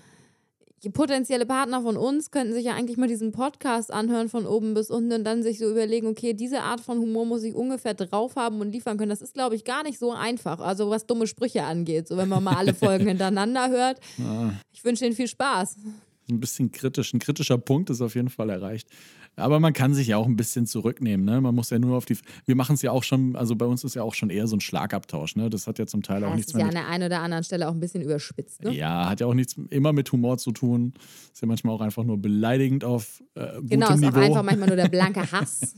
potenzielle 0.89 1.45
Partner 1.45 1.81
von 1.81 1.95
uns 1.97 2.31
könnten 2.31 2.53
sich 2.53 2.65
ja 2.65 2.73
eigentlich 2.73 2.97
mal 2.97 3.07
diesen 3.07 3.31
Podcast 3.31 3.91
anhören 3.93 4.29
von 4.29 4.45
oben 4.45 4.73
bis 4.73 4.89
unten 4.91 5.13
und 5.13 5.23
dann 5.23 5.41
sich 5.43 5.59
so 5.59 5.69
überlegen, 5.69 6.07
okay, 6.07 6.33
diese 6.33 6.61
Art 6.61 6.81
von 6.81 6.99
Humor 6.99 7.25
muss 7.25 7.43
ich 7.43 7.55
ungefähr 7.55 7.93
drauf 7.93 8.35
haben 8.35 8.59
und 8.61 8.71
liefern 8.71 8.97
können. 8.97 9.09
Das 9.09 9.21
ist, 9.21 9.33
glaube 9.33 9.55
ich, 9.55 9.63
gar 9.63 9.83
nicht 9.83 9.99
so 9.99 10.11
einfach. 10.11 10.59
Also, 10.59 10.89
was 10.89 11.05
dumme 11.05 11.27
Sprüche 11.27 11.63
angeht. 11.63 12.07
So, 12.07 12.17
wenn 12.17 12.29
man 12.29 12.43
mal 12.43 12.55
alle 12.55 12.73
Folgen 12.73 13.07
hintereinander 13.07 13.69
hört. 13.69 13.99
ah, 14.19 14.51
Ich 14.71 14.83
wünsche 14.83 15.05
Ihnen 15.05 15.15
viel 15.15 15.27
Spaß. 15.27 15.75
Ein 16.33 16.39
bisschen 16.39 16.71
kritisch. 16.71 17.13
Ein 17.13 17.19
kritischer 17.19 17.57
Punkt 17.57 17.89
ist 17.89 18.01
auf 18.01 18.15
jeden 18.15 18.29
Fall 18.29 18.49
erreicht. 18.49 18.87
Aber 19.35 19.59
man 19.59 19.73
kann 19.73 19.93
sich 19.95 20.07
ja 20.07 20.17
auch 20.17 20.27
ein 20.27 20.35
bisschen 20.35 20.67
zurücknehmen. 20.67 21.25
Ne? 21.25 21.41
Man 21.41 21.55
muss 21.55 21.71
ja 21.71 21.79
nur 21.79 21.97
auf 21.97 22.05
die. 22.05 22.17
Wir 22.45 22.55
machen 22.55 22.75
es 22.75 22.83
ja 22.83 22.91
auch 22.91 23.03
schon, 23.03 23.35
also 23.35 23.55
bei 23.55 23.65
uns 23.65 23.83
ist 23.83 23.95
ja 23.95 24.03
auch 24.03 24.13
schon 24.13 24.29
eher 24.29 24.45
so 24.45 24.55
ein 24.55 24.61
Schlagabtausch. 24.61 25.35
Ne? 25.35 25.49
Das 25.49 25.65
hat 25.65 25.79
ja 25.79 25.87
zum 25.87 26.03
Teil 26.03 26.23
auch 26.23 26.29
Das 26.29 26.35
nichts 26.35 26.51
ist 26.51 26.55
mehr 26.55 26.65
ja 26.65 26.67
mit 26.67 26.77
an 26.77 26.83
der 26.83 26.91
einen 26.93 27.03
oder 27.05 27.21
anderen 27.21 27.43
Stelle 27.43 27.67
auch 27.67 27.73
ein 27.73 27.79
bisschen 27.79 28.03
überspitzt. 28.03 28.63
Ne? 28.63 28.73
Ja, 28.73 29.09
hat 29.09 29.21
ja 29.21 29.25
auch 29.27 29.33
nichts 29.33 29.55
immer 29.69 29.91
mit 29.91 30.11
Humor 30.11 30.37
zu 30.37 30.51
tun. 30.51 30.93
Ist 31.33 31.41
ja 31.41 31.47
manchmal 31.47 31.73
auch 31.75 31.81
einfach 31.81 32.03
nur 32.03 32.17
beleidigend 32.21 32.83
auf 32.83 33.23
äh, 33.33 33.59
Genau, 33.63 33.87
ist 33.87 33.91
auch 33.93 33.97
Niveau. 33.97 34.19
einfach 34.19 34.43
manchmal 34.43 34.67
nur 34.67 34.77
der 34.77 34.89
blanke 34.89 35.21
Hass. 35.31 35.75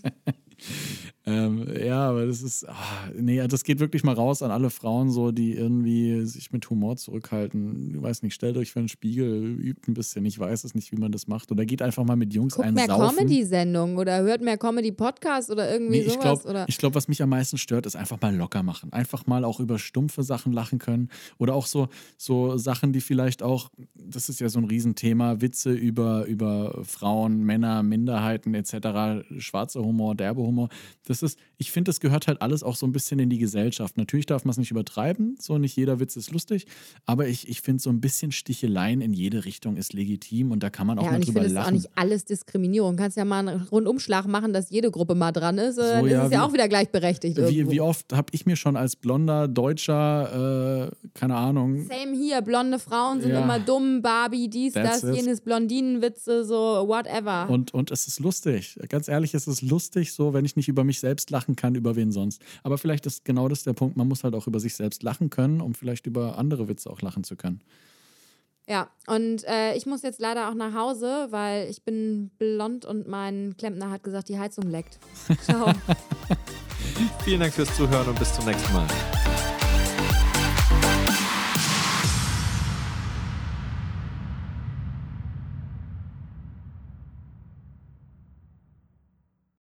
Ähm, 1.28 1.68
ja, 1.84 2.10
aber 2.10 2.28
das 2.28 2.44
ist, 2.44 2.70
ah, 2.70 3.10
nee, 3.18 3.46
das 3.48 3.64
geht 3.64 3.80
wirklich 3.80 4.04
mal 4.04 4.14
raus 4.14 4.44
an 4.44 4.52
alle 4.52 4.70
Frauen 4.70 5.10
so, 5.10 5.32
die 5.32 5.54
irgendwie 5.54 6.24
sich 6.26 6.52
mit 6.52 6.70
Humor 6.70 6.98
zurückhalten. 6.98 7.96
Ich 7.96 8.02
weiß 8.02 8.22
nicht, 8.22 8.36
stellt 8.36 8.58
euch 8.58 8.72
für 8.72 8.80
einen 8.80 8.90
Spiegel, 8.90 9.58
übt 9.60 9.90
ein 9.90 9.96
bisschen, 9.96 10.24
ich 10.26 10.38
weiß 10.38 10.64
es 10.66 10.76
nicht, 10.76 10.92
wie 10.92 10.98
man 10.98 11.12
das 11.12 11.28
macht. 11.28 11.52
Oder 11.52 11.66
geht 11.66 11.82
einfach 11.82 12.04
mal 12.04 12.16
mit 12.16 12.32
Jungs 12.34 12.54
Guckt 12.56 12.68
einen 12.68 12.76
mehr. 12.76 12.88
Comedy-Sendungen 12.88 13.98
oder 13.98 14.22
hört 14.22 14.42
mehr 14.42 14.58
Comedy-Podcasts 14.60 15.50
oder 15.50 15.72
irgendwie 15.72 16.00
Nee, 16.00 16.06
ich 16.06 16.14
sowas. 16.14 16.44
glaube, 16.44 16.48
oder? 16.50 16.66
glaub, 16.78 16.94
was 16.94 17.08
mich 17.08 17.24
am 17.24 17.30
meisten 17.30 17.58
stört, 17.58 17.88
ist 17.88 17.96
einfach 17.96 18.22
mal 18.22 18.36
locker 18.36 18.62
machen. 18.62 18.94
Einfach 18.94 19.26
mal 19.26 19.44
auch 19.46 19.60
über 19.60 19.80
stumpfe 19.80 20.22
Sachen 20.22 20.54
lachen 20.54 20.78
können. 20.78 21.10
Oder 21.40 21.56
auch 21.56 21.66
so, 21.66 21.88
so 22.18 22.56
Sachen, 22.58 22.94
die 22.94 23.02
vielleicht 23.02 23.42
auch, 23.42 23.72
das 23.96 24.30
ist 24.30 24.40
ja 24.42 24.50
so 24.50 24.60
ein 24.60 24.66
Riesenthema, 24.66 25.42
Witze 25.42 25.72
über, 25.72 26.26
über 26.26 26.84
Frauen, 26.84 27.44
Männer, 27.44 27.82
Minderheiten 27.82 28.54
etc., 28.54 29.26
schwarzer 29.40 29.82
Humor, 29.84 30.14
derbe 30.14 30.42
Humor. 30.42 30.70
Das 31.08 31.15
ist, 31.24 31.38
ich 31.58 31.72
finde, 31.72 31.90
das 31.90 32.00
gehört 32.00 32.28
halt 32.28 32.42
alles 32.42 32.64
auch 32.64 32.76
so 32.76 32.86
ein 32.86 32.92
bisschen 32.92 33.20
in 33.20 33.30
die 33.30 33.38
Gesellschaft. 33.38 33.98
Natürlich 33.98 34.26
darf 34.26 34.46
man 34.46 34.52
es 34.52 34.58
nicht 34.58 34.72
übertreiben, 34.72 35.38
so 35.40 35.58
nicht 35.58 35.76
jeder 35.76 36.00
Witz 36.00 36.16
ist 36.16 36.32
lustig, 36.32 36.66
aber 37.06 37.28
ich, 37.28 37.48
ich 37.48 37.62
finde, 37.62 37.82
so 37.82 37.90
ein 37.90 38.02
bisschen 38.02 38.32
Sticheleien 38.32 39.02
in 39.02 39.14
jede 39.14 39.46
Richtung 39.46 39.78
ist 39.78 39.94
legitim 39.94 40.52
und 40.52 40.64
da 40.64 40.70
kann 40.70 40.88
man 40.88 41.00
auch 41.00 41.04
Ja, 41.04 41.10
mal 41.12 41.16
und 41.18 41.22
ich 41.22 41.28
drüber 41.28 41.42
finde, 41.42 41.48
es 41.48 41.52
ist 41.54 41.58
auch 41.60 41.64
lachen. 41.66 41.74
nicht 41.76 41.90
alles 41.96 42.26
Diskriminierung. 42.26 42.96
Du 42.98 43.04
kannst 43.04 43.18
ja 43.18 43.26
mal 43.26 43.48
einen 43.48 43.62
Rundumschlag 43.64 44.28
machen, 44.28 44.54
dass 44.54 44.70
jede 44.70 44.92
Gruppe 44.92 45.16
mal 45.16 45.32
dran 45.32 45.58
ist. 45.58 45.78
Dann 45.78 46.02
So, 46.02 46.06
ist 46.06 46.12
ja, 46.12 46.26
es 46.26 46.32
ja 46.32 46.46
auch 46.46 46.54
wieder 46.54 46.68
gleichberechtigt. 46.68 47.38
Wie, 47.38 47.42
irgendwo. 47.42 47.72
wie 47.72 47.82
oft 47.82 48.14
habe 48.14 48.28
ich 48.32 48.46
mir 48.46 48.56
schon 48.56 48.76
als 48.76 48.96
blonder 48.96 49.48
Deutscher, 49.48 50.90
äh, 50.92 51.10
keine 51.14 51.36
Ahnung, 51.36 51.86
Same 51.88 52.16
hier, 52.16 52.42
blonde 52.42 52.80
Frauen 52.80 53.22
sind 53.22 53.32
Ja. 53.32 53.44
immer 53.44 53.60
dumm, 53.60 54.02
Barbie, 54.02 54.48
dies, 54.50 54.74
That's 54.74 55.02
das, 55.02 55.10
it. 55.12 55.16
jenes, 55.18 55.42
Blondinenwitze, 55.42 56.44
so 56.46 56.56
whatever. 56.88 57.50
und, 57.50 57.74
und 57.74 57.92
es 57.92 58.08
ist 58.08 58.20
lustig. 58.20 58.80
Ganz 58.90 59.08
ehrlich, 59.08 59.34
es 59.34 59.48
ist 59.48 59.62
lustig, 59.62 60.14
so 60.14 60.34
wenn 60.34 60.46
ich 60.46 60.56
nicht 60.56 60.68
über 60.68 60.84
mich 60.84 61.00
selbst 61.06 61.30
lachen 61.30 61.56
kann, 61.56 61.76
über 61.76 61.96
wen 61.96 62.12
sonst. 62.12 62.42
Aber 62.64 62.80
vielleicht 62.80 63.06
ist 63.06 63.26
genau 63.26 63.48
das 63.48 63.62
der 63.62 63.74
Punkt, 63.74 63.96
man 63.96 64.08
muss 64.08 64.24
halt 64.24 64.34
auch 64.34 64.48
über 64.48 64.60
sich 64.60 64.74
selbst 64.76 65.04
lachen 65.04 65.30
können, 65.30 65.62
um 65.62 65.76
vielleicht 65.76 66.08
über 66.08 66.40
andere 66.40 66.68
Witze 66.68 66.90
auch 66.90 67.02
lachen 67.04 67.24
zu 67.24 67.36
können. 67.36 67.62
ja, 68.68 68.90
und 69.06 69.44
äh, 69.44 69.76
ich 69.76 69.86
muss 69.86 70.02
jetzt 70.02 70.20
leider 70.20 70.50
auch 70.50 70.56
nach 70.56 70.74
Hause, 70.74 71.28
weil 71.30 71.70
ich 71.70 71.84
bin 71.84 72.32
blond 72.40 72.86
und 72.86 73.08
mein 73.08 73.56
Klempner 73.56 73.92
hat 73.92 74.02
gesagt, 74.02 74.30
die 74.30 74.40
Heizung 74.40 74.68
leckt. 74.68 74.98
Ciao. 75.44 75.72
Vielen 77.24 77.42
Dank 77.42 77.54
fürs 77.54 77.76
Zuhören 77.76 78.08
und 78.08 78.18
bis 78.18 78.34
zum 78.34 78.46
nächsten 78.46 78.74
Mal. 78.74 78.88